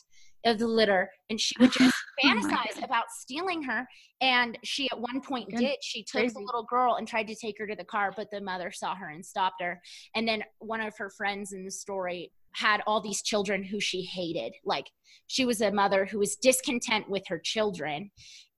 of 0.45 0.59
the 0.59 0.67
litter 0.67 1.11
and 1.31 1.41
she 1.41 1.55
would 1.59 1.73
just 1.73 1.95
oh 2.25 2.29
fantasize 2.29 2.79
oh 2.81 2.85
about 2.85 3.05
stealing 3.11 3.63
her 3.63 3.87
and 4.21 4.59
she 4.63 4.89
at 4.91 5.01
one 5.01 5.21
point 5.21 5.51
Good. 5.51 5.59
did 5.59 5.77
she 5.83 6.03
took 6.03 6.21
Crazy. 6.21 6.35
the 6.35 6.41
little 6.41 6.65
girl 6.65 6.97
and 6.97 7.09
tried 7.09 7.29
to 7.29 7.35
take 7.35 7.59
her 7.59 7.67
to 7.67 7.75
the 7.75 7.85
car 7.85 8.13
but 8.17 8.31
the 8.31 8.41
mother 8.41 8.71
saw 8.71 8.95
her 8.95 9.09
and 9.09 9.25
stopped 9.25 9.61
her 9.61 9.81
and 10.15 10.27
then 10.27 10.43
one 10.59 10.81
of 10.81 10.95
her 10.99 11.11
friends 11.11 11.53
in 11.53 11.65
the 11.65 11.71
story 11.71 12.31
had 12.53 12.83
all 12.87 13.01
these 13.01 13.23
children 13.23 13.65
who 13.65 13.81
she 13.81 14.03
hated 14.03 14.53
like 14.65 14.87
she 15.27 15.45
was 15.45 15.61
a 15.61 15.73
mother 15.73 16.05
who 16.05 16.19
was 16.19 16.37
discontent 16.37 17.09
with 17.09 17.23
her 17.27 17.39
children 17.39 18.11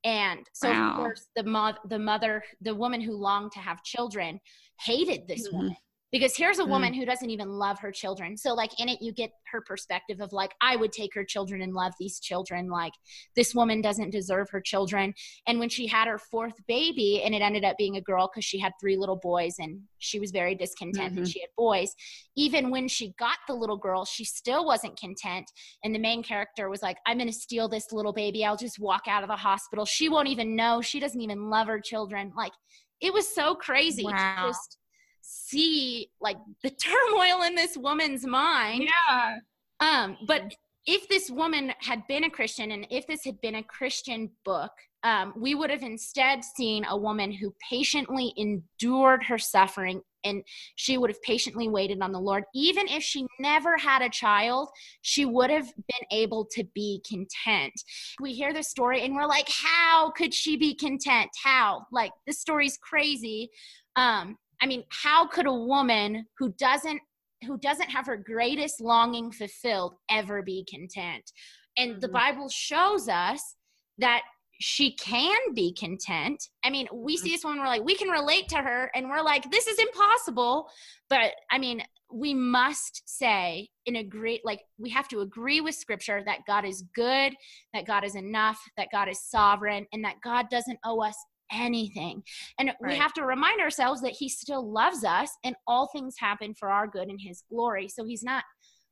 and 0.04 0.40
so 0.52 0.70
wow. 0.70 0.90
of 0.90 0.96
course 0.96 1.26
the, 1.36 1.44
mo- 1.44 1.72
the 1.88 1.98
mother 1.98 2.42
the 2.60 2.74
woman 2.74 3.00
who 3.00 3.16
longed 3.16 3.52
to 3.52 3.58
have 3.58 3.82
children 3.82 4.40
hated 4.80 5.26
this 5.26 5.48
mm-hmm. 5.48 5.56
woman 5.56 5.76
because 6.12 6.36
here's 6.36 6.58
a 6.58 6.64
mm. 6.64 6.68
woman 6.68 6.92
mm. 6.92 6.96
who 6.96 7.04
doesn't 7.04 7.30
even 7.30 7.48
love 7.48 7.78
her 7.78 7.90
children 7.90 8.36
so 8.36 8.54
like 8.54 8.70
in 8.80 8.88
it 8.88 9.00
you 9.00 9.12
get 9.12 9.30
her 9.50 9.60
perspective 9.60 10.20
of 10.20 10.32
like 10.32 10.52
i 10.60 10.76
would 10.76 10.92
take 10.92 11.14
her 11.14 11.24
children 11.24 11.62
and 11.62 11.74
love 11.74 11.92
these 11.98 12.20
children 12.20 12.68
like 12.68 12.92
this 13.34 13.54
woman 13.54 13.80
doesn't 13.80 14.10
deserve 14.10 14.48
her 14.50 14.60
children 14.60 15.12
and 15.46 15.58
when 15.58 15.68
she 15.68 15.86
had 15.86 16.08
her 16.08 16.18
fourth 16.18 16.54
baby 16.68 17.22
and 17.24 17.34
it 17.34 17.42
ended 17.42 17.64
up 17.64 17.76
being 17.76 17.96
a 17.96 18.00
girl 18.00 18.30
because 18.32 18.44
she 18.44 18.58
had 18.58 18.72
three 18.80 18.96
little 18.96 19.16
boys 19.16 19.54
and 19.58 19.80
she 19.98 20.20
was 20.20 20.30
very 20.30 20.54
discontent 20.54 21.12
mm-hmm. 21.12 21.24
that 21.24 21.28
she 21.28 21.40
had 21.40 21.50
boys 21.56 21.94
even 22.36 22.70
when 22.70 22.88
she 22.88 23.14
got 23.18 23.38
the 23.46 23.54
little 23.54 23.76
girl 23.76 24.04
she 24.04 24.24
still 24.24 24.64
wasn't 24.64 24.98
content 24.98 25.50
and 25.84 25.94
the 25.94 25.98
main 25.98 26.22
character 26.22 26.68
was 26.68 26.82
like 26.82 26.98
i'm 27.06 27.18
going 27.18 27.28
to 27.28 27.32
steal 27.32 27.68
this 27.68 27.92
little 27.92 28.12
baby 28.12 28.44
i'll 28.44 28.56
just 28.56 28.78
walk 28.78 29.02
out 29.08 29.22
of 29.22 29.28
the 29.28 29.36
hospital 29.36 29.84
she 29.84 30.08
won't 30.08 30.28
even 30.28 30.54
know 30.54 30.80
she 30.80 31.00
doesn't 31.00 31.20
even 31.20 31.50
love 31.50 31.66
her 31.66 31.80
children 31.80 32.32
like 32.36 32.52
it 33.00 33.12
was 33.12 33.34
so 33.34 33.54
crazy 33.54 34.04
wow. 34.04 34.46
just 34.46 34.78
see 35.26 36.10
like 36.20 36.36
the 36.62 36.70
turmoil 36.70 37.42
in 37.42 37.54
this 37.54 37.76
woman's 37.76 38.26
mind. 38.26 38.84
Yeah. 38.84 39.38
Um, 39.80 40.16
but 40.26 40.54
if 40.86 41.08
this 41.08 41.30
woman 41.30 41.72
had 41.80 42.06
been 42.06 42.24
a 42.24 42.30
Christian 42.30 42.70
and 42.70 42.86
if 42.90 43.06
this 43.06 43.24
had 43.24 43.40
been 43.40 43.56
a 43.56 43.62
Christian 43.62 44.30
book, 44.44 44.70
um, 45.02 45.34
we 45.36 45.54
would 45.54 45.70
have 45.70 45.82
instead 45.82 46.44
seen 46.44 46.84
a 46.88 46.96
woman 46.96 47.32
who 47.32 47.54
patiently 47.70 48.32
endured 48.36 49.24
her 49.24 49.38
suffering 49.38 50.00
and 50.24 50.42
she 50.74 50.98
would 50.98 51.10
have 51.10 51.22
patiently 51.22 51.68
waited 51.68 52.02
on 52.02 52.12
the 52.12 52.20
Lord. 52.20 52.44
Even 52.54 52.88
if 52.88 53.02
she 53.02 53.26
never 53.38 53.76
had 53.76 54.02
a 54.02 54.10
child, 54.10 54.68
she 55.02 55.24
would 55.24 55.50
have 55.50 55.66
been 55.66 56.08
able 56.10 56.44
to 56.52 56.64
be 56.74 57.02
content. 57.06 57.72
We 58.20 58.32
hear 58.32 58.52
the 58.52 58.62
story 58.62 59.02
and 59.04 59.14
we're 59.14 59.26
like, 59.26 59.48
how 59.48 60.10
could 60.10 60.34
she 60.34 60.56
be 60.56 60.74
content? 60.74 61.30
How? 61.42 61.86
Like, 61.92 62.12
this 62.26 62.40
story's 62.40 62.76
crazy. 62.76 63.50
Um, 63.94 64.36
I 64.60 64.66
mean, 64.66 64.84
how 64.88 65.26
could 65.26 65.46
a 65.46 65.52
woman 65.52 66.26
who 66.38 66.52
doesn't 66.58 67.00
who 67.46 67.58
doesn't 67.58 67.90
have 67.90 68.06
her 68.06 68.16
greatest 68.16 68.80
longing 68.80 69.30
fulfilled 69.30 69.94
ever 70.10 70.42
be 70.42 70.66
content? 70.68 71.30
And 71.76 71.92
mm-hmm. 71.92 72.00
the 72.00 72.08
Bible 72.08 72.48
shows 72.48 73.08
us 73.08 73.56
that 73.98 74.22
she 74.58 74.92
can 74.92 75.36
be 75.54 75.74
content. 75.74 76.42
I 76.64 76.70
mean, 76.70 76.88
we 76.92 77.16
see 77.16 77.30
this 77.30 77.44
one, 77.44 77.58
we're 77.58 77.66
like, 77.66 77.84
we 77.84 77.94
can 77.94 78.08
relate 78.08 78.48
to 78.48 78.56
her, 78.56 78.90
and 78.94 79.10
we're 79.10 79.22
like, 79.22 79.50
this 79.50 79.66
is 79.66 79.78
impossible. 79.78 80.70
But 81.10 81.32
I 81.50 81.58
mean, 81.58 81.82
we 82.10 82.32
must 82.32 83.02
say 83.06 83.68
in 83.84 83.96
agree, 83.96 84.40
like, 84.44 84.60
we 84.78 84.90
have 84.90 85.08
to 85.08 85.20
agree 85.20 85.60
with 85.60 85.74
scripture 85.74 86.22
that 86.24 86.46
God 86.46 86.64
is 86.64 86.84
good, 86.94 87.34
that 87.74 87.86
God 87.86 88.04
is 88.04 88.14
enough, 88.14 88.58
that 88.76 88.88
God 88.92 89.08
is 89.08 89.20
sovereign, 89.28 89.86
and 89.92 90.04
that 90.04 90.16
God 90.24 90.48
doesn't 90.50 90.78
owe 90.84 91.02
us 91.02 91.16
anything. 91.52 92.22
And 92.58 92.72
right. 92.80 92.92
we 92.92 92.96
have 92.96 93.12
to 93.14 93.24
remind 93.24 93.60
ourselves 93.60 94.00
that 94.02 94.12
He 94.12 94.28
still 94.28 94.70
loves 94.70 95.04
us, 95.04 95.30
and 95.44 95.56
all 95.66 95.88
things 95.88 96.16
happen 96.18 96.54
for 96.54 96.70
our 96.70 96.86
good 96.86 97.08
and 97.08 97.20
His 97.20 97.42
glory. 97.50 97.88
So 97.88 98.04
He's 98.04 98.22
not 98.22 98.44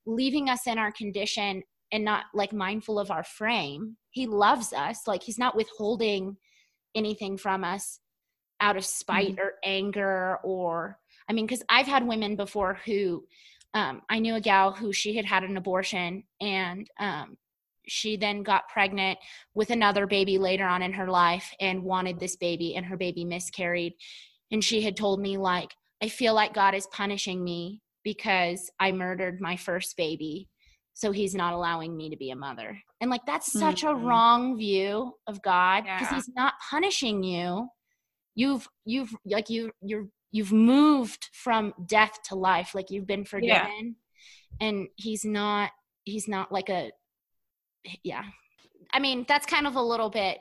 leaving 0.06 0.48
us 0.48 0.66
in 0.66 0.78
our 0.78 0.92
condition 0.92 1.62
and 1.92 2.04
not 2.04 2.24
like 2.34 2.52
mindful 2.52 2.98
of 2.98 3.10
our 3.10 3.22
frame. 3.22 3.96
He 4.10 4.26
loves 4.26 4.72
us. 4.72 5.06
Like 5.06 5.22
he's 5.22 5.38
not 5.38 5.56
withholding 5.56 6.36
anything 6.94 7.36
from 7.36 7.64
us 7.64 8.00
out 8.60 8.76
of 8.76 8.84
spite 8.84 9.32
mm-hmm. 9.32 9.40
or 9.40 9.54
anger 9.64 10.38
or 10.44 10.98
I 11.28 11.32
mean 11.32 11.46
cuz 11.46 11.62
I've 11.68 11.86
had 11.86 12.06
women 12.06 12.36
before 12.36 12.74
who 12.84 13.24
um, 13.74 14.02
I 14.08 14.20
knew 14.20 14.36
a 14.36 14.40
gal 14.40 14.72
who 14.72 14.92
she 14.92 15.16
had 15.16 15.24
had 15.24 15.42
an 15.42 15.56
abortion 15.56 16.24
and 16.40 16.88
um, 16.98 17.36
she 17.86 18.16
then 18.16 18.42
got 18.42 18.68
pregnant 18.68 19.18
with 19.54 19.70
another 19.70 20.06
baby 20.06 20.38
later 20.38 20.66
on 20.66 20.82
in 20.82 20.92
her 20.92 21.08
life 21.08 21.52
and 21.60 21.82
wanted 21.82 22.18
this 22.18 22.36
baby 22.36 22.74
and 22.74 22.86
her 22.86 22.96
baby 22.96 23.24
miscarried 23.24 23.94
and 24.50 24.62
she 24.62 24.82
had 24.82 24.96
told 24.96 25.20
me 25.20 25.36
like 25.36 25.70
I 26.02 26.08
feel 26.08 26.34
like 26.34 26.54
God 26.54 26.74
is 26.74 26.86
punishing 26.88 27.42
me 27.42 27.80
because 28.02 28.70
I 28.78 28.92
murdered 28.92 29.40
my 29.40 29.56
first 29.56 29.96
baby 29.96 30.48
so 30.94 31.10
he's 31.10 31.34
not 31.34 31.52
allowing 31.52 31.96
me 31.96 32.10
to 32.10 32.16
be 32.16 32.30
a 32.30 32.36
mother 32.36 32.78
and 33.00 33.10
like 33.10 33.26
that's 33.26 33.52
such 33.52 33.82
mm-hmm. 33.82 33.96
a 33.96 34.06
wrong 34.06 34.56
view 34.56 35.12
of 35.26 35.42
god 35.42 35.82
because 35.82 36.08
yeah. 36.10 36.14
he's 36.14 36.30
not 36.34 36.54
punishing 36.70 37.22
you 37.22 37.68
you've 38.34 38.68
you've 38.84 39.14
like 39.26 39.50
you 39.50 39.70
you're 39.82 40.06
you've 40.30 40.52
moved 40.52 41.28
from 41.32 41.74
death 41.86 42.18
to 42.24 42.34
life 42.34 42.74
like 42.74 42.90
you've 42.90 43.06
been 43.06 43.24
forgiven 43.24 43.96
yeah. 44.60 44.66
and 44.68 44.88
he's 44.96 45.24
not 45.24 45.70
he's 46.04 46.28
not 46.28 46.50
like 46.50 46.68
a 46.68 46.90
yeah 48.02 48.24
i 48.92 48.98
mean 48.98 49.24
that's 49.28 49.46
kind 49.46 49.66
of 49.66 49.76
a 49.76 49.82
little 49.82 50.10
bit 50.10 50.38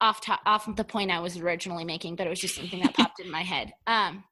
off 0.00 0.20
to, 0.20 0.38
off 0.46 0.68
the 0.76 0.84
point 0.84 1.10
i 1.10 1.20
was 1.20 1.38
originally 1.38 1.84
making 1.84 2.16
but 2.16 2.26
it 2.26 2.30
was 2.30 2.40
just 2.40 2.54
something 2.54 2.82
that 2.82 2.94
popped 2.94 3.20
in 3.20 3.30
my 3.30 3.42
head 3.42 3.72
um 3.86 4.24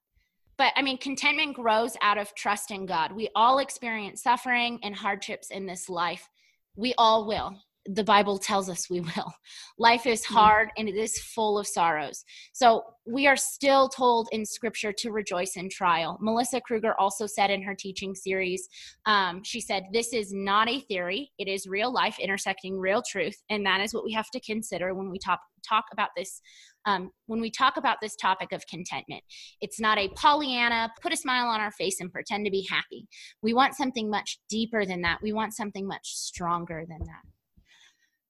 but 0.58 0.72
I 0.76 0.82
mean, 0.82 0.98
contentment 0.98 1.56
grows 1.56 1.96
out 2.02 2.18
of 2.18 2.34
trust 2.34 2.70
in 2.70 2.86
God. 2.86 3.12
We 3.12 3.28
all 3.34 3.58
experience 3.58 4.22
suffering 4.22 4.78
and 4.82 4.94
hardships 4.94 5.50
in 5.50 5.66
this 5.66 5.88
life. 5.88 6.28
We 6.76 6.94
all 6.98 7.26
will. 7.26 7.56
The 7.86 8.04
Bible 8.04 8.38
tells 8.38 8.68
us 8.68 8.88
we 8.88 9.00
will. 9.00 9.34
Life 9.78 10.06
is 10.06 10.22
mm-hmm. 10.22 10.34
hard 10.34 10.68
and 10.76 10.88
it 10.88 10.94
is 10.94 11.18
full 11.18 11.58
of 11.58 11.66
sorrows. 11.66 12.24
So 12.52 12.84
we 13.06 13.26
are 13.26 13.36
still 13.36 13.88
told 13.88 14.28
in 14.32 14.46
scripture 14.46 14.92
to 14.98 15.10
rejoice 15.10 15.56
in 15.56 15.68
trial. 15.68 16.18
Melissa 16.20 16.60
Kruger 16.60 16.94
also 16.98 17.26
said 17.26 17.50
in 17.50 17.62
her 17.62 17.74
teaching 17.74 18.14
series, 18.14 18.68
um, 19.06 19.42
she 19.42 19.60
said, 19.60 19.84
This 19.92 20.12
is 20.12 20.32
not 20.32 20.68
a 20.68 20.80
theory, 20.80 21.32
it 21.38 21.48
is 21.48 21.66
real 21.66 21.92
life 21.92 22.18
intersecting 22.20 22.78
real 22.78 23.02
truth. 23.02 23.36
And 23.50 23.66
that 23.66 23.80
is 23.80 23.92
what 23.92 24.04
we 24.04 24.12
have 24.12 24.30
to 24.30 24.40
consider 24.40 24.94
when 24.94 25.10
we 25.10 25.18
talk, 25.18 25.40
talk 25.68 25.84
about 25.92 26.10
this 26.16 26.40
um, 26.84 27.10
when 27.26 27.40
we 27.40 27.50
talk 27.50 27.76
about 27.76 27.98
this 28.00 28.16
topic 28.16 28.52
of 28.52 28.66
contentment. 28.66 29.22
It's 29.60 29.80
not 29.80 29.98
a 29.98 30.08
Pollyanna, 30.08 30.90
put 31.00 31.12
a 31.12 31.16
smile 31.16 31.46
on 31.46 31.60
our 31.60 31.70
face 31.72 32.00
and 32.00 32.12
pretend 32.12 32.44
to 32.44 32.50
be 32.50 32.66
happy. 32.68 33.06
We 33.42 33.54
want 33.54 33.74
something 33.74 34.10
much 34.10 34.38
deeper 34.48 34.84
than 34.84 35.02
that. 35.02 35.20
We 35.22 35.32
want 35.32 35.54
something 35.54 35.86
much 35.86 36.14
stronger 36.14 36.84
than 36.88 36.98
that. 36.98 37.22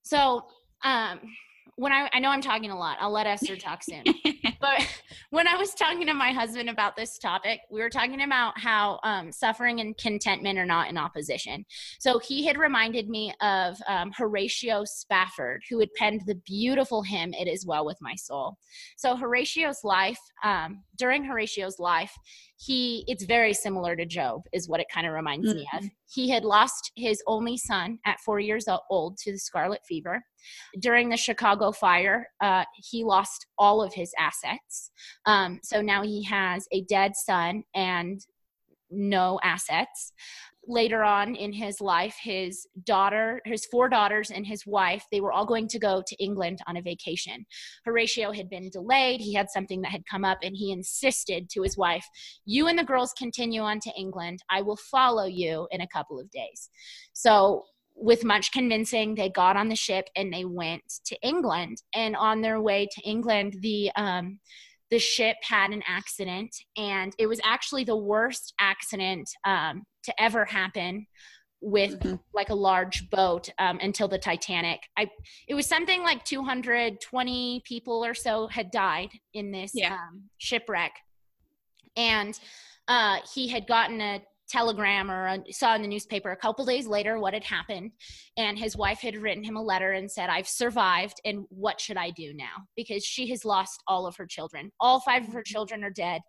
So, 0.03 0.47
um, 0.85 1.21
when 1.77 1.93
I, 1.93 2.09
I 2.13 2.19
know 2.19 2.29
I'm 2.29 2.43
talking 2.43 2.71
a 2.71 2.79
lot, 2.79 2.99
I'll 3.01 3.11
let 3.11 3.27
Esther 3.27 3.57
talk 3.57 3.83
soon. 3.83 4.05
but 4.61 4.87
when 5.31 5.49
I 5.49 5.57
was 5.57 5.75
talking 5.75 6.07
to 6.07 6.15
my 6.15 6.33
husband 6.33 6.69
about 6.69 6.97
this 6.97 7.19
topic, 7.19 7.61
we 7.71 7.81
were 7.81 7.91
talking 7.91 8.23
about 8.23 8.59
how 8.59 9.01
um, 9.03 9.33
suffering 9.33 9.81
and 9.81 9.97
contentment 9.97 10.59
are 10.59 10.67
not 10.67 10.91
in 10.91 10.99
opposition. 10.99 11.65
So 11.99 12.19
he 12.19 12.45
had 12.45 12.59
reminded 12.59 13.09
me 13.09 13.33
of 13.41 13.79
um, 13.89 14.13
Horatio 14.15 14.85
Spafford, 14.85 15.63
who 15.71 15.81
had 15.81 15.93
penned 15.97 16.23
the 16.27 16.35
beautiful 16.47 17.03
hymn, 17.03 17.33
It 17.33 17.49
Is 17.49 17.67
Well 17.67 17.87
With 17.87 17.99
My 18.01 18.15
Soul. 18.17 18.59
So 18.97 19.17
Horatio's 19.17 19.81
life, 19.83 20.21
um, 20.45 20.83
during 21.03 21.25
Horatio's 21.25 21.81
life, 21.81 22.17
he 22.57 23.05
it's 23.09 23.25
very 23.25 23.53
similar 23.53 23.97
to 23.97 24.07
Job, 24.07 24.43
is 24.53 24.69
what 24.69 24.79
it 24.79 24.87
kind 24.95 25.05
of 25.05 25.13
reminds 25.13 25.49
mm-hmm. 25.49 25.59
me 25.59 25.69
of. 25.73 25.81
Mm-hmm. 25.81 25.89
He 26.15 26.31
had 26.31 26.45
lost 26.45 26.93
his 26.95 27.21
only 27.27 27.57
son 27.57 27.99
at 28.07 28.21
four 28.21 28.39
years 28.39 28.67
old 28.89 29.17
to 29.19 29.33
the 29.33 29.39
scarlet 29.39 29.81
fever. 29.85 30.23
During 30.79 31.09
the 31.09 31.17
Chicago 31.17 31.73
fire, 31.73 32.29
uh, 32.41 32.65
he 32.77 33.03
lost 33.03 33.47
all 33.59 33.83
of 33.83 33.93
his 33.93 34.13
assets. 34.17 34.93
Um, 35.27 35.59
so 35.65 35.83
now 35.83 36.03
he 36.05 36.23
has 36.23 36.69
a 36.71 36.83
dead 36.83 37.17
son 37.17 37.65
and 37.75 38.25
no 38.89 39.41
assets 39.43 40.13
later 40.67 41.03
on 41.03 41.35
in 41.35 41.53
his 41.53 41.81
life 41.81 42.17
his 42.23 42.67
daughter 42.85 43.41
his 43.45 43.67
four 43.67 43.89
daughters 43.89 44.31
and 44.31 44.47
his 44.47 44.65
wife 44.65 45.05
they 45.11 45.21
were 45.21 45.33
all 45.33 45.45
going 45.45 45.67
to 45.67 45.79
go 45.79 46.03
to 46.07 46.17
england 46.23 46.61
on 46.67 46.77
a 46.77 46.83
vacation. 46.83 47.45
Horatio 47.85 48.33
had 48.33 48.49
been 48.49 48.71
delayed. 48.71 49.21
He 49.21 49.35
had 49.35 49.51
something 49.51 49.83
that 49.83 49.91
had 49.91 50.07
come 50.11 50.25
up 50.25 50.39
and 50.43 50.57
he 50.57 50.73
insisted 50.73 51.51
to 51.51 51.63
his 51.63 51.77
wife 51.77 52.07
you 52.45 52.69
and 52.69 52.79
the 52.79 52.85
girls 52.85 53.13
continue 53.19 53.61
on 53.61 53.81
to 53.81 53.93
england. 53.99 54.43
I 54.51 54.63
will 54.63 54.79
follow 54.91 55.25
you 55.25 55.67
in 55.71 55.81
a 55.81 55.89
couple 55.89 56.21
of 56.21 56.31
days. 56.31 56.71
So 57.13 57.65
with 57.95 58.25
much 58.25 58.53
convincing 58.53 59.15
they 59.15 59.29
got 59.29 59.57
on 59.57 59.69
the 59.69 59.77
ship 59.77 60.09
and 60.17 60.33
they 60.33 60.45
went 60.45 60.83
to 61.07 61.17
england. 61.23 61.83
And 61.95 62.15
on 62.17 62.41
their 62.41 62.61
way 62.61 62.87
to 62.91 63.03
england 63.03 63.57
the 63.61 63.91
um, 63.97 64.39
the 64.93 64.99
ship 64.99 65.37
had 65.43 65.71
an 65.71 65.83
accident 65.89 66.55
and 66.77 67.15
it 67.19 67.27
was 67.27 67.41
actually 67.45 67.83
the 67.83 67.97
worst 67.97 68.53
accident 68.61 69.29
um, 69.45 69.85
to 70.05 70.23
ever 70.23 70.45
happen 70.45 71.07
with 71.63 72.01
mm-hmm. 72.01 72.17
like 72.35 72.51
a 72.51 72.55
large 72.55 73.09
boat 73.09 73.49
um, 73.59 73.79
until 73.81 74.09
the 74.09 74.19
Titanic. 74.19 74.81
I 74.99 75.09
it 75.49 75.55
was 75.55 75.67
something 75.67 76.03
like 76.03 76.25
220 76.25 77.63
people 77.65 78.05
or 78.05 78.15
so 78.15 78.49
had 78.49 78.71
died 78.71 79.11
in 79.33 79.53
this 79.53 79.71
yeah. 79.75 79.95
um, 79.95 80.25
shipwreck, 80.39 80.93
and 81.97 82.39
uh, 82.89 83.19
he 83.33 83.49
had 83.49 83.67
gotten 83.67 84.01
a 84.01 84.23
telegram 84.49 85.11
or 85.11 85.27
a, 85.29 85.53
saw 85.53 85.75
in 85.75 85.81
the 85.83 85.89
newspaper 85.89 86.31
a 86.33 86.37
couple 86.37 86.65
days 86.67 86.87
later 86.87 87.19
what 87.19 87.33
had 87.33 87.45
happened 87.45 87.91
and 88.37 88.59
his 88.59 88.77
wife 88.77 88.99
had 88.99 89.17
written 89.17 89.43
him 89.43 89.57
a 89.57 89.63
letter 89.63 89.93
and 89.93 90.11
said 90.11 90.29
i've 90.29 90.49
survived 90.49 91.21
and 91.25 91.47
what 91.49 91.81
should 91.81 91.97
i 91.97 92.11
do 92.11 92.35
now 92.35 92.57
because 92.77 93.03
she 93.03 93.31
has 93.31 93.47
lost 93.47 93.83
all 93.87 94.07
of 94.07 94.15
her 94.17 94.27
children 94.27 94.71
all 94.79 95.01
five 95.01 95.23
of 95.23 95.33
her 95.33 95.41
mm-hmm. 95.41 95.53
children 95.53 95.83
are 95.83 95.91
dead 95.91 96.21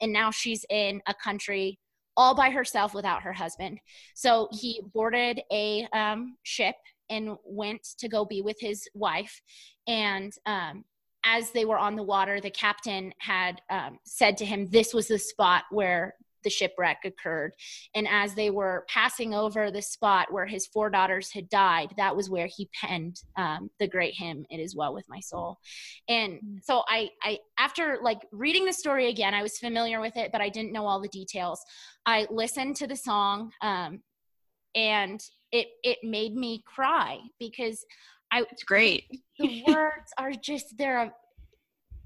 and 0.00 0.12
now 0.12 0.30
she's 0.30 0.64
in 0.70 1.00
a 1.08 1.14
country 1.14 1.76
all 2.16 2.34
by 2.34 2.50
herself 2.50 2.94
without 2.94 3.22
her 3.22 3.32
husband. 3.32 3.78
So 4.14 4.48
he 4.52 4.82
boarded 4.92 5.40
a 5.50 5.86
um, 5.92 6.36
ship 6.42 6.76
and 7.10 7.36
went 7.44 7.82
to 7.98 8.08
go 8.08 8.24
be 8.24 8.42
with 8.42 8.56
his 8.60 8.88
wife. 8.94 9.40
And 9.86 10.32
um, 10.46 10.84
as 11.24 11.50
they 11.50 11.64
were 11.64 11.78
on 11.78 11.96
the 11.96 12.02
water, 12.02 12.40
the 12.40 12.50
captain 12.50 13.12
had 13.18 13.60
um, 13.70 13.98
said 14.04 14.36
to 14.38 14.44
him, 14.44 14.68
This 14.70 14.92
was 14.92 15.08
the 15.08 15.18
spot 15.18 15.64
where 15.70 16.14
the 16.42 16.50
shipwreck 16.50 16.98
occurred. 17.04 17.52
And 17.94 18.06
as 18.08 18.34
they 18.34 18.50
were 18.50 18.84
passing 18.88 19.34
over 19.34 19.70
the 19.70 19.82
spot 19.82 20.32
where 20.32 20.46
his 20.46 20.66
four 20.66 20.90
daughters 20.90 21.30
had 21.32 21.48
died, 21.48 21.94
that 21.96 22.16
was 22.16 22.30
where 22.30 22.46
he 22.46 22.68
penned 22.74 23.20
um, 23.36 23.70
the 23.78 23.88
great 23.88 24.14
hymn, 24.14 24.44
It 24.50 24.58
Is 24.58 24.76
Well 24.76 24.94
With 24.94 25.08
My 25.08 25.20
Soul. 25.20 25.58
And 26.08 26.34
mm. 26.34 26.58
so 26.62 26.82
I, 26.88 27.10
I, 27.22 27.38
after 27.58 27.98
like 28.02 28.20
reading 28.32 28.64
the 28.64 28.72
story 28.72 29.08
again, 29.08 29.34
I 29.34 29.42
was 29.42 29.58
familiar 29.58 30.00
with 30.00 30.16
it, 30.16 30.32
but 30.32 30.40
I 30.40 30.48
didn't 30.48 30.72
know 30.72 30.86
all 30.86 31.00
the 31.00 31.08
details. 31.08 31.60
I 32.06 32.26
listened 32.30 32.76
to 32.76 32.86
the 32.86 32.96
song 32.96 33.52
um, 33.62 34.00
and 34.74 35.20
it, 35.50 35.68
it 35.82 35.98
made 36.02 36.34
me 36.34 36.62
cry 36.66 37.18
because 37.38 37.84
I, 38.32 38.44
it's 38.50 38.64
great. 38.64 39.04
the 39.38 39.62
words 39.66 40.12
are 40.18 40.32
just, 40.32 40.76
they're 40.78 41.02
a, 41.02 41.12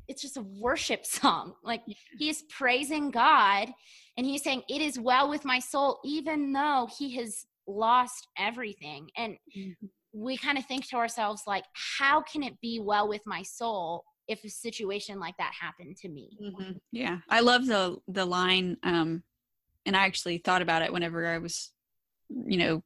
it's 0.08 0.22
just 0.22 0.36
a 0.36 0.42
worship 0.42 1.04
song. 1.04 1.54
Like 1.64 1.82
he 2.18 2.28
is 2.28 2.44
praising 2.48 3.10
God 3.10 3.68
and 4.16 4.26
he's 4.26 4.42
saying, 4.42 4.62
It 4.68 4.80
is 4.80 4.98
well 4.98 5.28
with 5.28 5.44
my 5.44 5.58
soul, 5.58 6.00
even 6.04 6.52
though 6.52 6.88
he 6.98 7.16
has 7.16 7.46
lost 7.66 8.28
everything. 8.38 9.08
And 9.16 9.36
mm-hmm. 9.56 9.86
we 10.12 10.36
kind 10.36 10.58
of 10.58 10.66
think 10.66 10.88
to 10.88 10.96
ourselves 10.96 11.42
like 11.46 11.64
how 11.98 12.22
can 12.22 12.42
it 12.42 12.60
be 12.60 12.80
well 12.80 13.08
with 13.08 13.22
my 13.26 13.42
soul 13.42 14.04
if 14.28 14.44
a 14.44 14.48
situation 14.48 15.20
like 15.20 15.36
that 15.38 15.52
happened 15.58 15.96
to 15.96 16.08
me 16.08 16.36
mm-hmm. 16.42 16.72
yeah 16.90 17.18
i 17.28 17.40
love 17.40 17.66
the 17.66 17.96
the 18.08 18.24
line 18.24 18.76
um 18.82 19.22
and 19.84 19.96
i 19.96 20.04
actually 20.04 20.38
thought 20.38 20.62
about 20.62 20.82
it 20.82 20.92
whenever 20.92 21.26
i 21.26 21.38
was 21.38 21.72
you 22.28 22.56
know 22.56 22.82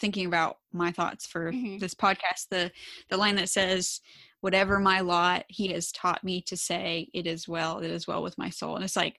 thinking 0.00 0.26
about 0.26 0.58
my 0.72 0.92
thoughts 0.92 1.26
for 1.26 1.52
mm-hmm. 1.52 1.78
this 1.78 1.94
podcast 1.94 2.48
the 2.50 2.70
the 3.10 3.16
line 3.16 3.36
that 3.36 3.48
says 3.48 4.00
whatever 4.40 4.78
my 4.78 5.00
lot 5.00 5.44
he 5.48 5.68
has 5.68 5.90
taught 5.92 6.22
me 6.22 6.40
to 6.42 6.56
say 6.56 7.08
it 7.12 7.26
is 7.26 7.48
well 7.48 7.80
it 7.80 7.90
is 7.90 8.06
well 8.06 8.22
with 8.22 8.38
my 8.38 8.50
soul. 8.50 8.76
And 8.76 8.84
it's 8.84 8.96
like 8.96 9.18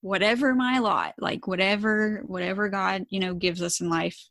whatever 0.00 0.54
my 0.54 0.78
lot 0.78 1.14
like 1.18 1.46
whatever 1.46 2.22
whatever 2.26 2.68
god 2.68 3.06
you 3.08 3.18
know 3.18 3.32
gives 3.32 3.62
us 3.62 3.80
in 3.80 3.88
life 3.88 4.28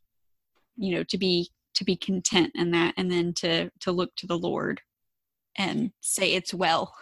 you 0.78 0.94
know 0.96 1.04
to 1.04 1.18
be 1.18 1.50
to 1.74 1.84
be 1.84 1.96
content 1.96 2.52
in 2.54 2.70
that 2.70 2.94
and 2.96 3.12
then 3.12 3.34
to 3.34 3.72
to 3.80 3.92
look 3.92 4.16
to 4.16 4.28
the 4.28 4.38
lord 4.38 4.80
and 5.58 5.92
say 6.02 6.34
it's 6.34 6.54
well. 6.54 6.96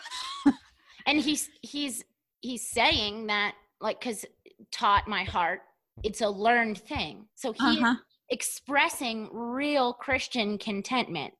And 1.07 1.19
he's 1.19 1.49
he's 1.63 2.03
he's 2.41 2.69
saying 2.69 3.25
that 3.25 3.55
like 3.79 3.99
because 3.99 4.23
taught 4.71 5.07
my 5.07 5.23
heart 5.23 5.61
it's 6.03 6.21
a 6.21 6.29
learned 6.29 6.77
thing. 6.77 7.25
So 7.33 7.53
he 7.53 7.59
uh-huh. 7.79 7.95
expressing 8.29 9.27
real 9.31 9.93
christian 9.93 10.59
contentment 10.59 11.33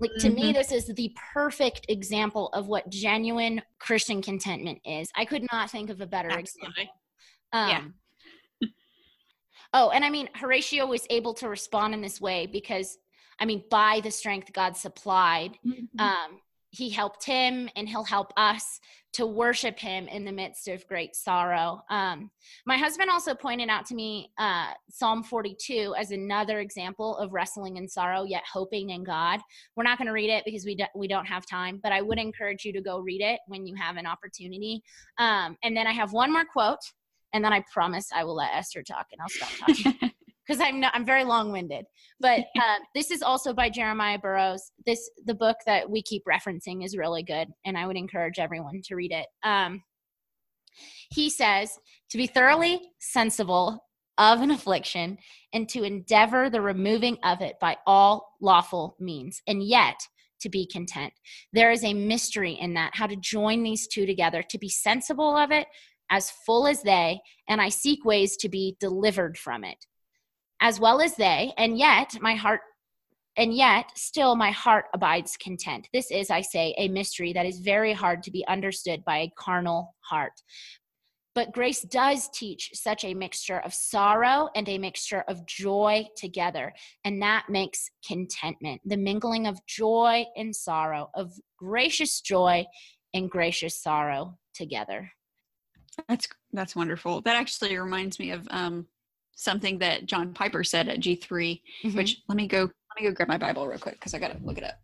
like 0.00 0.10
to 0.18 0.28
mm-hmm. 0.28 0.46
me 0.46 0.52
this 0.52 0.72
is 0.72 0.86
the 0.86 1.14
perfect 1.32 1.86
example 1.88 2.48
of 2.48 2.66
what 2.66 2.88
genuine 2.90 3.62
christian 3.78 4.20
contentment 4.20 4.78
is 4.84 5.08
i 5.16 5.24
could 5.24 5.46
not 5.52 5.70
think 5.70 5.90
of 5.90 6.00
a 6.00 6.06
better 6.06 6.30
Absolutely. 6.30 6.68
example 6.68 6.94
um, 7.52 7.68
yeah 7.68 7.82
Oh, 9.74 9.90
and 9.90 10.04
I 10.04 10.10
mean, 10.10 10.28
Horatio 10.36 10.86
was 10.86 11.04
able 11.10 11.34
to 11.34 11.48
respond 11.48 11.94
in 11.94 12.00
this 12.00 12.20
way 12.20 12.46
because, 12.46 12.96
I 13.40 13.44
mean, 13.44 13.64
by 13.68 14.00
the 14.04 14.10
strength 14.10 14.52
God 14.52 14.76
supplied, 14.76 15.58
mm-hmm. 15.66 16.00
um, 16.00 16.40
he 16.74 16.90
helped 16.90 17.24
him 17.24 17.68
and 17.76 17.88
he'll 17.88 18.04
help 18.04 18.32
us 18.36 18.80
to 19.12 19.26
worship 19.26 19.78
him 19.78 20.08
in 20.08 20.24
the 20.24 20.32
midst 20.32 20.66
of 20.66 20.84
great 20.88 21.14
sorrow. 21.14 21.80
Um, 21.88 22.32
my 22.66 22.76
husband 22.76 23.10
also 23.10 23.32
pointed 23.32 23.68
out 23.68 23.86
to 23.86 23.94
me 23.94 24.32
uh, 24.38 24.72
Psalm 24.90 25.22
42 25.22 25.94
as 25.96 26.10
another 26.10 26.58
example 26.58 27.16
of 27.18 27.32
wrestling 27.32 27.76
in 27.76 27.88
sorrow, 27.88 28.24
yet 28.24 28.42
hoping 28.52 28.90
in 28.90 29.04
God. 29.04 29.38
We're 29.76 29.84
not 29.84 29.98
going 29.98 30.08
to 30.08 30.12
read 30.12 30.30
it 30.30 30.44
because 30.44 30.64
we, 30.64 30.74
do, 30.74 30.84
we 30.96 31.06
don't 31.06 31.26
have 31.26 31.46
time, 31.46 31.78
but 31.80 31.92
I 31.92 32.02
would 32.02 32.18
encourage 32.18 32.64
you 32.64 32.72
to 32.72 32.80
go 32.80 32.98
read 32.98 33.20
it 33.20 33.38
when 33.46 33.68
you 33.68 33.76
have 33.76 33.96
an 33.96 34.06
opportunity. 34.06 34.82
Um, 35.18 35.56
and 35.62 35.76
then 35.76 35.86
I 35.86 35.92
have 35.92 36.12
one 36.12 36.32
more 36.32 36.44
quote 36.44 36.80
and 37.32 37.44
then 37.44 37.52
I 37.52 37.62
promise 37.72 38.08
I 38.12 38.24
will 38.24 38.34
let 38.34 38.50
Esther 38.52 38.82
talk 38.82 39.06
and 39.12 39.20
I'll 39.20 39.28
stop 39.28 39.50
talking 39.60 40.10
because 40.46 40.60
I'm 40.60 40.80
not, 40.80 40.94
I'm 40.94 41.04
very 41.04 41.24
long 41.24 41.52
winded. 41.52 41.84
But 42.20 42.40
uh, 42.56 42.76
this 42.94 43.10
is 43.10 43.22
also 43.22 43.52
by 43.52 43.70
Jeremiah 43.70 44.18
Burroughs. 44.18 44.72
This 44.86 45.10
the 45.24 45.34
book 45.34 45.56
that 45.66 45.88
we 45.88 46.02
keep 46.02 46.24
referencing 46.24 46.84
is 46.84 46.96
really 46.96 47.22
good, 47.22 47.48
and 47.64 47.76
I 47.76 47.86
would 47.86 47.96
encourage 47.96 48.38
everyone 48.38 48.82
to 48.84 48.96
read 48.96 49.12
it. 49.12 49.26
Um, 49.42 49.82
he 51.10 51.30
says 51.30 51.78
to 52.10 52.18
be 52.18 52.26
thoroughly 52.26 52.80
sensible 52.98 53.84
of 54.18 54.40
an 54.40 54.50
affliction 54.50 55.18
and 55.52 55.68
to 55.68 55.82
endeavor 55.82 56.48
the 56.48 56.60
removing 56.60 57.18
of 57.24 57.40
it 57.40 57.56
by 57.60 57.76
all 57.86 58.34
lawful 58.40 58.96
means, 59.00 59.42
and 59.46 59.62
yet 59.62 59.96
to 60.40 60.48
be 60.48 60.66
content. 60.66 61.12
There 61.52 61.70
is 61.70 61.84
a 61.84 61.94
mystery 61.94 62.52
in 62.52 62.74
that, 62.74 62.92
how 62.94 63.06
to 63.06 63.16
join 63.16 63.62
these 63.62 63.88
two 63.88 64.06
together, 64.06 64.42
to 64.42 64.58
be 64.58 64.68
sensible 64.68 65.36
of 65.36 65.50
it, 65.50 65.66
as 66.10 66.30
full 66.30 66.66
as 66.66 66.82
they, 66.82 67.20
and 67.48 67.60
I 67.60 67.70
seek 67.70 68.04
ways 68.04 68.36
to 68.38 68.48
be 68.48 68.76
delivered 68.78 69.38
from 69.38 69.64
it, 69.64 69.86
as 70.60 70.80
well 70.80 71.00
as 71.00 71.16
they, 71.16 71.52
and 71.58 71.78
yet 71.78 72.16
my 72.20 72.34
heart, 72.34 72.60
and 73.36 73.52
yet 73.52 73.90
still 73.96 74.36
my 74.36 74.50
heart 74.50 74.86
abides 74.94 75.36
content. 75.36 75.88
This 75.92 76.10
is, 76.10 76.30
I 76.30 76.40
say, 76.40 76.74
a 76.78 76.88
mystery 76.88 77.32
that 77.32 77.46
is 77.46 77.58
very 77.58 77.92
hard 77.92 78.22
to 78.24 78.30
be 78.30 78.46
understood 78.46 79.04
by 79.04 79.18
a 79.18 79.32
carnal 79.36 79.94
heart. 80.00 80.32
But 81.34 81.52
grace 81.52 81.82
does 81.82 82.28
teach 82.32 82.70
such 82.74 83.04
a 83.04 83.12
mixture 83.12 83.58
of 83.58 83.74
sorrow 83.74 84.48
and 84.54 84.68
a 84.68 84.78
mixture 84.78 85.24
of 85.26 85.44
joy 85.46 86.06
together. 86.16 86.72
And 87.04 87.20
that 87.22 87.46
makes 87.48 87.90
contentment 88.06 88.80
the 88.84 88.96
mingling 88.96 89.48
of 89.48 89.58
joy 89.66 90.26
and 90.36 90.54
sorrow, 90.54 91.10
of 91.14 91.32
gracious 91.58 92.20
joy 92.20 92.64
and 93.14 93.28
gracious 93.28 93.82
sorrow 93.82 94.38
together. 94.54 95.10
That's 96.08 96.28
that's 96.52 96.76
wonderful. 96.76 97.20
That 97.22 97.36
actually 97.36 97.76
reminds 97.78 98.18
me 98.18 98.30
of 98.30 98.46
um, 98.50 98.86
something 99.34 99.78
that 99.78 100.06
John 100.06 100.32
Piper 100.32 100.64
said 100.64 100.88
at 100.88 101.00
G 101.00 101.16
3 101.16 101.62
mm-hmm. 101.84 101.96
Which 101.96 102.22
let 102.28 102.36
me 102.36 102.46
go 102.46 102.60
let 102.62 103.02
me 103.02 103.08
go 103.08 103.14
grab 103.14 103.28
my 103.28 103.38
Bible 103.38 103.66
real 103.66 103.78
quick 103.78 103.94
because 103.94 104.14
I 104.14 104.18
gotta 104.18 104.38
look 104.42 104.58
it 104.58 104.64
up. 104.64 104.78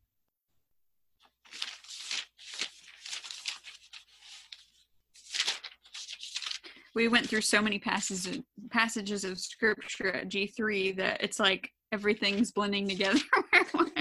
We 6.94 7.06
went 7.08 7.28
through 7.28 7.42
so 7.42 7.62
many 7.62 7.78
passages 7.78 8.40
passages 8.70 9.24
of 9.24 9.38
scripture 9.38 10.12
at 10.12 10.28
G 10.28 10.48
three 10.48 10.92
that 10.92 11.22
it's 11.22 11.38
like 11.38 11.70
everything's 11.92 12.50
blending 12.52 12.88
together. 12.88 13.20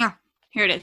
ah, 0.00 0.16
here 0.50 0.64
it 0.66 0.82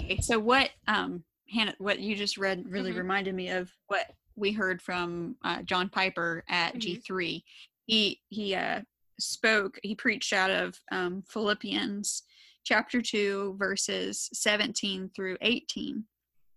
Okay, 0.00 0.20
so 0.20 0.38
what 0.38 0.70
um 0.88 1.24
Hannah, 1.52 1.74
what 1.78 2.00
you 2.00 2.16
just 2.16 2.38
read 2.38 2.64
really 2.66 2.90
mm-hmm. 2.90 3.00
reminded 3.00 3.34
me 3.34 3.50
of 3.50 3.70
what 3.88 4.06
we 4.36 4.52
heard 4.52 4.80
from 4.80 5.36
uh, 5.44 5.62
John 5.62 5.88
Piper 5.88 6.44
at 6.48 6.74
mm-hmm. 6.74 7.14
G3. 7.14 7.42
He 7.86 8.20
he 8.28 8.54
uh, 8.54 8.80
spoke, 9.18 9.78
he 9.82 9.94
preached 9.94 10.32
out 10.32 10.50
of 10.50 10.78
um, 10.90 11.22
Philippians 11.28 12.22
chapter 12.64 13.02
2, 13.02 13.56
verses 13.58 14.28
17 14.32 15.10
through 15.14 15.36
18. 15.40 16.04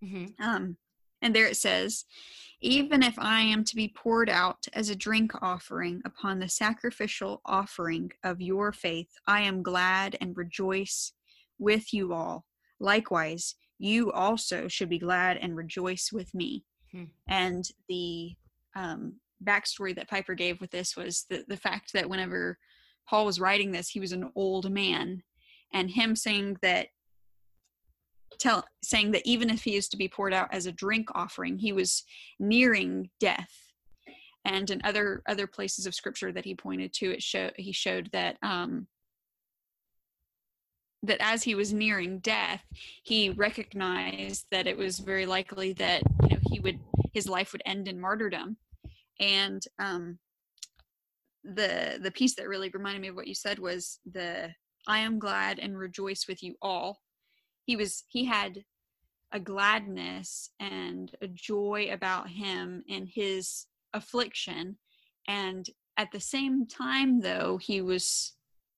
Mm-hmm. 0.04 0.44
Um, 0.44 0.78
and 1.22 1.36
there 1.36 1.48
it 1.48 1.58
says, 1.58 2.06
Even 2.62 3.02
if 3.02 3.18
I 3.18 3.42
am 3.42 3.64
to 3.66 3.76
be 3.76 3.88
poured 3.88 4.30
out 4.30 4.66
as 4.74 4.90
a 4.90 4.96
drink 4.96 5.32
offering 5.42 6.02
upon 6.06 6.40
the 6.40 6.50
sacrificial 6.50 7.42
offering 7.46 8.12
of 8.24 8.42
your 8.42 8.72
faith, 8.72 9.10
I 9.28 9.42
am 9.42 9.64
glad 9.64 10.18
and 10.22 10.38
rejoice 10.38 11.14
with 11.58 11.94
you 11.94 12.14
all. 12.14 12.46
Likewise, 12.80 13.56
you 13.80 14.12
also 14.12 14.68
should 14.68 14.90
be 14.90 15.00
glad 15.00 15.38
and 15.38 15.56
rejoice 15.56 16.12
with 16.12 16.34
me. 16.34 16.64
Hmm. 16.96 17.04
And 17.28 17.70
the 17.90 18.36
um, 18.76 19.16
backstory 19.44 19.96
that 19.96 20.10
Piper 20.10 20.34
gave 20.34 20.62
with 20.62 20.72
this 20.72 20.96
was 20.96 21.26
the, 21.30 21.44
the 21.48 21.58
fact 21.58 21.92
that 21.94 22.10
whenever 22.10 22.58
Paul 23.08 23.26
was 23.26 23.40
writing 23.40 23.72
this, 23.72 23.90
he 23.90 24.00
was 24.00 24.14
an 24.14 24.32
old 24.36 24.72
man, 24.72 25.22
and 25.74 25.90
him 25.90 26.16
saying 26.16 26.58
that 26.62 26.88
tell 28.40 28.66
saying 28.84 29.12
that 29.12 29.26
even 29.26 29.50
if 29.50 29.64
he 29.64 29.76
is 29.76 29.88
to 29.90 29.98
be 29.98 30.08
poured 30.08 30.34
out 30.34 30.54
as 30.54 30.66
a 30.66 30.72
drink 30.72 31.10
offering, 31.14 31.58
he 31.58 31.74
was 31.74 32.04
nearing 32.40 33.10
death. 33.20 33.52
And 34.46 34.70
in 34.70 34.82
other 34.84 35.22
other 35.28 35.48
places 35.48 35.86
of 35.86 35.96
scripture 35.96 36.32
that 36.32 36.46
he 36.46 36.56
pointed 36.56 36.94
to, 36.94 37.12
it 37.12 37.22
show 37.22 37.50
he 37.58 37.72
showed 37.72 38.10
that 38.14 38.38
um, 38.42 38.88
that 41.04 41.18
as 41.20 41.44
he 41.44 41.56
was 41.56 41.74
nearing 41.74 42.20
death, 42.20 42.64
he 43.04 43.30
recognized 43.30 44.46
that 44.52 44.68
it 44.68 44.78
was 44.78 45.00
very 45.00 45.26
likely 45.26 45.74
that 45.74 46.02
you 46.30 46.35
he 46.52 46.60
would 46.60 46.80
his 47.14 47.30
life 47.30 47.52
would 47.52 47.64
end 47.66 47.88
in 47.88 48.00
martyrdom, 48.00 48.58
and 49.20 49.64
um, 49.80 50.20
the 51.44 52.00
the 52.02 52.12
piece 52.12 52.36
that 52.36 52.48
really 52.48 52.70
reminded 52.70 53.02
me 53.02 53.08
of 53.10 53.16
what 53.16 53.28
you 53.28 53.36
said 53.36 53.60
was 53.60 54.00
the 54.12 54.54
I 54.88 55.00
am 55.00 55.20
glad 55.20 55.60
and 55.60 55.78
rejoice 55.78 56.26
with 56.28 56.44
you 56.44 56.56
all. 56.62 57.02
He 57.66 57.76
was 57.76 58.04
he 58.08 58.26
had 58.26 58.64
a 59.32 59.40
gladness 59.40 60.50
and 60.60 61.12
a 61.22 61.28
joy 61.28 61.90
about 61.92 62.30
him 62.30 62.84
in 62.88 63.06
his 63.06 63.66
affliction 63.94 64.78
and 65.28 65.70
at 65.98 66.12
the 66.12 66.20
same 66.20 66.66
time 66.66 67.20
though 67.20 67.58
he 67.58 67.82
was 67.82 68.34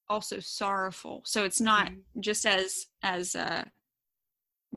also 0.10 0.40
sorrowful 0.40 1.22
so 1.26 1.44
it's 1.44 1.60
not 1.60 1.88
mm-hmm. 1.88 2.22
just 2.22 2.46
as 2.46 2.88
as 3.04 3.36
uh 3.36 3.64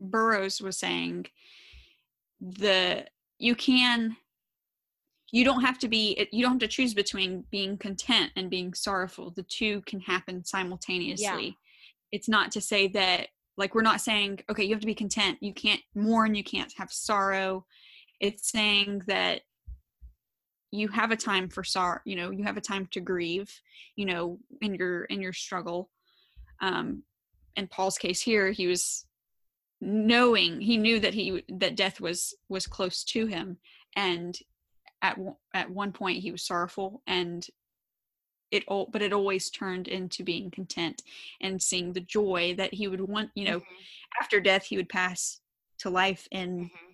burroughs 0.01 0.61
was 0.61 0.77
saying 0.77 1.25
the 2.41 3.07
you 3.39 3.55
can 3.55 4.17
you 5.33 5.45
don't 5.45 5.63
have 5.63 5.79
to 5.79 5.89
be 5.89 6.29
you 6.33 6.43
don't 6.43 6.53
have 6.53 6.61
to 6.61 6.69
choose 6.69 6.95
between 6.95 7.45
being 7.51 7.77
content 7.77 8.33
and 8.37 8.51
being 8.51 8.75
sorrowful. 8.75 9.31
The 9.31 9.45
two 9.45 9.83
can 9.83 10.01
happen 10.01 10.45
simultaneously. 10.45 11.47
Yeah. 11.47 11.53
it's 12.13 12.29
not 12.29 12.51
to 12.53 12.61
say 12.61 12.89
that 12.89 13.29
like 13.57 13.75
we're 13.75 13.83
not 13.83 14.01
saying 14.01 14.41
okay 14.51 14.65
you 14.65 14.75
have 14.75 14.81
to 14.81 14.87
be 14.87 14.95
content. 14.95 15.39
You 15.41 15.53
can't 15.53 15.83
mourn. 15.95 16.35
You 16.35 16.45
can't 16.45 16.73
have 16.77 16.91
sorrow. 16.91 17.67
It's 18.21 18.51
saying 18.51 19.03
that 19.07 19.43
you 20.73 20.89
have 20.89 21.11
a 21.11 21.17
time 21.17 21.49
for 21.49 21.65
sorrow 21.65 22.01
you 22.05 22.15
know 22.15 22.31
you 22.31 22.45
have 22.45 22.57
a 22.57 22.61
time 22.61 22.87
to 22.93 23.01
grieve 23.01 23.53
you 23.97 24.07
know 24.07 24.39
in 24.63 24.75
your 24.75 25.05
in 25.05 25.21
your 25.21 25.33
struggle. 25.33 25.91
Um 26.61 27.03
in 27.57 27.67
paul's 27.67 27.99
case 27.99 28.21
here 28.21 28.53
he 28.53 28.67
was 28.67 29.05
knowing 29.81 30.61
he 30.61 30.77
knew 30.77 31.01
that 31.01 31.15
he 31.15 31.43
that 31.49 31.77
death 31.77 32.01
was 32.01 32.35
was 32.49 32.67
close 32.67 33.03
to 33.03 33.27
him 33.27 33.57
and 33.97 34.39
at 35.03 35.19
at 35.55 35.71
one 35.71 35.93
point 35.93 36.19
he 36.19 36.31
was 36.31 36.43
sorrowful 36.45 37.03
and 37.07 37.47
it 38.51 38.65
all 38.69 38.89
but 38.93 39.03
it 39.03 39.13
always 39.13 39.49
turned 39.51 39.89
into 39.89 40.23
being 40.23 40.51
content 40.51 41.03
and 41.41 41.63
seeing 41.63 41.93
the 41.93 42.01
joy 42.01 42.55
that 42.57 42.75
he 42.75 42.89
would 42.89 43.01
want 43.01 43.31
you 43.35 43.45
know 43.45 43.59
mm-hmm. 43.59 44.21
after 44.21 44.41
death 44.41 44.65
he 44.65 44.77
would 44.77 44.89
pass 44.89 45.41
to 45.79 45.89
life 45.89 46.29
in 46.31 46.65
mm-hmm. 46.65 46.93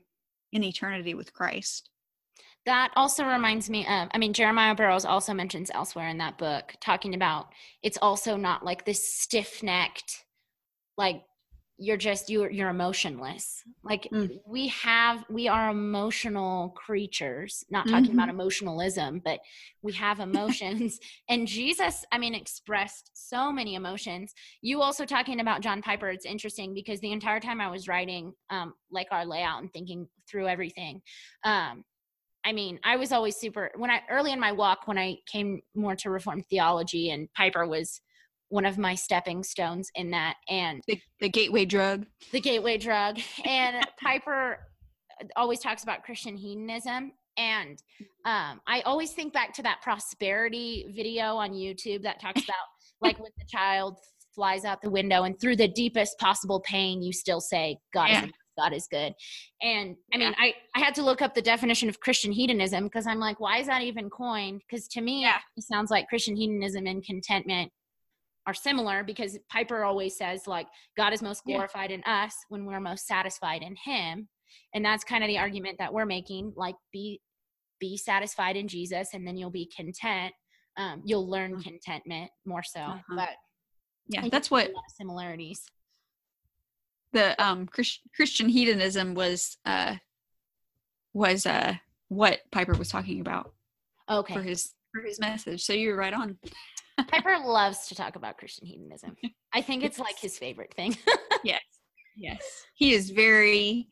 in 0.53 0.63
eternity 0.63 1.15
with 1.15 1.33
christ 1.33 1.91
that 2.67 2.93
also 2.95 3.25
reminds 3.25 3.69
me 3.69 3.81
of 3.87 4.09
i 4.13 4.19
mean 4.19 4.33
jeremiah 4.33 4.75
burroughs 4.75 5.05
also 5.05 5.35
mentions 5.35 5.71
elsewhere 5.75 6.09
in 6.09 6.19
that 6.19 6.39
book 6.39 6.75
talking 6.81 7.15
about 7.15 7.49
it's 7.83 7.99
also 8.01 8.37
not 8.37 8.65
like 8.65 8.85
this 8.85 9.13
stiff-necked 9.13 10.25
like 10.97 11.23
you're 11.79 11.97
just 11.97 12.31
you're 12.31 12.51
you're 12.51 12.71
emotionless 12.71 13.63
like 13.83 14.09
mm. 14.13 14.31
we 14.47 14.69
have 14.69 15.25
we 15.29 15.47
are 15.47 15.71
emotional 15.71 16.71
creatures 16.71 17.65
not 17.71 17.87
talking 17.87 18.07
mm-hmm. 18.07 18.15
about 18.15 18.29
emotionalism 18.31 19.21
but 19.25 19.41
we 19.83 19.93
have 19.93 20.21
emotions 20.21 20.99
and 21.29 21.47
jesus 21.47 22.05
i 22.13 22.19
mean 22.19 22.35
expressed 22.35 23.11
so 23.15 23.53
many 23.53 23.75
emotions 23.75 24.33
you 24.63 24.81
also 24.81 25.05
talking 25.05 25.41
about 25.41 25.61
john 25.61 25.83
piper 25.83 26.09
it's 26.09 26.25
interesting 26.25 26.73
because 26.73 26.99
the 27.01 27.13
entire 27.13 27.41
time 27.41 27.61
i 27.61 27.69
was 27.69 27.89
writing 27.89 28.33
um 28.49 28.73
like 28.91 29.09
our 29.11 29.27
layout 29.27 29.61
and 29.61 29.73
thinking 29.73 30.09
through 30.29 30.49
everything 30.49 31.01
um 31.45 31.85
I 32.45 32.53
mean, 32.53 32.79
I 32.85 32.95
was 32.95 33.11
always 33.11 33.35
super 33.35 33.73
when 33.75 33.91
I 33.91 34.03
early 34.09 34.31
in 34.31 34.39
my 34.39 34.53
walk 34.53 34.87
when 34.87 34.99
I 34.99 35.17
came 35.27 35.63
more 35.75 35.97
to 35.97 36.11
reformed 36.11 36.47
theology 36.47 37.11
and 37.11 37.29
Piper 37.35 37.67
was 37.67 38.01
one 38.49 38.65
of 38.65 38.79
my 38.79 38.95
stepping 38.95 39.43
stones 39.43 39.91
in 39.95 40.11
that 40.11 40.37
and 40.49 40.83
the, 40.87 41.01
the 41.21 41.29
gateway 41.29 41.65
drug 41.65 42.07
the 42.33 42.41
gateway 42.41 42.79
drug 42.79 43.19
and 43.45 43.87
piper 44.03 44.59
always 45.37 45.61
talks 45.61 45.83
about 45.83 46.03
christian 46.03 46.37
hedonism 46.37 47.13
and 47.37 47.83
um, 48.25 48.61
i 48.67 48.81
always 48.85 49.13
think 49.13 49.33
back 49.33 49.53
to 49.53 49.63
that 49.63 49.81
prosperity 49.83 50.93
video 50.95 51.37
on 51.37 51.53
youtube 51.53 52.03
that 52.03 52.21
talks 52.21 52.41
about 52.45 52.57
like 53.01 53.19
when 53.19 53.33
the 53.39 53.47
child 53.49 53.99
flies 54.35 54.65
out 54.65 54.83
the 54.83 54.91
window 54.91 55.25
and 55.25 55.41
through 55.41 55.57
the 55.57 55.69
deepest 55.69 56.19
possible 56.19 56.61
pain 56.61 57.03
you 57.03 57.13
still 57.13 57.41
say 57.41 57.77
god 57.93 58.09
yeah. 58.09 58.25
is 58.25 58.31
God 58.57 58.73
is 58.73 58.87
good. 58.91 59.13
And 59.63 59.97
I 60.13 60.17
mean, 60.17 60.33
yeah. 60.33 60.35
I, 60.39 60.55
I 60.75 60.79
had 60.79 60.95
to 60.95 61.03
look 61.03 61.21
up 61.21 61.35
the 61.35 61.43
definition 61.43 61.89
of 61.89 62.01
Christian 62.01 62.33
hedonism 62.33 62.85
because 62.85 63.07
I'm 63.07 63.19
like, 63.19 63.39
why 63.39 63.59
is 63.59 63.67
that 63.67 63.83
even 63.83 64.09
coined? 64.09 64.63
Because 64.67 64.89
to 64.89 65.01
me, 65.03 65.23
yeah. 65.23 65.37
it 65.57 65.65
sounds 65.65 65.91
like 65.91 66.09
Christian 66.09 66.37
hedonism 66.37 66.87
and 66.87 67.05
contentment 67.05 67.71
are 68.47 68.55
similar 68.55 69.03
because 69.03 69.39
Piper 69.51 69.85
always 69.85 70.17
says 70.17 70.47
like 70.47 70.67
God 70.97 71.13
is 71.13 71.23
most 71.23 71.45
glorified 71.45 71.91
yeah. 71.91 71.97
in 71.97 72.03
us 72.05 72.35
when 72.49 72.65
we're 72.65 72.81
most 72.81 73.07
satisfied 73.07 73.63
in 73.63 73.75
him. 73.85 74.29
And 74.75 74.85
that's 74.85 75.05
kind 75.05 75.25
of 75.25 75.29
the 75.29 75.39
argument 75.39 75.79
that 75.79 75.93
we're 75.93 76.07
making 76.07 76.53
like 76.57 76.77
be 76.93 77.21
be 77.79 77.97
satisfied 77.97 78.57
in 78.57 78.69
Jesus 78.69 79.09
and 79.13 79.27
then 79.27 79.37
you'll 79.37 79.51
be 79.51 79.71
content. 79.77 80.33
Um, 80.77 81.03
you'll 81.05 81.29
learn 81.29 81.53
mm-hmm. 81.53 81.63
contentment 81.63 82.31
more 82.45 82.63
so. 82.63 82.81
Uh-huh. 82.81 83.17
But 83.17 83.31
yeah, 84.09 84.29
that's 84.31 84.51
what 84.51 84.71
similarities. 84.97 85.63
The 87.13 87.41
um 87.43 87.67
Christ- 87.67 88.03
Christian 88.15 88.49
hedonism 88.49 89.15
was 89.15 89.59
uh 89.67 89.97
was 91.13 91.47
uh 91.47 91.75
what 92.09 92.41
Piper 92.53 92.75
was 92.75 92.89
talking 92.89 93.21
about. 93.21 93.53
Okay. 94.09 94.35
For 94.35 94.43
his 94.43 94.73
for 94.95 95.03
his 95.07 95.19
message. 95.19 95.65
So 95.65 95.73
you're 95.73 95.97
right 95.97 96.15
on. 96.15 96.39
Piper 97.09 97.39
loves 97.45 97.89
to 97.89 97.95
talk 97.95 98.17
about 98.17 98.39
Christian 98.39 98.67
hedonism. 98.67 99.17
I 99.53 99.63
think 99.63 99.85
it's 99.85 99.99
like 99.99 100.19
his 100.19 100.39
favorite 100.39 100.75
thing. 100.75 100.97
yes. 101.45 101.63
Yes. 102.17 102.41
He 102.75 102.95
is 102.95 103.11
very 103.11 103.89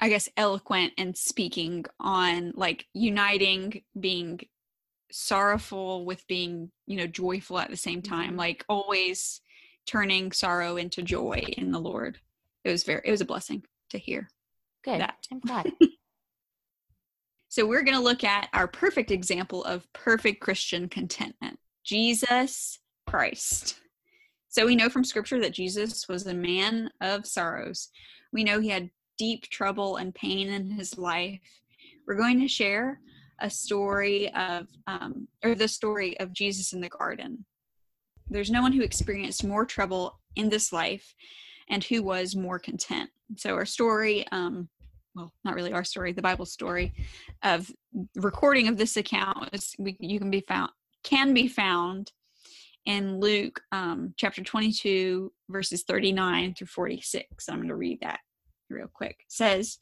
I 0.00 0.08
guess 0.08 0.28
eloquent 0.36 0.92
and 0.98 1.16
speaking 1.16 1.86
on 1.98 2.52
like 2.54 2.86
uniting 2.92 3.82
being 3.98 4.40
sorrowful 5.10 6.04
with 6.04 6.26
being, 6.26 6.70
you 6.86 6.96
know, 6.96 7.06
joyful 7.06 7.58
at 7.58 7.70
the 7.70 7.76
same 7.76 8.02
time, 8.02 8.30
mm-hmm. 8.30 8.38
like 8.38 8.64
always 8.68 9.40
turning 9.86 10.32
sorrow 10.32 10.76
into 10.76 11.02
joy 11.02 11.44
in 11.56 11.70
the 11.70 11.78
Lord. 11.78 12.18
It 12.64 12.70
was 12.70 12.84
very 12.84 13.02
it 13.04 13.10
was 13.10 13.20
a 13.20 13.26
blessing 13.26 13.64
to 13.90 13.98
hear. 13.98 14.28
Good. 14.84 15.00
That. 15.00 15.16
I'm 15.32 15.40
glad. 15.40 15.72
So 17.56 17.64
we're 17.64 17.84
going 17.84 17.96
to 17.96 18.02
look 18.02 18.22
at 18.22 18.50
our 18.52 18.68
perfect 18.68 19.10
example 19.10 19.64
of 19.64 19.90
perfect 19.94 20.42
Christian 20.42 20.90
contentment 20.90 21.58
Jesus 21.86 22.80
Christ. 23.06 23.80
So 24.50 24.66
we 24.66 24.76
know 24.76 24.90
from 24.90 25.04
scripture 25.04 25.40
that 25.40 25.54
Jesus 25.54 26.06
was 26.06 26.26
a 26.26 26.34
man 26.34 26.90
of 27.00 27.24
sorrows. 27.24 27.88
We 28.30 28.44
know 28.44 28.60
he 28.60 28.68
had 28.68 28.90
deep 29.16 29.48
trouble 29.48 29.96
and 29.96 30.14
pain 30.14 30.50
in 30.50 30.70
his 30.70 30.98
life. 30.98 31.40
We're 32.06 32.16
going 32.16 32.40
to 32.40 32.46
share 32.46 33.00
a 33.40 33.48
story 33.48 34.30
of, 34.34 34.66
um, 34.86 35.26
or 35.42 35.54
the 35.54 35.66
story 35.66 36.20
of 36.20 36.34
Jesus 36.34 36.74
in 36.74 36.82
the 36.82 36.90
garden. 36.90 37.46
There's 38.28 38.50
no 38.50 38.60
one 38.60 38.72
who 38.72 38.82
experienced 38.82 39.44
more 39.44 39.64
trouble 39.64 40.20
in 40.34 40.50
this 40.50 40.74
life 40.74 41.14
and 41.70 41.82
who 41.82 42.02
was 42.02 42.36
more 42.36 42.58
content. 42.58 43.08
So 43.38 43.54
our 43.54 43.64
story 43.64 44.26
um, 44.30 44.68
well, 45.16 45.32
not 45.44 45.54
really 45.54 45.72
our 45.72 45.82
story, 45.82 46.12
the 46.12 46.22
Bible 46.22 46.44
story 46.44 46.92
of 47.42 47.72
recording 48.16 48.68
of 48.68 48.76
this 48.76 48.96
account 48.96 49.48
is 49.52 49.74
we, 49.78 49.96
you 49.98 50.20
can 50.20 50.30
be 50.30 50.44
found 50.46 50.70
can 51.02 51.32
be 51.32 51.48
found 51.48 52.12
in 52.84 53.20
Luke 53.20 53.60
um, 53.72 54.12
chapter 54.16 54.42
22 54.42 55.32
verses 55.48 55.84
39 55.84 56.54
through 56.54 56.66
46. 56.66 57.48
I'm 57.48 57.56
going 57.56 57.68
to 57.68 57.76
read 57.76 58.00
that 58.02 58.20
real 58.68 58.88
quick. 58.92 59.16
It 59.20 59.32
says, 59.32 59.78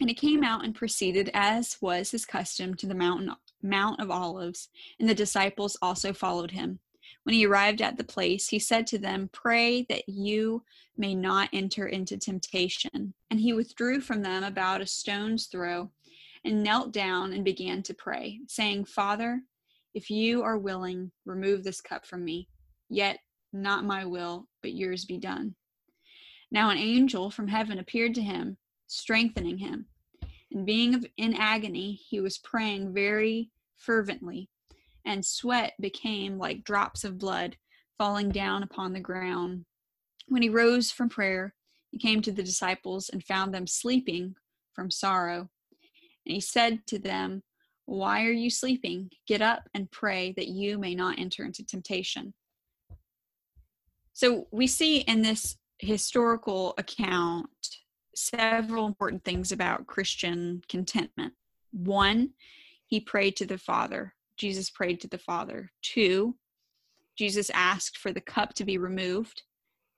and 0.00 0.10
he 0.10 0.14
came 0.14 0.44
out 0.44 0.64
and 0.64 0.74
proceeded 0.74 1.30
as 1.32 1.76
was 1.80 2.10
his 2.10 2.26
custom 2.26 2.74
to 2.74 2.86
the 2.86 2.94
mountain 2.94 3.30
Mount 3.62 4.00
of 4.00 4.10
Olives, 4.10 4.68
and 5.00 5.08
the 5.08 5.14
disciples 5.14 5.76
also 5.80 6.12
followed 6.12 6.50
him. 6.50 6.78
When 7.26 7.34
he 7.34 7.44
arrived 7.44 7.82
at 7.82 7.96
the 7.96 8.04
place, 8.04 8.46
he 8.46 8.60
said 8.60 8.86
to 8.86 8.98
them, 8.98 9.28
Pray 9.32 9.82
that 9.88 10.08
you 10.08 10.62
may 10.96 11.12
not 11.12 11.48
enter 11.52 11.88
into 11.88 12.16
temptation. 12.16 13.14
And 13.32 13.40
he 13.40 13.52
withdrew 13.52 14.00
from 14.00 14.22
them 14.22 14.44
about 14.44 14.80
a 14.80 14.86
stone's 14.86 15.46
throw 15.46 15.90
and 16.44 16.62
knelt 16.62 16.92
down 16.92 17.32
and 17.32 17.44
began 17.44 17.82
to 17.82 17.94
pray, 17.94 18.38
saying, 18.46 18.84
Father, 18.84 19.42
if 19.92 20.08
you 20.08 20.44
are 20.44 20.56
willing, 20.56 21.10
remove 21.24 21.64
this 21.64 21.80
cup 21.80 22.06
from 22.06 22.24
me. 22.24 22.48
Yet 22.88 23.18
not 23.52 23.84
my 23.84 24.04
will, 24.04 24.46
but 24.62 24.74
yours 24.74 25.04
be 25.04 25.18
done. 25.18 25.56
Now 26.52 26.70
an 26.70 26.78
angel 26.78 27.32
from 27.32 27.48
heaven 27.48 27.80
appeared 27.80 28.14
to 28.14 28.22
him, 28.22 28.56
strengthening 28.86 29.58
him. 29.58 29.86
And 30.52 30.64
being 30.64 31.04
in 31.16 31.34
agony, 31.34 31.94
he 32.08 32.20
was 32.20 32.38
praying 32.38 32.94
very 32.94 33.50
fervently 33.78 34.48
and 35.06 35.24
sweat 35.24 35.74
became 35.80 36.36
like 36.36 36.64
drops 36.64 37.04
of 37.04 37.18
blood 37.18 37.56
falling 37.96 38.30
down 38.30 38.62
upon 38.62 38.92
the 38.92 39.00
ground. 39.00 39.64
When 40.28 40.42
he 40.42 40.48
rose 40.48 40.90
from 40.90 41.08
prayer, 41.08 41.54
he 41.90 41.98
came 41.98 42.20
to 42.22 42.32
the 42.32 42.42
disciples 42.42 43.08
and 43.08 43.24
found 43.24 43.54
them 43.54 43.66
sleeping 43.66 44.34
from 44.74 44.90
sorrow. 44.90 45.48
And 46.26 46.34
he 46.34 46.40
said 46.40 46.86
to 46.88 46.98
them, 46.98 47.42
Why 47.86 48.24
are 48.24 48.32
you 48.32 48.50
sleeping? 48.50 49.10
Get 49.26 49.40
up 49.40 49.68
and 49.72 49.90
pray 49.90 50.34
that 50.36 50.48
you 50.48 50.78
may 50.78 50.94
not 50.94 51.18
enter 51.18 51.44
into 51.44 51.64
temptation. 51.64 52.34
So 54.12 54.48
we 54.50 54.66
see 54.66 54.98
in 54.98 55.22
this 55.22 55.56
historical 55.78 56.74
account 56.78 57.48
several 58.14 58.86
important 58.86 59.24
things 59.24 59.52
about 59.52 59.86
Christian 59.86 60.62
contentment. 60.68 61.34
One, 61.70 62.30
he 62.86 62.98
prayed 62.98 63.36
to 63.36 63.46
the 63.46 63.58
Father. 63.58 64.15
Jesus 64.36 64.70
prayed 64.70 65.00
to 65.00 65.08
the 65.08 65.18
Father. 65.18 65.70
Two, 65.82 66.36
Jesus 67.16 67.50
asked 67.50 67.98
for 67.98 68.12
the 68.12 68.20
cup 68.20 68.54
to 68.54 68.64
be 68.64 68.78
removed, 68.78 69.42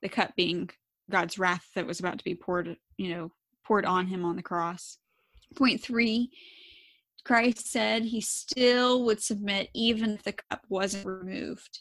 the 0.01 0.09
cup 0.09 0.35
being 0.35 0.69
God's 1.09 1.37
wrath 1.37 1.67
that 1.75 1.87
was 1.87 1.99
about 1.99 2.17
to 2.17 2.23
be 2.23 2.35
poured, 2.35 2.77
you 2.97 3.09
know, 3.09 3.31
poured 3.65 3.85
on 3.85 4.07
him 4.07 4.23
on 4.23 4.35
the 4.35 4.41
cross. 4.41 4.97
Point 5.55 5.81
three, 5.81 6.31
Christ 7.25 7.69
said 7.69 8.03
he 8.03 8.21
still 8.21 9.03
would 9.05 9.21
submit 9.21 9.69
even 9.73 10.11
if 10.11 10.23
the 10.23 10.33
cup 10.33 10.63
wasn't 10.69 11.05
removed. 11.05 11.79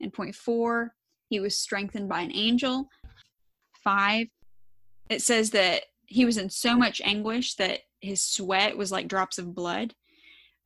And 0.00 0.12
point 0.12 0.34
four, 0.34 0.94
he 1.28 1.38
was 1.38 1.56
strengthened 1.56 2.08
by 2.08 2.22
an 2.22 2.32
angel. 2.34 2.88
Five, 3.84 4.26
it 5.08 5.22
says 5.22 5.50
that 5.50 5.84
he 6.06 6.24
was 6.24 6.38
in 6.38 6.50
so 6.50 6.76
much 6.76 7.00
anguish 7.04 7.54
that 7.54 7.80
his 8.00 8.22
sweat 8.22 8.76
was 8.76 8.90
like 8.90 9.06
drops 9.06 9.38
of 9.38 9.54
blood. 9.54 9.94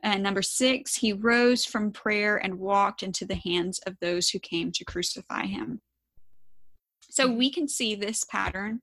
And 0.05 0.23
number 0.23 0.43
six, 0.43 0.97
he 0.97 1.15
rose 1.15 1.65
from 1.65 1.91
prayer 1.91 2.37
and 2.37 2.59
walked 2.59 3.03
into 3.03 3.25
the 3.25 3.41
hands 3.43 3.81
of 3.87 3.97
those 4.01 4.29
who 4.29 4.39
came 4.39 4.71
to 4.73 4.85
crucify 4.85 5.47
him. 5.47 5.81
So 7.11 7.27
we 7.27 7.51
can 7.51 7.67
see 7.67 7.95
this 7.95 8.23
pattern 8.25 8.83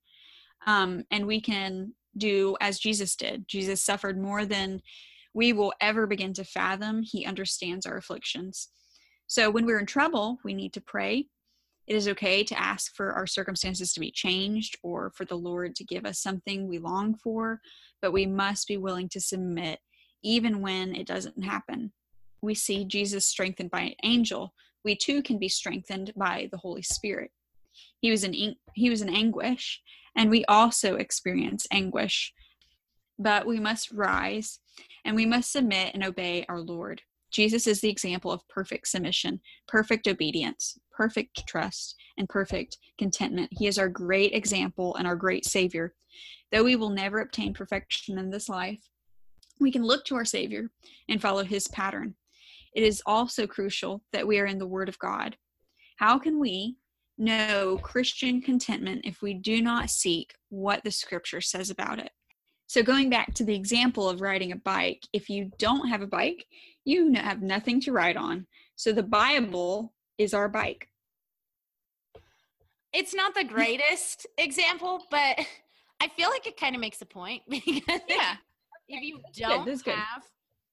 um, 0.65 1.03
and 1.11 1.27
we 1.27 1.39
can 1.39 1.93
do 2.17 2.57
as 2.59 2.79
Jesus 2.79 3.15
did. 3.15 3.47
Jesus 3.47 3.83
suffered 3.83 4.19
more 4.19 4.45
than 4.45 4.81
we 5.33 5.53
will 5.53 5.73
ever 5.79 6.07
begin 6.07 6.33
to 6.33 6.43
fathom. 6.43 7.03
He 7.03 7.25
understands 7.25 7.85
our 7.85 7.97
afflictions. 7.97 8.69
So 9.27 9.51
when 9.51 9.67
we're 9.67 9.79
in 9.79 9.85
trouble, 9.85 10.39
we 10.43 10.55
need 10.55 10.73
to 10.73 10.81
pray. 10.81 11.27
It 11.85 11.95
is 11.95 12.07
okay 12.07 12.43
to 12.43 12.59
ask 12.59 12.95
for 12.95 13.13
our 13.13 13.27
circumstances 13.27 13.93
to 13.93 13.99
be 13.99 14.11
changed 14.11 14.77
or 14.81 15.11
for 15.11 15.25
the 15.25 15.37
Lord 15.37 15.75
to 15.75 15.83
give 15.83 16.05
us 16.05 16.19
something 16.19 16.67
we 16.67 16.79
long 16.79 17.15
for, 17.15 17.61
but 18.01 18.11
we 18.11 18.25
must 18.25 18.67
be 18.67 18.77
willing 18.77 19.07
to 19.09 19.21
submit 19.21 19.79
even 20.23 20.61
when 20.61 20.95
it 20.95 21.07
doesn't 21.07 21.43
happen. 21.43 21.91
we 22.41 22.55
see 22.55 22.85
Jesus 22.85 23.27
strengthened 23.27 23.69
by 23.69 23.81
an 23.81 23.95
angel, 24.03 24.53
we 24.83 24.95
too 24.95 25.21
can 25.21 25.37
be 25.37 25.47
strengthened 25.47 26.11
by 26.15 26.49
the 26.51 26.57
Holy 26.57 26.81
Spirit. 26.81 27.31
He 27.99 28.09
was 28.11 28.23
in 28.23 28.55
he 28.73 28.89
was 28.89 29.01
in 29.01 29.09
anguish, 29.09 29.81
and 30.15 30.29
we 30.29 30.43
also 30.45 30.95
experience 30.95 31.67
anguish. 31.71 32.33
But 33.19 33.45
we 33.45 33.59
must 33.59 33.91
rise 33.91 34.59
and 35.05 35.15
we 35.15 35.25
must 35.25 35.51
submit 35.51 35.93
and 35.93 36.03
obey 36.03 36.45
our 36.49 36.59
Lord. 36.59 37.03
Jesus 37.31 37.67
is 37.67 37.79
the 37.79 37.89
example 37.89 38.31
of 38.31 38.47
perfect 38.49 38.87
submission, 38.87 39.39
perfect 39.67 40.07
obedience, 40.07 40.77
perfect 40.91 41.47
trust, 41.47 41.95
and 42.17 42.27
perfect 42.27 42.77
contentment. 42.97 43.49
He 43.51 43.67
is 43.67 43.77
our 43.77 43.87
great 43.87 44.33
example 44.33 44.95
and 44.95 45.07
our 45.07 45.15
great 45.15 45.45
Savior. 45.45 45.93
Though 46.51 46.63
we 46.63 46.75
will 46.75 46.89
never 46.89 47.19
obtain 47.19 47.53
perfection 47.53 48.17
in 48.17 48.31
this 48.31 48.49
life, 48.49 48.81
we 49.61 49.71
can 49.71 49.83
look 49.83 50.03
to 50.05 50.15
our 50.15 50.25
Savior 50.25 50.69
and 51.07 51.21
follow 51.21 51.43
His 51.43 51.67
pattern. 51.67 52.15
It 52.73 52.83
is 52.83 53.01
also 53.05 53.47
crucial 53.47 54.03
that 54.13 54.27
we 54.27 54.39
are 54.39 54.45
in 54.45 54.57
the 54.57 54.67
Word 54.67 54.89
of 54.89 54.99
God. 54.99 55.37
How 55.97 56.17
can 56.17 56.39
we 56.39 56.77
know 57.17 57.79
Christian 57.83 58.41
contentment 58.41 59.01
if 59.05 59.21
we 59.21 59.33
do 59.33 59.61
not 59.61 59.89
seek 59.89 60.33
what 60.49 60.83
the 60.83 60.91
Scripture 60.91 61.41
says 61.41 61.69
about 61.69 61.99
it? 61.99 62.11
So, 62.67 62.81
going 62.81 63.09
back 63.09 63.33
to 63.33 63.43
the 63.43 63.55
example 63.55 64.07
of 64.07 64.21
riding 64.21 64.53
a 64.53 64.55
bike, 64.55 65.05
if 65.11 65.29
you 65.29 65.51
don't 65.59 65.89
have 65.89 66.01
a 66.01 66.07
bike, 66.07 66.45
you 66.85 67.11
have 67.13 67.41
nothing 67.41 67.81
to 67.81 67.91
ride 67.91 68.15
on. 68.15 68.47
So, 68.77 68.93
the 68.93 69.03
Bible 69.03 69.93
is 70.17 70.33
our 70.33 70.47
bike. 70.47 70.87
It's 72.93 73.13
not 73.13 73.35
the 73.35 73.43
greatest 73.43 74.25
example, 74.37 75.03
but 75.11 75.39
I 76.01 76.07
feel 76.15 76.29
like 76.29 76.47
it 76.47 76.57
kind 76.57 76.75
of 76.75 76.81
makes 76.81 77.01
a 77.01 77.05
point 77.05 77.43
because 77.49 78.01
yeah. 78.07 78.37
If 78.93 79.01
you 79.03 79.19
don't 79.35 79.65
good, 79.65 79.93
have 79.95 80.23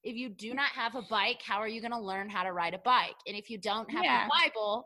if 0.03 0.15
you 0.15 0.29
do 0.29 0.53
not 0.53 0.69
have 0.71 0.95
a 0.95 1.01
bike, 1.09 1.41
how 1.43 1.57
are 1.57 1.67
you 1.67 1.81
going 1.81 1.91
to 1.91 1.99
learn 1.99 2.29
how 2.29 2.43
to 2.43 2.53
ride 2.53 2.73
a 2.73 2.79
bike? 2.79 3.15
And 3.27 3.35
if 3.35 3.49
you 3.49 3.57
don't 3.57 3.89
have 3.91 4.03
yeah. 4.03 4.25
a 4.25 4.29
Bible, 4.29 4.85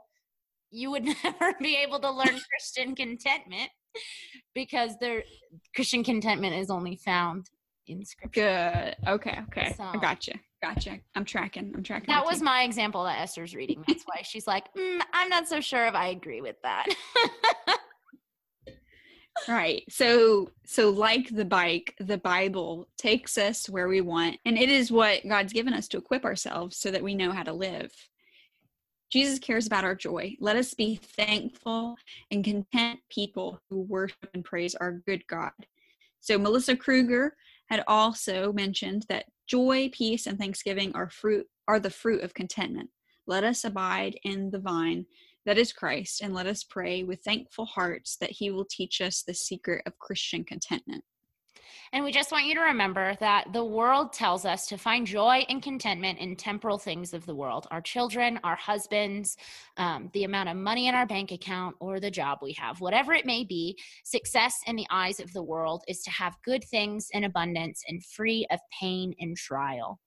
you 0.71 0.91
would 0.91 1.03
never 1.23 1.53
be 1.61 1.75
able 1.77 1.99
to 1.99 2.11
learn 2.11 2.39
Christian 2.49 2.95
contentment 2.95 3.69
because 4.55 4.97
their 4.99 5.23
Christian 5.75 6.03
contentment 6.03 6.55
is 6.55 6.69
only 6.69 6.95
found 6.95 7.49
in 7.87 8.03
scripture. 8.05 8.95
Good. 9.03 9.09
Okay. 9.09 9.39
Okay. 9.49 9.73
So, 9.77 9.83
I 9.83 9.97
gotcha. 9.97 10.33
Gotcha. 10.61 10.97
I'm 11.13 11.25
tracking. 11.25 11.73
I'm 11.75 11.83
tracking. 11.83 12.07
That 12.07 12.25
was 12.25 12.39
you. 12.39 12.45
my 12.45 12.63
example 12.63 13.03
that 13.03 13.19
Esther's 13.19 13.53
reading. 13.53 13.83
That's 13.85 14.03
why 14.05 14.21
she's 14.23 14.47
like, 14.47 14.73
mm, 14.73 15.01
I'm 15.11 15.27
not 15.27 15.47
so 15.47 15.59
sure 15.59 15.85
if 15.85 15.93
I 15.93 16.07
agree 16.07 16.41
with 16.41 16.55
that. 16.63 16.87
right. 19.47 19.83
So 19.89 20.49
so 20.65 20.89
like 20.89 21.29
the 21.29 21.45
bike, 21.45 21.95
the 21.99 22.17
Bible 22.17 22.87
takes 22.97 23.37
us 23.37 23.69
where 23.69 23.87
we 23.87 24.01
want, 24.01 24.37
and 24.45 24.57
it 24.57 24.69
is 24.69 24.91
what 24.91 25.27
God's 25.27 25.53
given 25.53 25.73
us 25.73 25.87
to 25.89 25.97
equip 25.97 26.25
ourselves 26.25 26.77
so 26.77 26.91
that 26.91 27.03
we 27.03 27.15
know 27.15 27.31
how 27.31 27.43
to 27.43 27.53
live. 27.53 27.91
Jesus 29.11 29.37
cares 29.37 29.67
about 29.67 29.83
our 29.83 29.93
joy. 29.93 30.35
Let 30.39 30.55
us 30.55 30.73
be 30.73 30.95
thankful 30.95 31.95
and 32.31 32.43
content 32.43 32.99
people 33.11 33.61
who 33.69 33.81
worship 33.81 34.27
and 34.33 34.43
praise 34.43 34.73
our 34.73 35.03
good 35.05 35.25
God. 35.27 35.51
So, 36.19 36.39
Melissa 36.39 36.75
Kruger 36.75 37.35
had 37.69 37.83
also 37.87 38.51
mentioned 38.53 39.05
that 39.09 39.25
joy, 39.45 39.91
peace, 39.93 40.25
and 40.25 40.39
thanksgiving 40.39 40.91
are 40.95 41.09
fruit 41.09 41.45
are 41.67 41.79
the 41.79 41.89
fruit 41.89 42.23
of 42.23 42.33
contentment. 42.33 42.89
Let 43.27 43.43
us 43.43 43.63
abide 43.63 44.17
in 44.23 44.49
the 44.49 44.59
vine 44.59 45.05
that 45.45 45.57
is 45.57 45.73
Christ, 45.73 46.21
and 46.21 46.33
let 46.33 46.47
us 46.47 46.63
pray 46.63 47.03
with 47.03 47.21
thankful 47.21 47.65
hearts 47.65 48.17
that 48.17 48.31
He 48.31 48.51
will 48.51 48.65
teach 48.65 49.01
us 49.01 49.23
the 49.23 49.33
secret 49.33 49.83
of 49.85 49.99
Christian 49.99 50.43
contentment. 50.43 51.03
And 51.93 52.03
we 52.03 52.11
just 52.11 52.31
want 52.31 52.47
you 52.47 52.55
to 52.55 52.61
remember 52.61 53.15
that 53.19 53.53
the 53.53 53.63
world 53.63 54.13
tells 54.13 54.45
us 54.45 54.65
to 54.67 54.79
find 54.79 55.05
joy 55.05 55.45
and 55.47 55.61
contentment 55.61 56.17
in 56.17 56.35
temporal 56.35 56.79
things 56.79 57.13
of 57.13 57.25
the 57.27 57.35
world 57.35 57.67
our 57.69 57.81
children, 57.81 58.39
our 58.43 58.55
husbands, 58.55 59.37
um, 59.77 60.09
the 60.13 60.23
amount 60.23 60.49
of 60.49 60.57
money 60.57 60.87
in 60.87 60.95
our 60.95 61.05
bank 61.05 61.31
account, 61.31 61.75
or 61.79 61.99
the 61.99 62.09
job 62.09 62.39
we 62.41 62.53
have. 62.53 62.81
Whatever 62.81 63.13
it 63.13 63.27
may 63.27 63.43
be, 63.43 63.77
success 64.03 64.55
in 64.65 64.75
the 64.75 64.87
eyes 64.89 65.19
of 65.19 65.31
the 65.33 65.43
world 65.43 65.83
is 65.87 66.01
to 66.01 66.11
have 66.11 66.35
good 66.43 66.63
things 66.63 67.09
in 67.11 67.25
abundance 67.25 67.83
and 67.87 68.03
free 68.03 68.47
of 68.49 68.59
pain 68.79 69.13
and 69.19 69.37
trial 69.37 69.99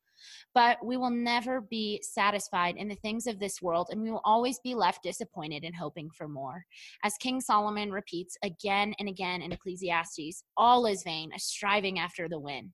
but 0.56 0.82
we 0.82 0.96
will 0.96 1.10
never 1.10 1.60
be 1.60 2.00
satisfied 2.02 2.78
in 2.78 2.88
the 2.88 2.94
things 2.94 3.26
of 3.26 3.38
this 3.38 3.60
world, 3.60 3.88
and 3.90 4.00
we 4.00 4.10
will 4.10 4.22
always 4.24 4.58
be 4.60 4.74
left 4.74 5.02
disappointed 5.02 5.64
and 5.64 5.76
hoping 5.76 6.08
for 6.08 6.28
more. 6.28 6.64
As 7.04 7.12
King 7.18 7.42
Solomon 7.42 7.92
repeats 7.92 8.38
again 8.42 8.94
and 8.98 9.06
again 9.06 9.42
in 9.42 9.52
Ecclesiastes, 9.52 10.44
all 10.56 10.86
is 10.86 11.02
vain, 11.02 11.30
a 11.36 11.38
striving 11.38 11.98
after 11.98 12.26
the 12.26 12.40
wind 12.40 12.70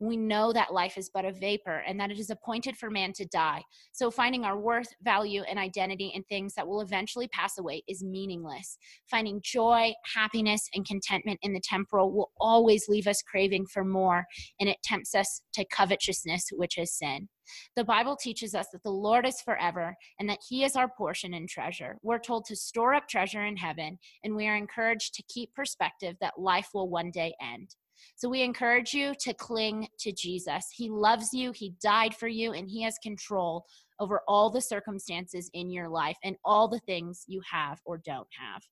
we 0.00 0.16
know 0.16 0.52
that 0.52 0.72
life 0.72 0.98
is 0.98 1.10
but 1.12 1.24
a 1.24 1.32
vapor 1.32 1.82
and 1.86 1.98
that 2.00 2.10
it 2.10 2.18
is 2.18 2.30
appointed 2.30 2.76
for 2.76 2.90
man 2.90 3.12
to 3.14 3.24
die. 3.26 3.62
So 3.92 4.10
finding 4.10 4.44
our 4.44 4.58
worth, 4.58 4.88
value, 5.02 5.42
and 5.42 5.58
identity 5.58 6.12
in 6.14 6.22
things 6.24 6.54
that 6.54 6.66
will 6.66 6.80
eventually 6.80 7.28
pass 7.28 7.58
away 7.58 7.82
is 7.88 8.02
meaningless. 8.02 8.76
Finding 9.10 9.40
joy, 9.42 9.92
happiness, 10.14 10.68
and 10.74 10.86
contentment 10.86 11.38
in 11.42 11.52
the 11.52 11.60
temporal 11.60 12.12
will 12.12 12.32
always 12.40 12.88
leave 12.88 13.06
us 13.06 13.22
craving 13.22 13.66
for 13.66 13.84
more, 13.84 14.26
and 14.60 14.68
it 14.68 14.82
tempts 14.82 15.14
us 15.14 15.42
to 15.54 15.64
covetousness, 15.64 16.48
which 16.52 16.78
is 16.78 16.92
sin. 16.92 17.28
The 17.76 17.84
Bible 17.84 18.16
teaches 18.16 18.54
us 18.54 18.68
that 18.72 18.82
the 18.82 18.90
Lord 18.90 19.26
is 19.26 19.40
forever 19.42 19.96
and 20.18 20.28
that 20.28 20.42
He 20.48 20.64
is 20.64 20.76
our 20.76 20.88
portion 20.88 21.34
and 21.34 21.48
treasure. 21.48 21.98
We're 22.02 22.18
told 22.18 22.46
to 22.46 22.56
store 22.56 22.94
up 22.94 23.08
treasure 23.08 23.44
in 23.44 23.56
heaven, 23.56 23.98
and 24.22 24.34
we 24.34 24.48
are 24.48 24.56
encouraged 24.56 25.14
to 25.14 25.22
keep 25.28 25.54
perspective 25.54 26.16
that 26.20 26.38
life 26.38 26.70
will 26.74 26.88
one 26.88 27.10
day 27.10 27.34
end. 27.40 27.76
So 28.16 28.28
we 28.28 28.42
encourage 28.42 28.92
you 28.92 29.14
to 29.20 29.34
cling 29.34 29.88
to 30.00 30.12
Jesus. 30.12 30.66
He 30.72 30.88
loves 30.88 31.32
you, 31.32 31.52
He 31.52 31.74
died 31.82 32.14
for 32.14 32.28
you, 32.28 32.52
and 32.52 32.68
He 32.68 32.82
has 32.82 32.98
control 33.02 33.64
over 34.00 34.22
all 34.26 34.50
the 34.50 34.60
circumstances 34.60 35.50
in 35.54 35.70
your 35.70 35.88
life 35.88 36.16
and 36.24 36.36
all 36.44 36.68
the 36.68 36.80
things 36.80 37.24
you 37.26 37.40
have 37.50 37.80
or 37.84 37.98
don't 37.98 38.28
have. 38.38 38.62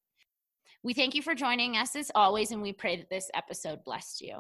We 0.85 0.95
thank 0.95 1.15
you 1.15 1.23
for 1.23 1.35
joining 1.35 1.77
us 1.77 1.95
as 1.95 2.11
always, 2.15 2.51
and 2.51 2.61
we 2.61 2.73
pray 2.73 2.97
that 2.97 3.09
this 3.09 3.31
episode 3.35 3.85
blessed 3.85 4.21
you. 4.21 4.39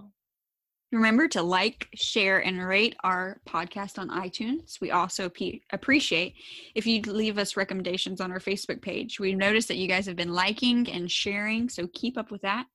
Remember 0.90 1.26
to 1.28 1.42
like, 1.42 1.88
share, 1.94 2.40
and 2.44 2.62
rate 2.66 2.96
our 3.02 3.40
podcast 3.48 3.98
on 3.98 4.10
iTunes. 4.10 4.78
We 4.80 4.90
also 4.90 5.30
p- 5.30 5.62
appreciate 5.72 6.34
if 6.74 6.86
you 6.86 7.00
leave 7.00 7.38
us 7.38 7.56
recommendations 7.56 8.20
on 8.20 8.30
our 8.30 8.40
Facebook 8.40 8.82
page. 8.82 9.18
We've 9.18 9.36
noticed 9.36 9.68
that 9.68 9.78
you 9.78 9.88
guys 9.88 10.04
have 10.04 10.16
been 10.16 10.34
liking 10.34 10.90
and 10.90 11.10
sharing, 11.10 11.70
so 11.70 11.86
keep 11.94 12.18
up 12.18 12.30
with 12.30 12.42
that. 12.42 12.66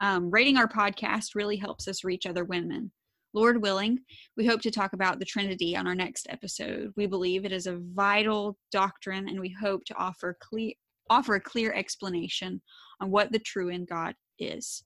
Um, 0.00 0.30
rating 0.30 0.56
our 0.56 0.68
podcast 0.68 1.34
really 1.34 1.56
helps 1.56 1.88
us 1.88 2.04
reach 2.04 2.26
other 2.26 2.44
women. 2.44 2.92
Lord 3.32 3.60
willing, 3.60 3.98
we 4.36 4.46
hope 4.46 4.62
to 4.62 4.70
talk 4.70 4.94
about 4.94 5.18
the 5.18 5.24
Trinity 5.24 5.76
on 5.76 5.86
our 5.86 5.94
next 5.94 6.26
episode. 6.30 6.92
We 6.96 7.06
believe 7.06 7.44
it 7.44 7.52
is 7.52 7.66
a 7.66 7.78
vital 7.94 8.56
doctrine, 8.72 9.28
and 9.28 9.38
we 9.38 9.54
hope 9.60 9.84
to 9.86 9.94
offer 9.96 10.36
clear 10.40 10.72
offer 11.08 11.36
a 11.36 11.40
clear 11.40 11.72
explanation 11.72 12.60
on 13.00 13.10
what 13.10 13.30
the 13.30 13.38
triune 13.38 13.84
God 13.84 14.14
is. 14.38 14.82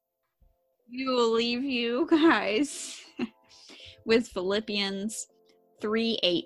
We 0.90 1.06
will 1.06 1.32
leave 1.32 1.62
you 1.62 2.06
guys 2.10 3.00
with 4.04 4.28
Philippians 4.28 5.28
3 5.80 6.18
8. 6.22 6.44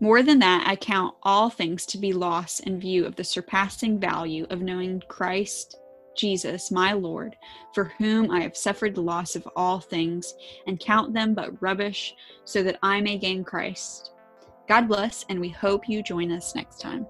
More 0.00 0.22
than 0.22 0.38
that, 0.38 0.64
I 0.66 0.76
count 0.76 1.14
all 1.22 1.50
things 1.50 1.84
to 1.86 1.98
be 1.98 2.12
lost 2.12 2.60
in 2.60 2.80
view 2.80 3.04
of 3.04 3.16
the 3.16 3.24
surpassing 3.24 4.00
value 4.00 4.46
of 4.48 4.62
knowing 4.62 5.02
Christ 5.08 5.76
Jesus, 6.18 6.70
my 6.70 6.92
Lord, 6.92 7.36
for 7.72 7.84
whom 7.96 8.30
I 8.30 8.40
have 8.40 8.56
suffered 8.56 8.94
the 8.94 9.00
loss 9.00 9.36
of 9.36 9.48
all 9.56 9.80
things, 9.80 10.34
and 10.66 10.78
count 10.78 11.14
them 11.14 11.32
but 11.32 11.62
rubbish, 11.62 12.14
so 12.44 12.62
that 12.64 12.78
I 12.82 13.00
may 13.00 13.16
gain 13.16 13.44
Christ. 13.44 14.12
God 14.68 14.88
bless, 14.88 15.24
and 15.30 15.40
we 15.40 15.48
hope 15.48 15.88
you 15.88 16.02
join 16.02 16.30
us 16.30 16.54
next 16.54 16.80
time. 16.80 17.06